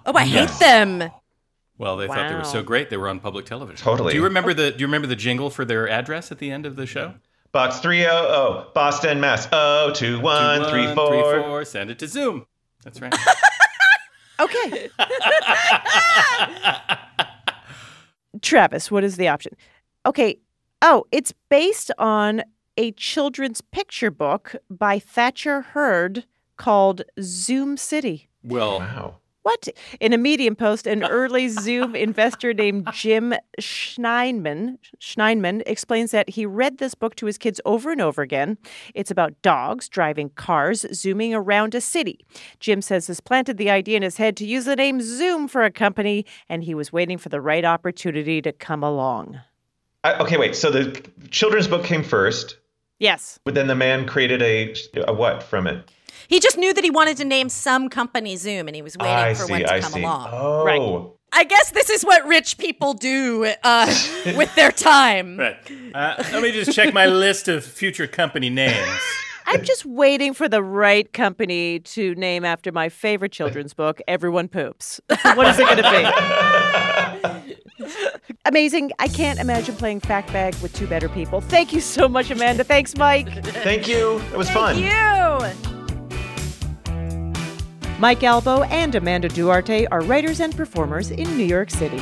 Oh, 0.06 0.12
I 0.14 0.24
Yes. 0.24 0.58
hate 0.58 0.66
them. 0.66 1.10
Well, 1.78 1.96
they 1.96 2.06
thought 2.06 2.28
they 2.28 2.34
were 2.34 2.44
so 2.44 2.62
great 2.62 2.90
they 2.90 2.98
were 2.98 3.08
on 3.08 3.20
public 3.20 3.46
television. 3.46 3.82
Totally. 3.82 4.12
Do 4.12 4.18
you 4.18 4.24
remember 4.24 4.52
the 4.52 4.66
oh. 4.66 4.70
Do 4.72 4.78
you 4.80 4.86
remember 4.86 5.06
the 5.06 5.16
jingle 5.16 5.48
for 5.50 5.64
their 5.64 5.88
address 5.88 6.30
at 6.30 6.38
the 6.38 6.50
end 6.50 6.66
of 6.66 6.76
the 6.76 6.84
show? 6.86 7.14
Box 7.52 7.78
300, 7.80 8.74
Boston, 8.74 9.18
Mass. 9.20 9.48
Oh, 9.50 9.90
two, 9.94 10.20
one, 10.20 10.68
three, 10.70 10.82
Two, 10.82 10.86
one, 10.88 10.94
four. 10.94 11.32
three, 11.32 11.42
four. 11.42 11.64
Send 11.64 11.90
it 11.90 11.98
to 12.00 12.06
Zoom. 12.06 12.46
That's 12.84 13.00
right. 13.00 13.14
Okay. 14.40 14.88
Travis, 18.42 18.90
what 18.90 19.04
is 19.04 19.16
the 19.16 19.28
option? 19.28 19.52
Okay. 20.06 20.38
Oh, 20.82 21.04
it's 21.12 21.34
based 21.50 21.90
on 21.98 22.42
a 22.78 22.92
children's 22.92 23.60
picture 23.60 24.10
book 24.10 24.54
by 24.70 24.98
Thatcher 24.98 25.60
Hurd 25.60 26.24
called 26.56 27.02
Zoom 27.20 27.76
City. 27.76 28.28
well, 28.42 28.78
Wow. 28.78 29.16
What? 29.42 29.68
In 30.00 30.12
a 30.12 30.18
Medium 30.18 30.54
post, 30.54 30.86
an 30.86 31.02
early 31.10 31.48
Zoom 31.48 31.96
investor 31.96 32.52
named 32.52 32.88
Jim 32.92 33.34
Scheinman, 33.58 34.76
Scheinman 35.00 35.62
explains 35.66 36.10
that 36.10 36.30
he 36.30 36.44
read 36.44 36.78
this 36.78 36.94
book 36.94 37.14
to 37.16 37.26
his 37.26 37.38
kids 37.38 37.60
over 37.64 37.90
and 37.90 38.00
over 38.00 38.20
again. 38.22 38.58
It's 38.94 39.10
about 39.10 39.40
dogs 39.42 39.88
driving 39.88 40.30
cars, 40.30 40.84
zooming 40.92 41.34
around 41.34 41.74
a 41.74 41.80
city. 41.80 42.24
Jim 42.58 42.82
says 42.82 43.06
this 43.06 43.20
planted 43.20 43.56
the 43.56 43.70
idea 43.70 43.96
in 43.96 44.02
his 44.02 44.18
head 44.18 44.36
to 44.38 44.46
use 44.46 44.66
the 44.66 44.76
name 44.76 45.00
Zoom 45.00 45.48
for 45.48 45.64
a 45.64 45.70
company, 45.70 46.26
and 46.48 46.64
he 46.64 46.74
was 46.74 46.92
waiting 46.92 47.16
for 47.16 47.30
the 47.30 47.40
right 47.40 47.64
opportunity 47.64 48.42
to 48.42 48.52
come 48.52 48.84
along. 48.84 49.40
I, 50.04 50.14
okay, 50.18 50.36
wait. 50.36 50.54
So 50.56 50.70
the 50.70 51.02
children's 51.30 51.68
book 51.68 51.84
came 51.84 52.02
first, 52.02 52.56
Yes. 52.98 53.38
but 53.44 53.54
then 53.54 53.66
the 53.68 53.74
man 53.74 54.06
created 54.06 54.42
a, 54.42 54.74
a 55.08 55.12
what 55.12 55.42
from 55.42 55.66
it? 55.66 55.90
He 56.28 56.40
just 56.40 56.56
knew 56.58 56.72
that 56.72 56.84
he 56.84 56.90
wanted 56.90 57.16
to 57.18 57.24
name 57.24 57.48
some 57.48 57.88
company 57.88 58.36
Zoom, 58.36 58.68
and 58.68 58.74
he 58.74 58.82
was 58.82 58.96
waiting 58.96 59.14
I 59.14 59.34
for 59.34 59.44
see, 59.44 59.52
one 59.52 59.60
to 59.62 59.72
I 59.72 59.80
come 59.80 59.92
see. 59.92 60.02
along. 60.02 60.28
Oh. 60.32 60.64
Right. 60.64 61.10
I 61.32 61.44
guess 61.44 61.70
this 61.70 61.90
is 61.90 62.02
what 62.02 62.26
rich 62.26 62.58
people 62.58 62.92
do 62.94 63.52
uh, 63.62 63.86
with 64.36 64.52
their 64.56 64.72
time. 64.72 65.38
right. 65.38 65.56
Uh, 65.94 66.22
let 66.32 66.42
me 66.42 66.50
just 66.50 66.72
check 66.72 66.92
my 66.92 67.06
list 67.06 67.46
of 67.48 67.64
future 67.64 68.06
company 68.06 68.50
names. 68.50 69.00
I'm 69.46 69.64
just 69.64 69.84
waiting 69.84 70.32
for 70.32 70.48
the 70.48 70.62
right 70.62 71.12
company 71.12 71.80
to 71.80 72.14
name 72.14 72.44
after 72.44 72.70
my 72.70 72.88
favorite 72.88 73.32
children's 73.32 73.74
book, 73.74 74.00
Everyone 74.06 74.46
Poops. 74.46 75.00
what 75.22 75.46
is 75.48 75.58
it 75.58 75.66
going 75.66 75.82
to 75.82 77.42
be? 77.50 78.34
Amazing. 78.44 78.92
I 79.00 79.08
can't 79.08 79.40
imagine 79.40 79.74
playing 79.74 80.00
Fact 80.00 80.32
Bag 80.32 80.54
with 80.56 80.72
two 80.72 80.86
better 80.86 81.08
people. 81.08 81.40
Thank 81.40 81.72
you 81.72 81.80
so 81.80 82.08
much, 82.08 82.30
Amanda. 82.30 82.62
Thanks, 82.62 82.96
Mike. 82.96 83.44
Thank 83.44 83.88
you. 83.88 84.18
It 84.32 84.36
was 84.36 84.48
fun. 84.50 84.76
Thank 84.76 85.64
You. 85.66 85.79
Mike 88.00 88.24
Albo 88.24 88.62
and 88.62 88.94
Amanda 88.94 89.28
Duarte 89.28 89.84
are 89.88 90.00
writers 90.00 90.40
and 90.40 90.56
performers 90.56 91.10
in 91.10 91.36
New 91.36 91.44
York 91.44 91.68
City. 91.68 92.00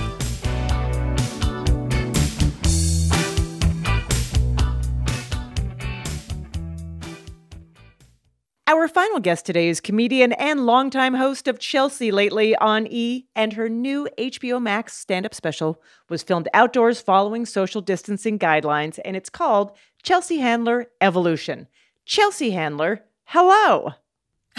Our 8.68 8.86
final 8.86 9.18
guest 9.18 9.44
today 9.44 9.68
is 9.68 9.80
comedian 9.80 10.34
and 10.34 10.66
longtime 10.66 11.14
host 11.14 11.48
of 11.48 11.58
Chelsea 11.58 12.12
Lately 12.12 12.54
on 12.54 12.86
E, 12.88 13.26
and 13.34 13.54
her 13.54 13.68
new 13.68 14.08
HBO 14.16 14.62
Max 14.62 14.96
stand 14.96 15.26
up 15.26 15.34
special 15.34 15.82
was 16.08 16.22
filmed 16.22 16.48
outdoors 16.54 17.00
following 17.00 17.44
social 17.44 17.80
distancing 17.80 18.38
guidelines, 18.38 19.00
and 19.04 19.16
it's 19.16 19.30
called 19.30 19.76
Chelsea 20.04 20.38
Handler 20.38 20.86
Evolution. 21.00 21.66
Chelsea 22.04 22.52
Handler, 22.52 23.04
hello. 23.24 23.94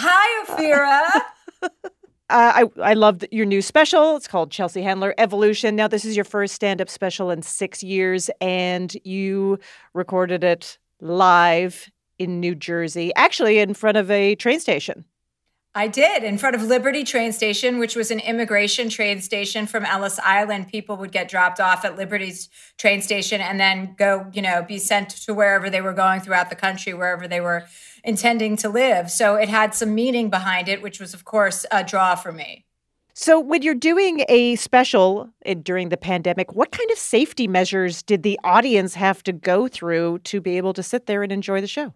Hi, 0.02 0.46
Ophira. 0.46 1.22
Uh, 2.32 2.68
I 2.78 2.92
I 2.92 2.94
love 2.94 3.24
your 3.32 3.48
new 3.48 3.60
special. 3.60 4.16
It's 4.16 4.28
called 4.28 4.52
Chelsea 4.52 4.84
Handler 4.84 5.16
Evolution. 5.18 5.76
Now 5.76 5.88
this 5.88 6.06
is 6.06 6.16
your 6.16 6.26
first 6.26 6.54
stand-up 6.54 6.88
special 6.88 7.32
in 7.32 7.42
six 7.42 7.82
years, 7.82 8.30
and 8.40 8.96
you 9.04 9.58
recorded 9.96 10.44
it 10.44 10.78
live 11.02 11.90
in 12.20 12.40
New 12.40 12.54
Jersey, 12.54 13.12
actually 13.16 13.58
in 13.58 13.74
front 13.74 13.98
of 13.98 14.12
a 14.12 14.36
train 14.36 14.60
station. 14.60 15.06
I 15.76 15.88
did 15.88 16.24
in 16.24 16.40
front 16.40 16.56
of 16.56 16.64
Liberty 16.64 17.04
train 17.04 17.32
station, 17.32 17.78
which 17.78 17.96
was 17.96 18.10
an 18.10 18.20
immigration 18.20 18.90
train 18.90 19.22
station 19.22 19.68
from 19.68 19.86
Ellis 19.86 20.18
Island. 20.20 20.68
People 20.68 20.98
would 20.98 21.12
get 21.12 21.30
dropped 21.30 21.60
off 21.60 21.86
at 21.86 21.96
Liberty's 21.96 22.50
train 22.78 23.02
station 23.02 23.40
and 23.40 23.60
then 23.60 23.94
go, 23.96 24.26
you 24.34 24.42
know, 24.42 24.64
be 24.64 24.80
sent 24.80 25.12
to 25.12 25.34
wherever 25.34 25.70
they 25.70 25.82
were 25.82 25.94
going 25.94 26.22
throughout 26.22 26.50
the 26.50 26.56
country, 26.56 26.94
wherever 26.96 27.28
they 27.28 27.40
were 27.40 27.66
intending 28.04 28.58
to 28.58 28.70
live. 28.70 29.12
So 29.12 29.36
it 29.36 29.48
had 29.48 29.76
some 29.76 29.94
meaning 29.94 30.32
behind 30.32 30.68
it, 30.68 30.82
which 30.82 31.00
was, 31.00 31.14
of 31.14 31.24
course, 31.24 31.68
a 31.72 31.84
draw 31.84 32.16
for 32.16 32.32
me. 32.32 32.66
So, 33.14 33.38
when 33.38 33.64
you're 33.64 33.76
doing 33.76 34.24
a 34.30 34.56
special 34.56 35.30
uh, 35.46 35.54
during 35.62 35.90
the 35.90 35.98
pandemic, 35.98 36.54
what 36.56 36.72
kind 36.72 36.90
of 36.90 36.98
safety 36.98 37.50
measures 37.50 38.02
did 38.02 38.24
the 38.24 38.40
audience 38.46 38.94
have 38.94 39.22
to 39.24 39.34
go 39.34 39.68
through 39.68 40.20
to 40.20 40.40
be 40.40 40.56
able 40.56 40.72
to 40.72 40.82
sit 40.82 41.06
there 41.06 41.22
and 41.22 41.30
enjoy 41.30 41.60
the 41.60 41.68
show? 41.68 41.94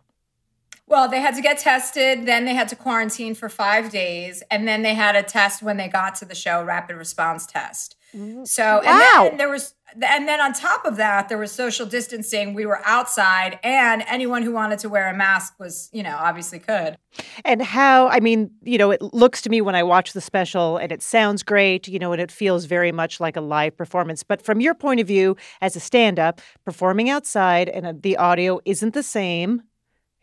Well, 0.88 1.07
they 1.09 1.21
had 1.21 1.36
to 1.36 1.41
get 1.41 1.57
tested, 1.59 2.25
then 2.25 2.45
they 2.45 2.53
had 2.53 2.67
to 2.69 2.75
quarantine 2.75 3.36
for 3.36 3.49
five 3.49 3.89
days, 3.89 4.43
and 4.51 4.67
then 4.67 4.81
they 4.81 4.93
had 4.93 5.15
a 5.15 5.23
test 5.23 5.63
when 5.63 5.77
they 5.77 5.88
got 5.88 6.15
to 6.15 6.25
the 6.25 6.36
show, 6.36 6.63
rapid 6.63 6.97
response 6.97 7.45
test. 7.45 7.95
So, 8.43 8.81
and 8.86 8.99
Wow. 8.99 9.27
then 9.29 9.38
there 9.38 9.49
was, 9.49 9.73
and 9.99 10.27
then 10.27 10.39
on 10.39 10.53
top 10.53 10.86
of 10.86 10.97
that, 10.97 11.29
there 11.29 11.38
was 11.39 11.51
social 11.51 11.88
distancing. 11.88 12.53
We 12.53 12.67
were 12.67 12.79
outside, 12.86 13.59
and 13.63 14.03
anyone 14.07 14.43
who 14.43 14.51
wanted 14.51 14.77
to 14.79 14.89
wear 14.89 15.09
a 15.09 15.15
mask 15.15 15.55
was, 15.59 15.89
you 15.93 16.03
know, 16.03 16.15
obviously 16.19 16.59
could. 16.59 16.95
And 17.43 17.61
how, 17.63 18.09
I 18.09 18.19
mean, 18.19 18.51
you 18.61 18.77
know, 18.77 18.91
it 18.91 19.01
looks 19.01 19.41
to 19.43 19.49
me 19.49 19.61
when 19.61 19.73
I 19.73 19.81
watch 19.81 20.13
the 20.13 20.21
special 20.21 20.77
and 20.77 20.91
it 20.91 21.01
sounds 21.01 21.41
great, 21.41 21.88
you 21.88 21.97
know, 21.97 22.11
and 22.11 22.21
it 22.21 22.31
feels 22.31 22.65
very 22.65 22.91
much 22.91 23.19
like 23.19 23.36
a 23.36 23.41
live 23.41 23.75
performance. 23.77 24.21
But 24.23 24.43
from 24.43 24.61
your 24.61 24.75
point 24.75 24.99
of 24.99 25.07
view 25.07 25.36
as 25.61 25.75
a 25.75 25.79
stand 25.79 26.19
up, 26.19 26.39
performing 26.65 27.09
outside 27.09 27.69
and 27.69 27.86
uh, 27.86 27.93
the 27.99 28.17
audio 28.17 28.59
isn't 28.65 28.93
the 28.93 29.03
same, 29.03 29.63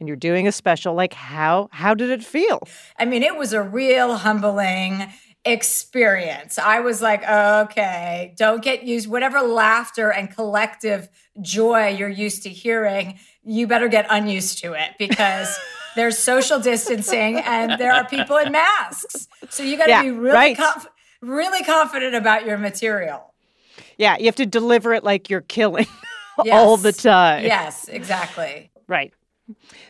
and 0.01 0.09
you're 0.09 0.17
doing 0.17 0.49
a 0.49 0.53
special, 0.53 0.95
like 0.95 1.15
how 1.15 1.69
how 1.71 1.95
did 1.95 2.11
it 2.11 2.25
feel? 2.25 2.61
I 2.99 3.05
mean, 3.05 3.23
it 3.23 3.37
was 3.37 3.53
a 3.53 3.63
real 3.63 4.17
humbling 4.17 5.13
experience. 5.45 6.59
I 6.59 6.81
was 6.81 7.01
like, 7.01 7.23
okay, 7.27 8.35
don't 8.37 8.63
get 8.63 8.83
used, 8.83 9.09
whatever 9.09 9.41
laughter 9.41 10.11
and 10.11 10.35
collective 10.35 11.09
joy 11.41 11.89
you're 11.89 12.09
used 12.09 12.43
to 12.43 12.49
hearing, 12.51 13.19
you 13.43 13.67
better 13.67 13.89
get 13.89 14.07
unused 14.11 14.59
to 14.63 14.73
it 14.73 14.91
because 14.99 15.49
there's 15.97 16.19
social 16.19 16.59
distancing 16.59 17.37
and 17.39 17.79
there 17.79 17.93
are 17.93 18.07
people 18.07 18.37
in 18.37 18.53
masks. 18.53 19.29
So 19.49 19.63
you 19.63 19.77
got 19.79 19.85
to 19.87 19.91
Yeah, 19.91 20.03
be 20.03 20.11
really, 20.11 20.35
right. 20.35 20.57
conf- 20.57 20.87
really 21.23 21.63
confident 21.65 22.15
about 22.15 22.45
your 22.45 22.59
material. 22.59 23.33
Yeah, 23.97 24.17
you 24.19 24.27
have 24.27 24.37
to 24.37 24.47
deliver 24.47 24.93
it 24.95 25.05
like 25.05 25.31
you're 25.31 25.41
killing 25.43 25.87
all 26.53 26.77
the 26.77 26.93
time. 26.93 27.45
Yes, 27.45 27.89
exactly. 27.89 28.71
Right. 28.89 29.13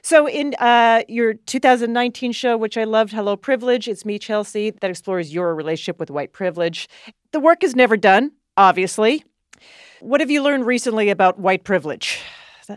So, 0.02 0.28
in 0.28 0.54
uh, 0.58 1.02
your 1.08 1.34
2019 1.34 2.32
show, 2.32 2.56
which 2.56 2.76
I 2.76 2.84
loved, 2.84 3.12
Hello 3.12 3.36
Privilege, 3.36 3.88
it's 3.88 4.04
me, 4.04 4.18
Chelsea, 4.18 4.70
that 4.70 4.90
explores 4.90 5.32
your 5.32 5.54
relationship 5.54 5.98
with 5.98 6.10
white 6.10 6.32
privilege. 6.32 6.88
The 7.32 7.40
work 7.40 7.62
is 7.62 7.74
never 7.76 7.96
done, 7.96 8.32
obviously. 8.56 9.24
What 10.00 10.20
have 10.20 10.30
you 10.30 10.42
learned 10.42 10.66
recently 10.66 11.10
about 11.10 11.38
white 11.38 11.64
privilege 11.64 12.20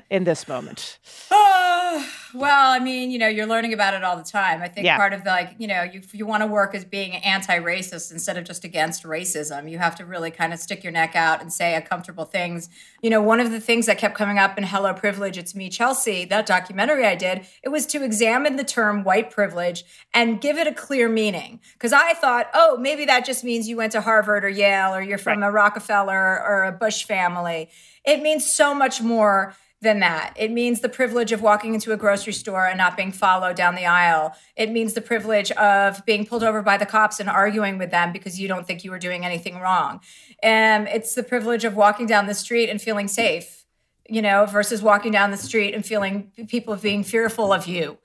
in 0.09 0.23
this 0.23 0.47
moment? 0.47 0.97
Oh, 1.31 2.09
well, 2.33 2.71
I 2.71 2.79
mean, 2.79 3.11
you 3.11 3.19
know, 3.19 3.27
you're 3.27 3.45
learning 3.45 3.73
about 3.73 3.93
it 3.93 4.03
all 4.03 4.17
the 4.17 4.23
time. 4.23 4.61
I 4.61 4.67
think 4.67 4.85
Yeah. 4.85 4.97
part 4.97 5.13
of 5.13 5.23
the 5.23 5.29
like, 5.29 5.51
you 5.59 5.67
know, 5.67 5.83
you 5.83 6.01
you 6.11 6.25
want 6.25 6.41
to 6.41 6.47
work 6.47 6.73
as 6.73 6.83
being 6.83 7.15
anti-racist 7.17 8.11
instead 8.11 8.37
of 8.37 8.43
just 8.45 8.63
against 8.63 9.03
racism. 9.03 9.69
You 9.69 9.77
have 9.77 9.95
to 9.97 10.05
really 10.05 10.31
kind 10.31 10.53
of 10.53 10.59
stick 10.59 10.83
your 10.83 10.91
neck 10.91 11.15
out 11.15 11.41
and 11.41 11.53
say 11.53 11.75
uncomfortable 11.75 12.25
things. 12.25 12.69
You 13.01 13.09
know, 13.11 13.21
one 13.21 13.39
of 13.39 13.51
the 13.51 13.59
things 13.59 13.85
that 13.85 13.97
kept 13.99 14.15
coming 14.15 14.39
up 14.39 14.57
in 14.57 14.63
Hello 14.63 14.93
Privilege, 14.93 15.37
it's 15.37 15.53
me, 15.53 15.69
Chelsea, 15.69 16.25
that 16.25 16.45
documentary 16.45 17.05
I 17.05 17.15
did, 17.15 17.45
it 17.61 17.69
was 17.69 17.85
to 17.87 18.03
examine 18.03 18.55
the 18.55 18.63
term 18.63 19.03
white 19.03 19.29
privilege 19.29 19.83
and 20.13 20.41
give 20.41 20.57
it 20.57 20.65
a 20.65 20.73
clear 20.73 21.07
meaning. 21.09 21.59
Because 21.73 21.93
I 21.93 22.13
thought, 22.13 22.49
oh, 22.55 22.77
maybe 22.77 23.05
that 23.05 23.25
just 23.25 23.43
means 23.43 23.67
you 23.69 23.77
went 23.77 23.91
to 23.91 24.01
Harvard 24.01 24.43
or 24.43 24.49
Yale 24.49 24.95
or 24.95 25.01
you're 25.01 25.17
from 25.19 25.43
a 25.43 25.51
Rockefeller 25.51 26.41
or 26.43 26.63
a 26.63 26.71
Bush 26.71 27.03
family. 27.05 27.69
It 28.05 28.21
means 28.21 28.51
so 28.51 28.73
much 28.73 29.01
more 29.01 29.55
than 29.84 29.99
that. 29.99 30.34
It 30.36 30.51
means 30.51 30.79
the 30.79 30.89
privilege 30.89 31.31
of 31.31 31.41
walking 31.41 31.73
into 31.73 31.91
a 31.91 31.97
grocery 31.97 32.34
store 32.34 32.65
and 32.65 32.77
not 32.77 32.97
being 32.97 33.11
followed 33.11 33.55
down 33.55 33.75
the 33.75 33.86
aisle. 33.86 34.36
It 34.55 34.71
means 34.71 34.93
the 34.93 35.01
privilege 35.01 35.51
of 35.51 36.03
being 36.05 36.25
pulled 36.25 36.43
over 36.43 36.61
by 36.61 36.77
the 36.77 36.86
cops 36.86 37.19
and 37.19 37.29
arguing 37.29 37.77
with 37.77 37.91
them 37.91 38.11
because 38.11 38.39
you 38.39 38.47
don't 38.47 38.65
think 38.65 38.84
you 38.84 38.91
were 38.91 38.99
doing 38.99 39.25
anything 39.25 39.59
wrong. 39.59 39.99
And 40.41 40.88
it's 40.88 41.13
the 41.13 41.23
privilege 41.23 41.65
of 41.65 41.75
walking 41.75 42.07
down 42.07 42.25
the 42.25 42.34
street 42.34 42.69
and 42.69 42.81
feeling 42.81 43.07
safe, 43.07 43.65
you 44.09 44.21
know, 44.21 44.45
versus 44.45 44.81
walking 44.81 45.11
down 45.11 45.31
the 45.31 45.38
street 45.38 45.75
and 45.75 45.86
feeling 45.86 46.31
people 46.47 46.75
being 46.75 47.03
fearful 47.03 47.53
of 47.53 47.67
you. 47.67 47.97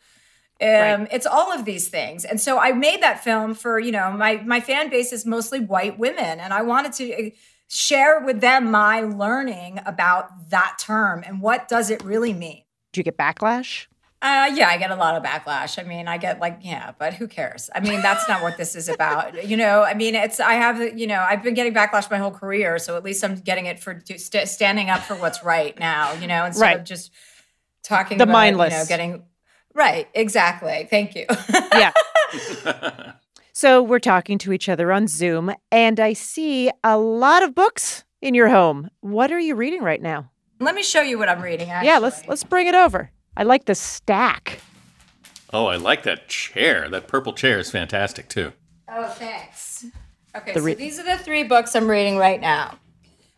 Um, 0.61 1.07
It's 1.13 1.27
all 1.27 1.53
of 1.53 1.65
these 1.65 1.87
things, 1.87 2.25
and 2.25 2.41
so 2.41 2.59
I 2.59 2.73
made 2.73 3.01
that 3.01 3.23
film 3.23 3.55
for 3.55 3.79
you 3.79 3.93
know 3.93 4.11
my 4.11 4.43
my 4.45 4.61
fan 4.61 4.91
base 4.91 5.13
is 5.13 5.25
mostly 5.25 5.61
white 5.61 6.01
women, 6.01 6.41
and 6.41 6.53
I 6.53 6.63
wanted 6.63 6.93
to 6.95 7.31
share 7.69 8.21
with 8.21 8.41
them 8.41 8.71
my 8.71 9.01
learning 9.01 9.81
about 9.87 10.51
that 10.51 10.77
term 10.81 11.23
and 11.27 11.41
what 11.41 11.69
does 11.69 11.91
it 11.91 12.03
really 12.03 12.33
mean. 12.33 12.63
Do 12.93 13.01
you 13.01 13.05
get 13.05 13.17
backlash? 13.17 13.87
Uh, 14.21 14.51
yeah, 14.53 14.69
I 14.69 14.79
get 14.79 14.91
a 14.91 14.97
lot 14.97 15.15
of 15.15 15.23
backlash. 15.23 15.79
I 15.79 15.87
mean, 15.87 16.09
I 16.09 16.19
get 16.19 16.41
like, 16.41 16.59
yeah, 16.63 16.91
but 16.99 17.15
who 17.15 17.29
cares? 17.29 17.71
I 17.73 17.79
mean, 17.79 18.03
that's 18.03 18.29
not 18.29 18.43
what 18.43 18.57
this 18.57 18.75
is 18.75 18.89
about. 18.95 19.47
You 19.47 19.57
know, 19.57 19.85
I 19.85 19.95
mean, 19.95 20.17
it's, 20.17 20.41
I 20.41 20.55
have, 20.55 20.99
you 20.99 21.07
know, 21.07 21.21
I've 21.21 21.43
been 21.45 21.55
getting 21.55 21.73
backlash 21.73 22.11
my 22.11 22.19
whole 22.19 22.33
career. 22.33 22.79
So 22.81 22.97
at 22.97 23.05
least 23.05 23.23
I'm 23.23 23.37
getting 23.37 23.67
it 23.67 23.79
for 23.79 23.95
to 23.95 24.19
st- 24.19 24.49
standing 24.49 24.91
up 24.91 25.03
for 25.03 25.15
what's 25.15 25.45
right 25.45 25.79
now, 25.79 26.15
you 26.15 26.27
know, 26.27 26.47
instead 26.47 26.63
Right. 26.65 26.79
of 26.79 26.85
just 26.85 27.13
talking 27.85 28.19
The 28.19 28.25
about, 28.25 28.33
mindless. 28.33 28.73
you 28.73 28.79
know, 28.81 28.85
getting, 28.87 29.23
right, 29.75 30.09
exactly. 30.15 30.89
Thank 30.91 31.15
you. 31.15 31.27
Yeah. 31.73 31.93
so, 33.59 33.83
we're 33.83 33.99
talking 33.99 34.39
to 34.39 34.53
each 34.53 34.69
other 34.69 34.93
on 34.93 35.09
Zoom, 35.09 35.53
and 35.73 35.99
I 35.99 36.13
see 36.13 36.71
a 36.85 36.97
lot 36.97 37.43
of 37.43 37.57
books 37.57 38.05
in 38.23 38.33
your 38.33 38.47
home. 38.47 38.89
What 39.01 39.33
are 39.33 39.41
you 39.41 39.57
reading 39.57 39.83
right 39.83 40.01
now? 40.01 40.31
Let 40.61 40.77
me 40.77 40.85
show 40.85 41.03
you 41.03 41.19
what 41.19 41.29
I'm 41.29 41.43
reading. 41.43 41.69
Actually. 41.69 41.89
Yeah, 41.89 41.99
let's 41.99 42.25
let's 42.29 42.45
bring 42.45 42.69
it 42.69 42.77
over. 42.77 43.11
I 43.37 43.43
like 43.43 43.65
the 43.65 43.75
stack. 43.75 44.61
Oh, 45.53 45.67
I 45.67 45.75
like 45.75 46.05
that 46.05 46.29
chair. 46.29 46.89
That 46.89 47.09
purple 47.09 47.33
chair 47.33 47.59
is 47.59 47.69
fantastic 47.69 48.29
too. 48.29 48.53
Oh, 48.89 49.09
thanks. 49.09 49.87
Okay, 50.37 50.53
The 50.53 50.63
re- 50.63 50.75
so 50.75 50.79
these 50.79 51.01
are 51.01 51.05
the 51.05 51.19
three 51.19 51.43
books 51.43 51.75
I'm 51.75 51.91
reading 51.91 52.17
right 52.17 52.41
now. 52.41 52.79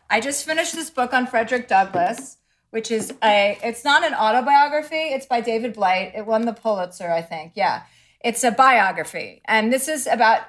I 0.07 0.19
just 0.19 0.45
finished 0.45 0.75
this 0.75 0.91
book 0.91 1.13
on 1.13 1.25
Frederick 1.25 1.67
Douglass, 1.67 2.37
which 2.69 2.91
is 2.91 3.11
a 3.23 3.57
it's 3.63 3.83
not 3.83 4.05
an 4.05 4.13
autobiography, 4.13 4.97
it's 4.97 5.25
by 5.25 5.41
David 5.41 5.73
Blight. 5.73 6.13
It 6.15 6.27
won 6.27 6.45
the 6.45 6.53
Pulitzer, 6.53 7.09
I 7.09 7.23
think. 7.23 7.53
Yeah. 7.55 7.81
It's 8.23 8.43
a 8.43 8.51
biography. 8.51 9.41
And 9.45 9.71
this 9.71 9.87
is 9.87 10.07
about 10.07 10.41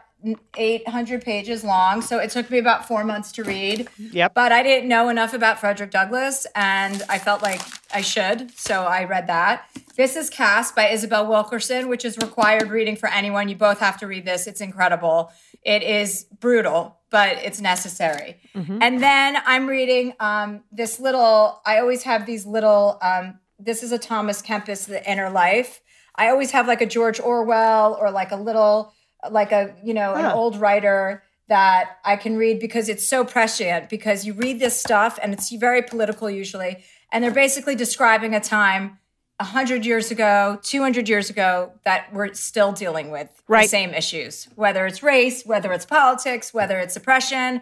800 0.57 1.23
pages 1.23 1.65
long, 1.65 2.01
so 2.01 2.19
it 2.19 2.31
took 2.31 2.49
me 2.49 2.59
about 2.59 2.87
4 2.87 3.03
months 3.03 3.33
to 3.33 3.45
read. 3.45 3.89
Yep. 3.99 4.35
But 4.35 4.53
I 4.53 4.63
didn't 4.63 4.89
know 4.89 5.09
enough 5.09 5.35
about 5.35 5.59
Frederick 5.59 5.91
Douglass, 5.91 6.47
and 6.55 7.03
I 7.09 7.19
felt 7.19 7.43
like 7.43 7.61
I 7.93 8.03
should, 8.03 8.57
so 8.57 8.85
I 8.85 9.05
read 9.05 9.27
that. 9.27 9.69
This 9.97 10.15
is 10.15 10.31
Caste 10.31 10.77
by 10.77 10.89
Isabel 10.89 11.27
Wilkerson, 11.27 11.89
which 11.89 12.05
is 12.05 12.17
required 12.19 12.71
reading 12.71 12.95
for 12.95 13.09
anyone. 13.09 13.49
You 13.49 13.57
both 13.57 13.81
have 13.81 13.99
to 13.99 14.07
read 14.07 14.25
this. 14.25 14.47
It's 14.47 14.61
incredible. 14.61 15.33
It 15.65 15.83
is 15.83 16.27
brutal, 16.39 16.99
but 17.11 17.39
it's 17.39 17.61
necessary. 17.61 18.41
And 18.55 19.03
then 19.03 19.39
I'm 19.45 19.67
reading 19.67 20.15
um, 20.21 20.63
this 20.71 21.01
little, 21.01 21.61
I 21.67 21.79
always 21.79 22.05
have 22.05 22.27
these 22.27 22.47
little, 22.47 22.99
um, 23.03 23.39
this 23.59 23.83
is 23.83 23.93
a 23.93 23.99
Thomas 23.99 24.41
Kempis, 24.43 24.87
The 24.87 25.09
Inner 25.11 25.31
Life. 25.31 25.81
I 26.15 26.29
always 26.29 26.51
have 26.51 26.67
like 26.67 26.81
a 26.81 26.87
George 26.87 27.21
Orwell 27.21 27.97
or 28.01 28.11
like 28.11 28.33
a 28.33 28.37
little, 28.37 28.93
like 29.31 29.53
a, 29.53 29.75
you 29.83 29.95
know, 29.95 30.15
an 30.15 30.27
old 30.27 30.57
writer 30.57 31.23
that 31.49 31.99
I 32.05 32.17
can 32.17 32.37
read 32.37 32.61
because 32.61 32.89
it's 32.89 33.07
so 33.07 33.25
prescient 33.25 33.89
because 33.89 34.25
you 34.25 34.33
read 34.33 34.59
this 34.59 34.79
stuff 34.79 35.19
and 35.23 35.33
it's 35.33 35.51
very 35.51 35.83
political 35.83 36.31
usually. 36.31 36.85
And 37.11 37.23
they're 37.23 37.31
basically 37.31 37.75
describing 37.75 38.35
a 38.35 38.41
time 38.41 38.99
100 39.39 39.85
years 39.85 40.11
ago, 40.11 40.59
200 40.63 41.09
years 41.09 41.29
ago 41.29 41.73
that 41.85 42.13
we're 42.13 42.33
still 42.35 42.73
dealing 42.73 43.11
with 43.11 43.29
the 43.49 43.65
same 43.65 43.93
issues, 43.93 44.49
whether 44.55 44.87
it's 44.87 45.03
race, 45.03 45.45
whether 45.45 45.73
it's 45.73 45.85
politics, 45.85 46.55
whether 46.55 46.79
it's 46.79 46.97
oppression, 46.97 47.61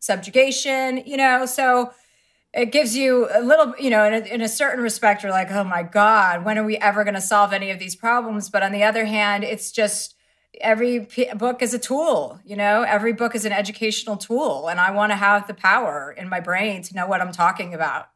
subjugation, 0.00 0.98
you 1.06 1.16
know. 1.16 1.46
So 1.46 1.92
it 2.54 2.70
gives 2.70 2.96
you 2.96 3.28
a 3.32 3.40
little, 3.40 3.74
you 3.78 3.90
know, 3.90 4.04
in 4.04 4.14
a, 4.14 4.18
in 4.26 4.40
a 4.42 4.48
certain 4.48 4.82
respect, 4.82 5.22
you're 5.22 5.32
like, 5.32 5.50
oh 5.50 5.64
my 5.64 5.82
God, 5.82 6.44
when 6.44 6.58
are 6.58 6.64
we 6.64 6.76
ever 6.76 7.02
going 7.04 7.14
to 7.14 7.20
solve 7.20 7.52
any 7.52 7.70
of 7.70 7.78
these 7.78 7.96
problems? 7.96 8.50
But 8.50 8.62
on 8.62 8.72
the 8.72 8.82
other 8.82 9.06
hand, 9.06 9.42
it's 9.42 9.72
just 9.72 10.14
every 10.60 11.00
p- 11.00 11.32
book 11.34 11.62
is 11.62 11.72
a 11.72 11.78
tool, 11.78 12.40
you 12.44 12.56
know, 12.56 12.82
every 12.82 13.14
book 13.14 13.34
is 13.34 13.44
an 13.44 13.52
educational 13.52 14.16
tool. 14.16 14.68
And 14.68 14.78
I 14.78 14.90
want 14.90 15.12
to 15.12 15.16
have 15.16 15.46
the 15.46 15.54
power 15.54 16.14
in 16.16 16.28
my 16.28 16.40
brain 16.40 16.82
to 16.82 16.94
know 16.94 17.06
what 17.06 17.22
I'm 17.22 17.32
talking 17.32 17.72
about. 17.72 18.08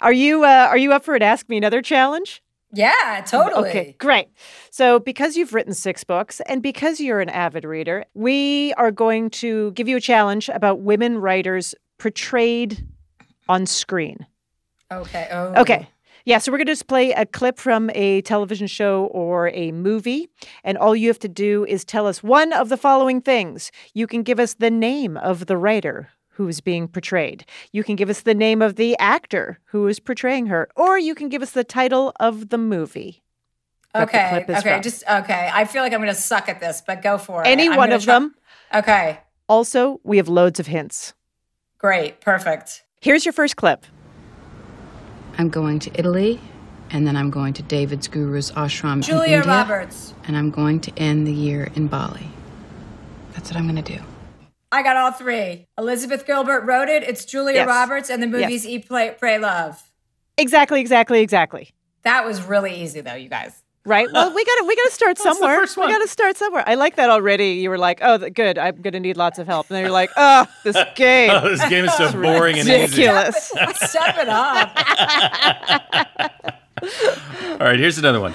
Are 0.00 0.12
you 0.12 0.44
uh, 0.44 0.66
are 0.68 0.76
you 0.76 0.92
up 0.92 1.04
for 1.04 1.14
it? 1.14 1.22
Ask 1.22 1.48
me 1.48 1.56
another 1.56 1.82
challenge. 1.82 2.42
Yeah, 2.74 3.22
totally. 3.26 3.68
Okay, 3.68 3.96
great. 3.98 4.28
So, 4.70 4.98
because 4.98 5.36
you've 5.36 5.52
written 5.52 5.74
six 5.74 6.04
books 6.04 6.40
and 6.46 6.62
because 6.62 7.00
you're 7.00 7.20
an 7.20 7.28
avid 7.28 7.64
reader, 7.64 8.06
we 8.14 8.72
are 8.74 8.90
going 8.90 9.28
to 9.30 9.72
give 9.72 9.88
you 9.88 9.98
a 9.98 10.00
challenge 10.00 10.48
about 10.48 10.80
women 10.80 11.18
writers 11.18 11.74
portrayed 11.98 12.86
on 13.52 13.66
screen. 13.66 14.26
Okay. 14.90 15.28
Oh. 15.30 15.52
Okay. 15.60 15.88
Yeah, 16.24 16.38
so 16.38 16.52
we're 16.52 16.58
going 16.58 16.66
to 16.68 16.72
just 16.72 16.86
play 16.86 17.10
a 17.12 17.26
clip 17.26 17.58
from 17.58 17.90
a 17.94 18.22
television 18.22 18.68
show 18.68 19.06
or 19.06 19.48
a 19.48 19.72
movie. 19.72 20.28
And 20.62 20.78
all 20.78 20.94
you 20.94 21.08
have 21.08 21.18
to 21.20 21.28
do 21.28 21.64
is 21.66 21.84
tell 21.84 22.06
us 22.06 22.22
one 22.22 22.52
of 22.52 22.68
the 22.68 22.76
following 22.76 23.20
things. 23.20 23.72
You 23.92 24.06
can 24.06 24.22
give 24.22 24.38
us 24.38 24.54
the 24.54 24.70
name 24.70 25.16
of 25.16 25.46
the 25.46 25.56
writer 25.56 26.10
who 26.36 26.46
is 26.48 26.60
being 26.60 26.86
portrayed. 26.88 27.44
You 27.72 27.82
can 27.84 27.96
give 27.96 28.08
us 28.08 28.20
the 28.22 28.34
name 28.34 28.62
of 28.62 28.76
the 28.76 28.96
actor 28.98 29.58
who 29.66 29.86
is 29.88 29.98
portraying 30.00 30.46
her, 30.46 30.68
or 30.76 30.98
you 30.98 31.14
can 31.14 31.28
give 31.28 31.42
us 31.42 31.50
the 31.50 31.64
title 31.64 32.12
of 32.20 32.48
the 32.48 32.58
movie. 32.58 33.22
that 33.92 34.46
the 34.46 34.54
Okay. 34.54 34.60
Okay. 34.60 34.60
from. 34.62 34.82
Just 34.82 35.02
okay. 35.10 35.50
I 35.52 35.64
feel 35.66 35.82
like 35.82 35.92
I'm 35.92 36.00
going 36.00 36.14
to 36.14 36.20
suck 36.20 36.48
at 36.48 36.60
this, 36.60 36.82
but 36.86 37.02
go 37.02 37.18
for 37.18 37.42
it. 37.42 37.48
Any 37.48 37.68
I'm 37.68 37.76
one 37.76 37.92
of 37.92 38.04
try- 38.04 38.14
them. 38.14 38.34
Okay. 38.72 39.18
Also, 39.48 40.00
we 40.04 40.16
have 40.16 40.28
loads 40.28 40.58
of 40.60 40.68
hints. 40.68 41.12
Great. 41.78 42.20
Perfect. 42.20 42.84
Here's 43.02 43.24
your 43.26 43.32
first 43.32 43.56
clip. 43.56 43.84
I'm 45.36 45.48
going 45.48 45.80
to 45.80 45.90
Italy, 45.98 46.38
and 46.88 47.04
then 47.04 47.16
I'm 47.16 47.30
going 47.30 47.52
to 47.54 47.62
David's 47.64 48.06
Guru's 48.06 48.52
ashram 48.52 49.08
in 49.08 49.16
India, 49.18 49.42
Roberts. 49.42 50.14
and 50.22 50.36
I'm 50.36 50.52
going 50.52 50.78
to 50.82 50.92
end 50.96 51.26
the 51.26 51.32
year 51.32 51.68
in 51.74 51.88
Bali. 51.88 52.28
That's 53.32 53.50
what 53.50 53.56
I'm 53.58 53.68
going 53.68 53.82
to 53.82 53.96
do. 53.96 54.00
I 54.70 54.84
got 54.84 54.96
all 54.96 55.10
three. 55.10 55.66
Elizabeth 55.76 56.24
Gilbert 56.28 56.60
wrote 56.60 56.88
it. 56.88 57.02
It's 57.02 57.24
Julia 57.24 57.56
Yes. 57.56 57.66
Roberts, 57.66 58.08
and 58.08 58.22
the 58.22 58.28
Yes. 58.28 58.48
movie's 58.48 58.66
Eat, 58.68 58.86
Play, 58.86 59.16
Pray, 59.18 59.36
Love. 59.36 59.82
Exactly, 60.38 60.80
exactly, 60.80 61.22
exactly. 61.22 61.70
That 62.04 62.24
was 62.24 62.40
really 62.44 62.82
easy, 62.82 63.00
though, 63.00 63.14
you 63.14 63.28
guys. 63.28 63.61
Right. 63.84 64.06
Well, 64.12 64.32
we 64.32 64.44
got 64.44 64.56
to 64.58 64.64
we 64.68 64.76
got 64.76 64.84
to 64.84 64.90
start 64.92 65.10
What's 65.18 65.24
the 65.24 65.32
somewhere. 65.34 65.56
first 65.58 65.76
one? 65.76 65.88
We 65.88 65.92
got 65.92 66.02
to 66.02 66.08
start 66.08 66.36
somewhere. 66.36 66.62
I 66.68 66.76
like 66.76 66.94
that 66.96 67.10
already. 67.10 67.54
You 67.54 67.68
were 67.68 67.78
like, 67.78 67.98
"Oh, 68.00 68.16
th- 68.16 68.32
good. 68.32 68.56
I'm 68.56 68.76
going 68.80 68.92
to 68.92 69.00
need 69.00 69.16
lots 69.16 69.40
of 69.40 69.48
help." 69.48 69.68
And 69.70 69.74
then 69.74 69.82
you're 69.82 69.90
like, 69.90 70.10
"Oh, 70.16 70.46
this 70.62 70.76
game. 70.94 71.30
Oh, 71.30 71.48
this 71.48 71.68
game 71.68 71.84
is 71.86 71.92
so 71.94 72.12
boring 72.12 72.58
and 72.60 72.68
easy." 72.68 72.80
ridiculous." 73.02 73.48
Step 73.80 74.18
it 74.18 74.28
up. 74.28 74.70
All 77.60 77.66
right, 77.66 77.78
here's 77.78 77.98
another 77.98 78.20
one. 78.20 78.34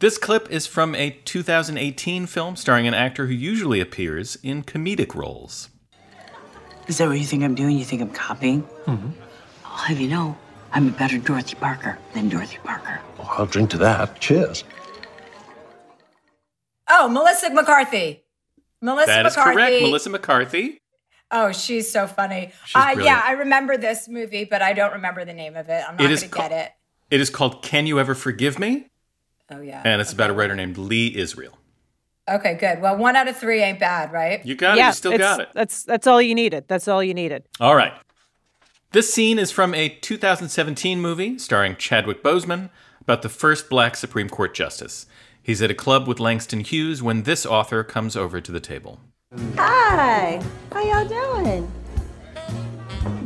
This 0.00 0.18
clip 0.18 0.50
is 0.50 0.66
from 0.66 0.94
a 0.94 1.10
2018 1.10 2.26
film 2.26 2.56
starring 2.56 2.86
an 2.86 2.94
actor 2.94 3.26
who 3.26 3.34
usually 3.34 3.80
appears 3.80 4.36
in 4.42 4.62
comedic 4.62 5.14
roles. 5.14 5.68
Is 6.86 6.98
that 6.98 7.08
what 7.08 7.18
you 7.18 7.24
think 7.24 7.42
I'm 7.44 7.54
doing? 7.54 7.76
You 7.78 7.84
think 7.84 8.02
I'm 8.02 8.10
copying? 8.10 8.62
Mm-hmm. 8.86 9.10
I'll 9.64 9.76
have 9.78 10.00
you 10.00 10.08
know, 10.08 10.36
I'm 10.72 10.88
a 10.88 10.90
better 10.92 11.18
Dorothy 11.18 11.54
Parker 11.56 11.98
than 12.14 12.28
Dorothy 12.28 12.58
Parker. 12.64 13.00
I'll 13.20 13.46
drink 13.46 13.70
to 13.70 13.78
that. 13.78 14.20
Cheers. 14.20 14.64
Oh, 16.88 17.08
Melissa 17.08 17.50
McCarthy. 17.50 18.24
Melissa 18.80 19.06
That 19.06 19.26
is 19.26 19.36
McCarthy. 19.36 19.54
correct. 19.56 19.82
Melissa 19.82 20.10
McCarthy. 20.10 20.80
Oh, 21.30 21.52
she's 21.52 21.90
so 21.90 22.06
funny. 22.06 22.52
She's 22.64 22.76
uh, 22.76 22.94
yeah. 23.00 23.20
I 23.24 23.32
remember 23.32 23.76
this 23.76 24.08
movie, 24.08 24.44
but 24.44 24.62
I 24.62 24.72
don't 24.72 24.92
remember 24.94 25.24
the 25.24 25.34
name 25.34 25.56
of 25.56 25.68
it. 25.68 25.84
I'm 25.86 25.96
not 25.96 25.98
going 25.98 26.16
to 26.16 26.28
ca- 26.28 26.48
get 26.48 26.52
it. 26.52 26.72
It 27.10 27.20
is 27.20 27.28
called 27.28 27.62
Can 27.62 27.86
You 27.86 28.00
Ever 28.00 28.14
Forgive 28.14 28.58
Me? 28.58 28.86
Oh, 29.50 29.60
yeah. 29.60 29.82
And 29.84 30.00
it's 30.00 30.12
about 30.12 30.30
a 30.30 30.32
writer 30.32 30.54
named 30.54 30.78
Lee 30.78 31.14
Israel. 31.16 31.58
Okay, 32.28 32.54
good. 32.54 32.80
Well, 32.80 32.96
one 32.96 33.16
out 33.16 33.28
of 33.28 33.36
three 33.36 33.62
ain't 33.62 33.80
bad, 33.80 34.12
right? 34.12 34.44
You 34.44 34.54
got 34.54 34.76
it. 34.78 34.84
You 34.84 34.92
still 34.92 35.16
got 35.16 35.40
it. 35.40 35.48
That's 35.54 35.82
that's 35.82 36.06
all 36.06 36.20
you 36.20 36.34
needed. 36.34 36.64
That's 36.68 36.86
all 36.86 37.02
you 37.02 37.14
needed. 37.14 37.44
All 37.58 37.74
right. 37.74 37.94
This 38.92 39.12
scene 39.12 39.38
is 39.38 39.50
from 39.50 39.74
a 39.74 39.88
2017 39.88 41.00
movie 41.00 41.38
starring 41.38 41.76
Chadwick 41.76 42.22
Boseman 42.22 42.68
about 43.00 43.22
the 43.22 43.28
first 43.30 43.70
black 43.70 43.96
Supreme 43.96 44.28
Court 44.28 44.54
justice. 44.54 45.06
He's 45.48 45.62
at 45.62 45.70
a 45.70 45.74
club 45.74 46.06
with 46.06 46.20
Langston 46.20 46.60
Hughes 46.60 47.02
when 47.02 47.22
this 47.22 47.46
author 47.46 47.82
comes 47.82 48.16
over 48.16 48.38
to 48.38 48.52
the 48.52 48.60
table. 48.60 49.00
Hi, 49.56 50.42
how 50.70 50.82
y'all 50.82 51.08
doing? 51.08 51.72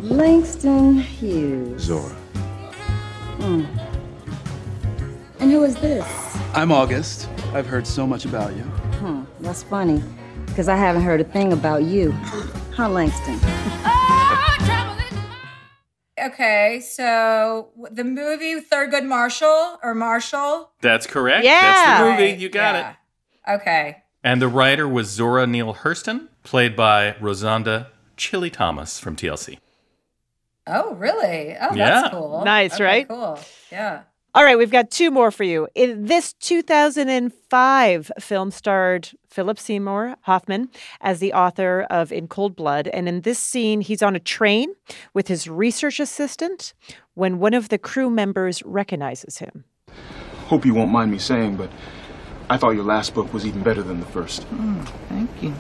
Langston 0.03 0.99
Hughes. 0.99 1.83
Zora. 1.83 2.15
Hmm. 3.41 3.65
And 5.41 5.51
who 5.51 5.65
is 5.65 5.75
this? 5.75 6.07
I'm 6.55 6.71
August. 6.71 7.29
I've 7.55 7.67
heard 7.67 7.89
so 7.89 8.07
much 8.07 8.25
about 8.25 8.55
you. 8.55 8.63
Hmm, 8.63 9.25
that's 9.41 9.65
funny, 9.65 10.01
because 10.47 10.69
I 10.69 10.77
haven't 10.77 11.03
heard 11.03 11.21
a 11.21 11.25
thing 11.25 11.53
about 11.53 11.83
you. 11.83 12.13
Huh, 12.73 12.89
Langston? 12.89 13.41
Okay, 16.27 16.81
so 16.81 17.71
the 17.91 18.05
movie 18.05 18.61
Thurgood 18.61 19.05
Marshall 19.07 19.79
or 19.83 19.95
Marshall? 19.95 20.71
That's 20.81 21.07
correct. 21.07 21.45
Yeah. 21.45 21.61
That's 21.61 22.01
the 22.01 22.05
movie. 22.11 22.23
Right, 22.33 22.39
You 22.39 22.49
got 22.49 22.75
yeah. 22.75 22.95
it. 23.49 23.55
Okay. 23.61 24.03
And 24.25 24.41
the 24.41 24.49
writer 24.49 24.87
was 24.89 25.09
Zora 25.09 25.47
Neale 25.47 25.75
Hurston, 25.75 26.29
played 26.45 26.77
by 26.77 27.13
Rozonda 27.21 27.89
Chilli 28.17 28.53
Thomas 28.53 29.01
from 29.01 29.17
TLC. 29.17 29.59
Oh, 30.67 30.95
really? 30.95 31.57
Oh, 31.61 31.75
Yeah. 31.75 32.03
that's 32.03 32.11
cool. 32.15 32.43
Nice, 32.45 32.75
Okay, 32.75 32.85
right? 32.85 33.09
Cool. 33.09 33.39
Yeah. 33.73 34.03
All 34.35 34.45
right, 34.45 34.57
we've 34.57 34.71
got 34.71 34.91
two 34.91 35.11
more 35.11 35.31
for 35.33 35.43
you. 35.45 35.67
In 35.75 36.07
this 36.07 36.33
2005 36.35 38.11
film 38.21 38.51
starred 38.51 39.11
Philip 39.33 39.59
Seymour 39.59 40.17
Hoffman 40.23 40.69
as 41.01 41.19
the 41.19 41.33
author 41.33 41.87
of 41.89 42.13
In 42.13 42.29
Cold 42.29 42.55
Blood. 42.55 42.89
And 42.89 43.09
in 43.09 43.23
this 43.23 43.39
scene, 43.39 43.81
he's 43.81 44.03
on 44.03 44.15
a 44.15 44.21
train 44.21 44.75
with 45.15 45.29
his 45.29 45.49
research 45.49 45.99
assistant 45.99 46.75
when 47.15 47.39
one 47.39 47.55
of 47.55 47.71
the 47.71 47.79
crew 47.79 48.11
members 48.11 48.63
recognizes 48.65 49.39
him. 49.39 49.65
Hope 50.47 50.67
you 50.67 50.75
won't 50.75 50.91
mind 50.91 51.11
me 51.11 51.19
saying, 51.19 51.57
but 51.57 51.71
I 52.51 52.59
thought 52.59 52.71
your 52.71 52.85
last 52.85 53.15
book 53.15 53.33
was 53.33 53.47
even 53.47 53.63
better 53.63 53.83
than 53.83 54.01
the 54.01 54.07
first. 54.07 54.43
Mm, 54.51 54.87
thank 55.09 55.31
you. 55.43 55.55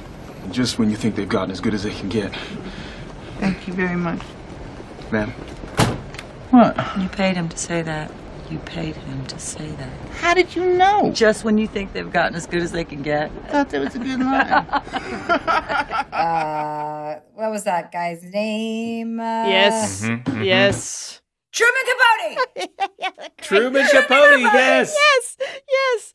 Just 0.51 0.79
when 0.79 0.91
you 0.91 0.97
think 0.97 1.14
they've 1.14 1.29
gotten 1.29 1.51
as 1.51 1.61
good 1.61 1.73
as 1.73 1.83
they 1.85 1.95
can 1.95 2.09
get. 2.09 2.37
Thank 3.39 3.66
you 3.66 3.73
very 3.73 3.97
much. 3.97 4.20
Ma'am, 5.11 5.31
What? 6.51 6.77
You 7.01 7.09
paid 7.09 7.37
him 7.37 7.49
to 7.49 7.57
say 7.57 7.83
that. 7.83 8.11
You 8.53 8.59
paid 8.66 8.94
him 8.96 9.24
to 9.28 9.38
say 9.38 9.66
that. 9.70 9.88
How 10.20 10.34
did 10.34 10.55
you 10.55 10.74
know? 10.74 11.11
Just 11.14 11.42
when 11.42 11.57
you 11.57 11.66
think 11.66 11.94
they've 11.94 12.12
gotten 12.12 12.34
as 12.34 12.44
good 12.46 12.61
as 12.62 12.70
they 12.70 12.84
can 12.84 13.00
get. 13.00 13.30
I 13.44 13.48
thought 13.48 13.70
that 13.70 13.80
was 13.80 13.94
a 13.94 13.98
good 13.98 14.20
line. 14.20 14.66
Uh, 16.12 17.20
what 17.34 17.50
was 17.50 17.64
that 17.64 17.90
guy's 17.90 18.22
name? 18.22 19.18
Uh, 19.18 19.46
Yes. 19.48 20.03
Mhm, 20.03 20.22
mhm. 20.24 20.44
Yes. 20.44 21.20
Truman 21.50 21.82
Capote. 21.86 22.68
Truman 23.38 23.86
Capote, 23.90 24.40
yes. 24.40 24.94
Yes. 24.96 25.36
Yes. 25.70 26.14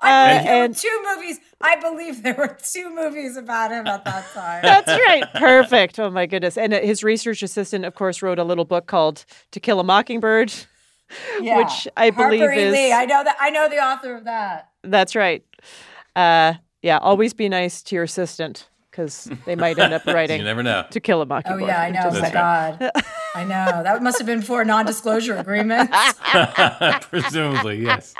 I 0.00 0.10
Uh, 0.10 0.42
and- 0.42 0.76
two 0.76 1.04
movies. 1.14 1.40
I 1.60 1.76
believe 1.80 2.22
there 2.22 2.34
were 2.34 2.56
two 2.62 2.94
movies 2.94 3.36
about 3.36 3.70
him 3.72 3.86
at 3.86 4.04
that 4.04 4.24
time. 4.32 4.60
That's 4.62 4.88
right. 4.88 5.24
Perfect. 5.34 5.98
Oh 5.98 6.10
my 6.10 6.26
goodness. 6.26 6.56
And 6.56 6.72
uh, 6.74 6.80
his 6.80 7.02
research 7.02 7.42
assistant, 7.42 7.84
of 7.84 7.94
course, 7.94 8.22
wrote 8.22 8.38
a 8.38 8.44
little 8.44 8.64
book 8.66 8.86
called 8.86 9.24
To 9.52 9.60
Kill 9.60 9.80
a 9.80 9.84
Mockingbird, 9.84 10.52
Yeah. 11.40 11.56
which 11.58 11.88
I 11.96 12.10
believe 12.10 12.42
E. 12.42 12.56
is 12.56 12.72
Lee. 12.72 12.92
I 12.92 13.04
know 13.06 13.24
that. 13.24 13.36
I 13.40 13.50
know 13.50 13.68
the 13.68 13.76
author 13.78 14.14
of 14.16 14.24
that. 14.24 14.70
That's 14.82 15.14
right. 15.16 15.42
Uh, 16.14 16.54
yeah, 16.82 16.98
always 16.98 17.32
be 17.34 17.48
nice 17.48 17.82
to 17.84 17.94
your 17.94 18.04
assistant 18.04 18.68
because 18.90 19.30
they 19.46 19.54
might 19.56 19.78
end 19.78 19.94
up 19.94 20.04
writing. 20.06 20.38
You 20.38 20.44
never 20.44 20.62
know. 20.62 20.84
To 20.90 21.00
kill 21.00 21.22
a 21.22 21.26
mockingbird. 21.26 21.62
Oh 21.62 21.66
yeah, 21.66 21.80
I 21.82 21.90
know. 21.90 22.00
Oh 22.04 22.10
my 22.10 22.20
saying. 22.20 22.32
God. 22.32 22.90
I 23.34 23.44
know. 23.44 23.82
That 23.84 24.02
must 24.02 24.18
have 24.18 24.26
been 24.26 24.42
for 24.42 24.64
non-disclosure 24.64 25.36
agreements. 25.36 25.96
Presumably, 27.08 27.82
yes. 27.84 28.14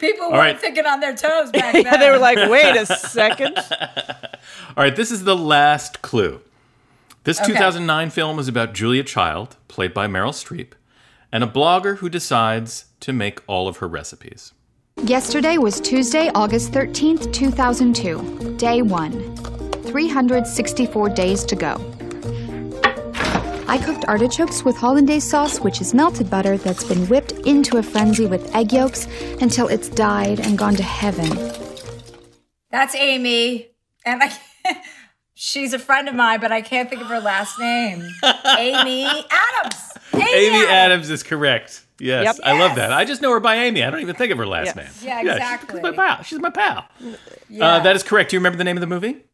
People 0.00 0.26
All 0.26 0.32
weren't 0.32 0.32
right. 0.32 0.60
thinking 0.60 0.86
on 0.86 1.00
their 1.00 1.14
toes 1.16 1.50
back 1.50 1.72
then. 1.72 1.84
yeah, 1.84 1.96
they 1.96 2.10
were 2.10 2.18
like, 2.18 2.36
wait 2.50 2.76
a 2.76 2.84
second. 2.86 3.56
All 3.58 4.84
right, 4.84 4.94
this 4.94 5.10
is 5.10 5.24
the 5.24 5.36
last 5.36 6.02
clue. 6.02 6.40
This 7.24 7.40
Okay. 7.40 7.54
2009 7.54 8.10
film 8.10 8.38
is 8.38 8.48
about 8.48 8.74
Julia 8.74 9.02
Child, 9.02 9.56
played 9.66 9.94
by 9.94 10.06
Meryl 10.06 10.32
Streep, 10.32 10.72
and 11.32 11.42
a 11.42 11.46
blogger 11.46 11.96
who 11.98 12.10
decides 12.10 12.84
to 13.00 13.14
make 13.14 13.40
all 13.46 13.66
of 13.66 13.78
her 13.78 13.88
recipes. 13.88 14.52
Yesterday 15.02 15.56
was 15.56 15.80
Tuesday, 15.80 16.30
August 16.34 16.72
13th, 16.72 17.32
2002. 17.32 18.56
Day 18.58 18.82
1. 18.82 19.36
364 19.84 21.08
days 21.08 21.44
to 21.44 21.56
go. 21.56 21.76
I 23.66 23.78
cooked 23.78 24.04
artichokes 24.06 24.62
with 24.62 24.76
hollandaise 24.76 25.24
sauce, 25.28 25.58
which 25.60 25.80
is 25.80 25.94
melted 25.94 26.28
butter 26.28 26.58
that's 26.58 26.84
been 26.84 27.06
whipped 27.08 27.32
into 27.46 27.78
a 27.78 27.82
frenzy 27.82 28.26
with 28.26 28.54
egg 28.54 28.70
yolks 28.72 29.06
until 29.40 29.68
it's 29.68 29.88
dyed 29.88 30.40
and 30.40 30.58
gone 30.58 30.74
to 30.76 30.82
heaven. 30.82 31.30
That's 32.70 32.94
Amy, 32.94 33.68
and 34.04 34.22
I. 34.22 34.30
She's 35.34 35.72
a 35.72 35.78
friend 35.78 36.08
of 36.08 36.14
mine, 36.14 36.40
but 36.40 36.52
I 36.52 36.60
can't 36.62 36.88
think 36.88 37.02
of 37.02 37.08
her 37.08 37.20
last 37.20 37.58
name. 37.58 38.02
Amy 38.58 39.04
Adams. 39.04 39.92
Amy, 40.14 40.22
Amy 40.32 40.66
Adams 40.66 41.10
is 41.10 41.22
correct. 41.24 41.84
Yes, 41.98 42.24
Yep. 42.24 42.36
I 42.44 42.58
love 42.58 42.76
that. 42.76 42.92
I 42.92 43.04
just 43.04 43.20
know 43.22 43.30
her 43.32 43.40
by 43.40 43.56
Amy. 43.56 43.82
I 43.82 43.90
don't 43.90 44.00
even 44.00 44.14
think 44.16 44.30
of 44.32 44.38
her 44.38 44.46
last 44.46 44.66
Yes. 44.66 44.76
name. 44.76 44.86
Yeah, 45.02 45.20
she's- 45.22 45.36
exactly. 45.36 45.76
She's 45.80 45.82
my 45.82 45.92
pal. 45.92 46.22
She's 46.22 46.38
my 46.40 46.50
pal. 46.50 46.88
Yeah. 47.48 47.66
Uh, 47.66 47.80
that 47.80 47.96
is 47.96 48.02
correct. 48.02 48.30
Do 48.30 48.36
you 48.36 48.40
remember 48.40 48.58
the 48.58 48.64
name 48.64 48.76
of 48.76 48.80
the 48.80 48.86
movie? 48.86 49.24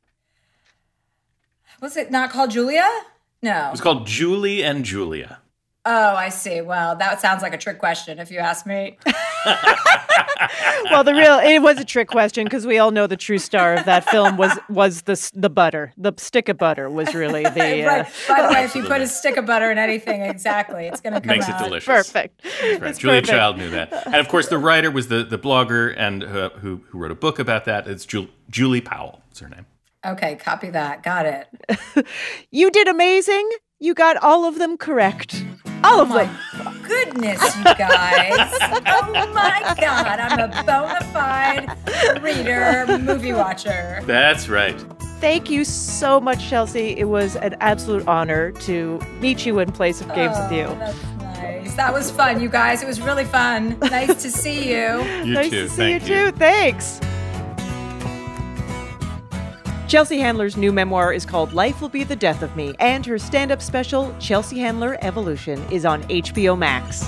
Was 1.80 1.96
it 1.96 2.11
not 2.11 2.30
called 2.30 2.51
Julia? 2.51 2.86
No. 3.42 3.68
was 3.70 3.80
called 3.80 4.07
Julie 4.07 4.62
and 4.62 4.84
Julia. 4.84 5.38
Oh, 5.93 6.14
I 6.14 6.28
see. 6.28 6.61
Well, 6.61 6.95
that 6.97 7.20
sounds 7.20 7.43
like 7.43 7.53
a 7.53 7.59
trick 7.59 7.80
question, 7.80 8.20
if 8.20 8.30
you 8.30 8.38
ask 8.38 8.64
me. 8.64 8.97
well, 10.84 11.03
the 11.03 11.12
real 11.14 11.41
it 11.41 11.59
was 11.61 11.80
a 11.80 11.84
trick 11.84 12.07
question 12.07 12.45
because 12.45 12.64
we 12.64 12.78
all 12.78 12.93
know 12.93 13.09
the 13.09 13.16
true 13.16 13.38
star 13.38 13.74
of 13.74 13.86
that 13.86 14.09
film 14.09 14.36
was 14.36 14.57
was 14.68 15.03
the 15.03 15.30
the 15.34 15.51
butter, 15.51 15.93
the 15.97 16.12
stick 16.16 16.49
of 16.49 16.59
butter 16.59 16.88
was 16.88 17.12
really 17.12 17.43
the. 17.43 17.82
Uh, 17.84 17.86
right. 17.86 18.07
By 18.28 18.43
the 18.47 18.55
way, 18.55 18.62
if 18.62 18.76
you 18.76 18.84
put 18.84 19.01
a 19.01 19.07
stick 19.09 19.36
of 19.36 19.47
butter 19.47 19.68
in 19.72 19.78
anything, 19.78 20.22
exactly, 20.22 20.86
it's 20.86 21.01
going 21.01 21.14
to 21.14 21.20
come 21.20 21.28
Makes 21.38 21.49
out. 21.49 21.61
it 21.61 21.64
delicious. 21.64 21.86
Perfect. 21.86 22.45
Right. 22.45 22.82
It's 22.84 22.99
Julia 23.01 23.22
perfect. 23.22 23.36
Child 23.36 23.59
knew 23.59 23.70
that, 23.70 24.07
and 24.07 24.14
of 24.16 24.28
course, 24.28 24.47
the 24.47 24.59
writer 24.59 24.93
was 24.93 25.09
the 25.09 25.24
the 25.24 25.41
blogger 25.41 25.93
and 25.97 26.22
uh, 26.22 26.51
who 26.51 26.82
who 26.91 26.99
wrote 26.99 27.11
a 27.11 27.16
book 27.16 27.41
about 27.41 27.64
that. 27.64 27.88
It's 27.88 28.07
Ju- 28.07 28.28
Julie 28.49 28.80
Powell. 28.80 29.22
Is 29.32 29.41
her 29.41 29.49
name. 29.49 29.66
Okay, 30.07 30.36
copy 30.36 30.70
that. 30.70 31.03
Got 31.03 31.26
it. 31.26 32.07
You 32.53 32.70
did 32.70 32.86
amazing. 32.88 33.49
You 33.83 33.95
got 33.95 34.18
all 34.18 34.45
of 34.45 34.59
them 34.59 34.76
correct. 34.76 35.43
All 35.83 36.01
of 36.03 36.11
Oh 36.11 36.14
my 36.14 36.24
them. 36.62 36.83
Goodness, 36.87 37.57
you 37.57 37.64
guys. 37.64 38.49
oh 38.61 39.31
my 39.35 39.74
God. 39.81 40.20
I'm 40.20 40.39
a 40.39 40.62
bona 40.64 41.03
fide 41.14 42.22
reader, 42.22 42.99
movie 42.99 43.33
watcher. 43.33 44.01
That's 44.05 44.51
right. 44.51 44.78
Thank 45.20 45.49
you 45.51 45.64
so 45.64 46.20
much, 46.20 46.47
Chelsea. 46.49 46.91
It 46.99 47.09
was 47.09 47.37
an 47.37 47.57
absolute 47.61 48.07
honor 48.07 48.53
to 48.53 49.01
meet 49.20 49.47
you 49.47 49.59
and 49.61 49.72
play 49.74 49.93
some 49.93 50.09
games 50.09 50.37
with 50.37 50.53
oh, 50.53 50.57
you. 50.57 50.64
Oh, 50.64 50.74
That's 50.78 51.03
nice. 51.39 51.74
That 51.76 51.95
was 51.95 52.11
fun, 52.11 52.41
you 52.43 52.51
guys. 52.51 52.83
It 52.83 52.87
was 52.87 53.01
really 53.01 53.24
fun. 53.24 53.78
Nice 53.81 54.20
to 54.22 54.31
see 54.31 54.68
you. 54.70 55.03
You 55.24 55.35
nice 55.35 55.51
too. 55.51 55.62
to 55.62 55.68
see 55.70 55.76
Thank 55.76 56.07
you, 56.09 56.16
you. 56.16 56.31
too. 56.33 56.37
Thanks. 56.37 57.01
Chelsea 59.91 60.18
Handler's 60.18 60.57
new 60.57 60.72
memoir 60.72 61.12
is 61.12 61.26
called 61.26 61.53
Life 61.53 61.80
Will 61.80 61.88
Be 61.88 62.05
the 62.05 62.14
Death 62.14 62.43
of 62.43 62.55
Me, 62.55 62.72
and 62.78 63.05
her 63.05 63.18
stand 63.18 63.51
up 63.51 63.61
special, 63.61 64.14
Chelsea 64.20 64.61
Handler 64.61 64.97
Evolution, 65.01 65.61
is 65.72 65.84
on 65.84 66.05
HBO 66.05 66.57
Max. 66.57 67.01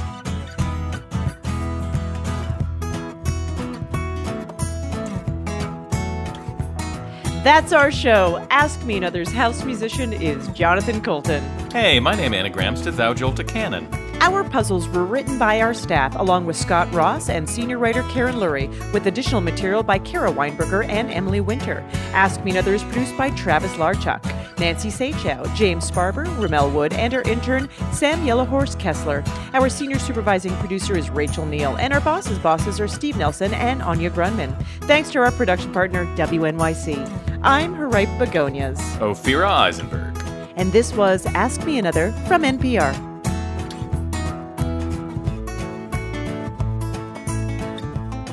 That's 7.45 7.73
our 7.73 7.93
show. 7.93 8.45
Ask 8.51 8.85
Me 8.85 8.97
Another's 8.97 9.31
house 9.31 9.63
musician 9.63 10.13
is 10.13 10.49
Jonathan 10.49 11.01
Coulton. 11.01 11.45
Hey, 11.71 12.01
my 12.01 12.17
name 12.17 12.35
anagrams 12.35 12.83
to 12.83 12.91
Thou 12.91 13.15
Jolta 13.15 13.47
Cannon. 13.47 13.87
Our 14.23 14.45
puzzles 14.45 14.89
were 14.89 15.05
written 15.05 15.37
by 15.37 15.61
our 15.61 15.75
staff, 15.75 16.15
along 16.15 16.47
with 16.47 16.55
Scott 16.55 16.89
Ross 16.95 17.29
and 17.29 17.51
senior 17.51 17.79
writer 17.79 18.05
Karen 18.05 18.37
Lurie, 18.37 18.69
with 18.93 19.09
additional 19.09 19.41
material 19.41 19.83
by 19.83 19.99
Kara 19.99 20.31
Weinberger 20.31 20.89
and 20.89 21.11
Emily 21.11 21.41
Winter. 21.41 21.81
Ask 22.13 22.45
Me 22.45 22.53
Another 22.53 22.73
is 22.73 22.85
produced 22.85 23.19
by 23.19 23.31
Travis 23.31 23.73
Larchuk, 23.73 24.23
Nancy 24.61 24.91
Saechao, 24.91 25.53
James 25.57 25.91
Sparber, 25.91 26.25
Rommel 26.41 26.71
Wood, 26.71 26.93
and 26.93 27.13
our 27.15 27.23
intern, 27.23 27.69
Sam 27.91 28.25
Yellowhorse 28.25 28.79
Kessler. 28.79 29.25
Our 29.55 29.69
senior 29.69 29.99
supervising 29.99 30.55
producer 30.59 30.97
is 30.97 31.11
Rachel 31.11 31.45
Neal, 31.45 31.77
and 31.79 31.93
our 31.93 32.01
bosses' 32.01 32.39
bosses 32.39 32.79
are 32.79 32.87
Steve 32.87 33.17
Nelson 33.17 33.53
and 33.55 33.83
Anya 33.83 34.11
Grundmann. 34.11 34.55
Thanks 34.83 35.11
to 35.11 35.19
our 35.19 35.33
production 35.33 35.73
partner, 35.73 36.07
WNYC. 36.15 37.41
I'm 37.43 37.75
Haripe 37.75 38.17
Begonias, 38.21 38.79
Ophira 38.99 39.49
Eisenberg. 39.49 40.17
and 40.55 40.71
this 40.73 40.95
was 40.95 41.27
Ask 41.27 41.65
Me 41.65 41.79
Another 41.81 42.13
from 42.29 42.43
NPR. 42.43 43.12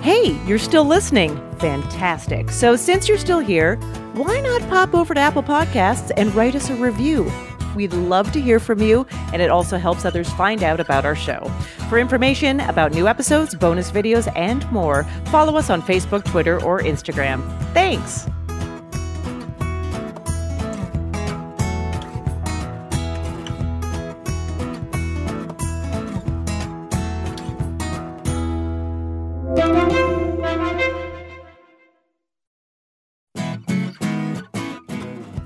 Hey, 0.10 0.42
you're 0.48 0.58
still 0.58 0.86
listening. 0.86 1.38
Fantastic. 1.60 2.50
So, 2.50 2.76
since 2.76 3.08
you're 3.08 3.20
still 3.20 3.38
here, 3.38 3.76
why 4.14 4.42
not 4.42 4.68
pop 4.68 4.96
over 4.96 5.14
to 5.14 5.20
Apple 5.20 5.44
Podcasts 5.44 6.10
and 6.18 6.34
write 6.34 6.56
us 6.56 6.72
a 6.72 6.76
review? 6.76 7.32
We'd 7.76 7.94
love 7.94 8.32
to 8.32 8.42
hear 8.42 8.60
from 8.60 8.82
you, 8.82 9.06
and 9.32 9.40
it 9.40 9.52
also 9.52 9.78
helps 9.78 10.06
others 10.06 10.28
find 10.32 10.64
out 10.64 10.80
about 10.80 11.06
our 11.06 11.16
show. 11.16 11.48
For 11.90 12.00
information 12.00 12.60
about 12.62 12.92
new 12.92 13.08
episodes, 13.08 13.54
bonus 13.54 13.92
videos, 13.92 14.28
and 14.36 14.70
more, 14.72 15.04
follow 15.28 15.56
us 15.56 15.70
on 15.70 15.84
Facebook, 15.84 16.26
Twitter, 16.26 16.60
or 16.64 16.80
Instagram. 16.80 17.48
Thanks. 17.76 18.28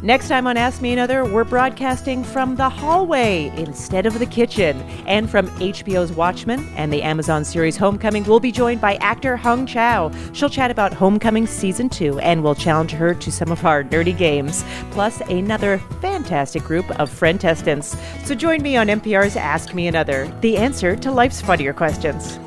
Next 0.03 0.27
time 0.27 0.47
on 0.47 0.57
Ask 0.57 0.81
Me 0.81 0.91
Another, 0.91 1.23
we're 1.23 1.45
broadcasting 1.45 2.25
from 2.25 2.57
the 2.57 2.67
hallway 2.67 3.53
instead 3.55 4.05
of 4.05 4.19
the 4.19 4.25
kitchen. 4.25 4.81
And 5.07 5.29
from 5.29 5.47
HBO's 5.59 6.11
Watchmen 6.11 6.67
and 6.75 6.91
the 6.91 7.01
Amazon 7.01 7.45
series 7.45 7.77
Homecoming, 7.77 8.25
we'll 8.25 8.41
be 8.41 8.51
joined 8.51 8.81
by 8.81 8.95
actor 8.95 9.37
Hong 9.37 9.65
Chau. 9.65 10.11
She'll 10.33 10.49
chat 10.49 10.71
about 10.71 10.91
Homecoming 10.91 11.47
Season 11.47 11.87
2 11.87 12.19
and 12.19 12.43
we'll 12.43 12.53
challenge 12.53 12.91
her 12.91 13.13
to 13.13 13.31
some 13.31 13.49
of 13.49 13.65
our 13.65 13.85
nerdy 13.85 14.15
games, 14.17 14.65
plus 14.91 15.21
another 15.21 15.77
fantastic 16.01 16.63
group 16.63 16.91
of 16.99 17.09
friend 17.09 17.39
testants. 17.39 17.95
So 18.25 18.35
join 18.35 18.61
me 18.61 18.75
on 18.75 18.87
NPR's 18.87 19.37
Ask 19.37 19.73
Me 19.73 19.87
Another, 19.87 20.27
the 20.41 20.57
answer 20.57 20.97
to 20.97 21.13
life's 21.13 21.39
funnier 21.39 21.71
questions. 21.71 22.39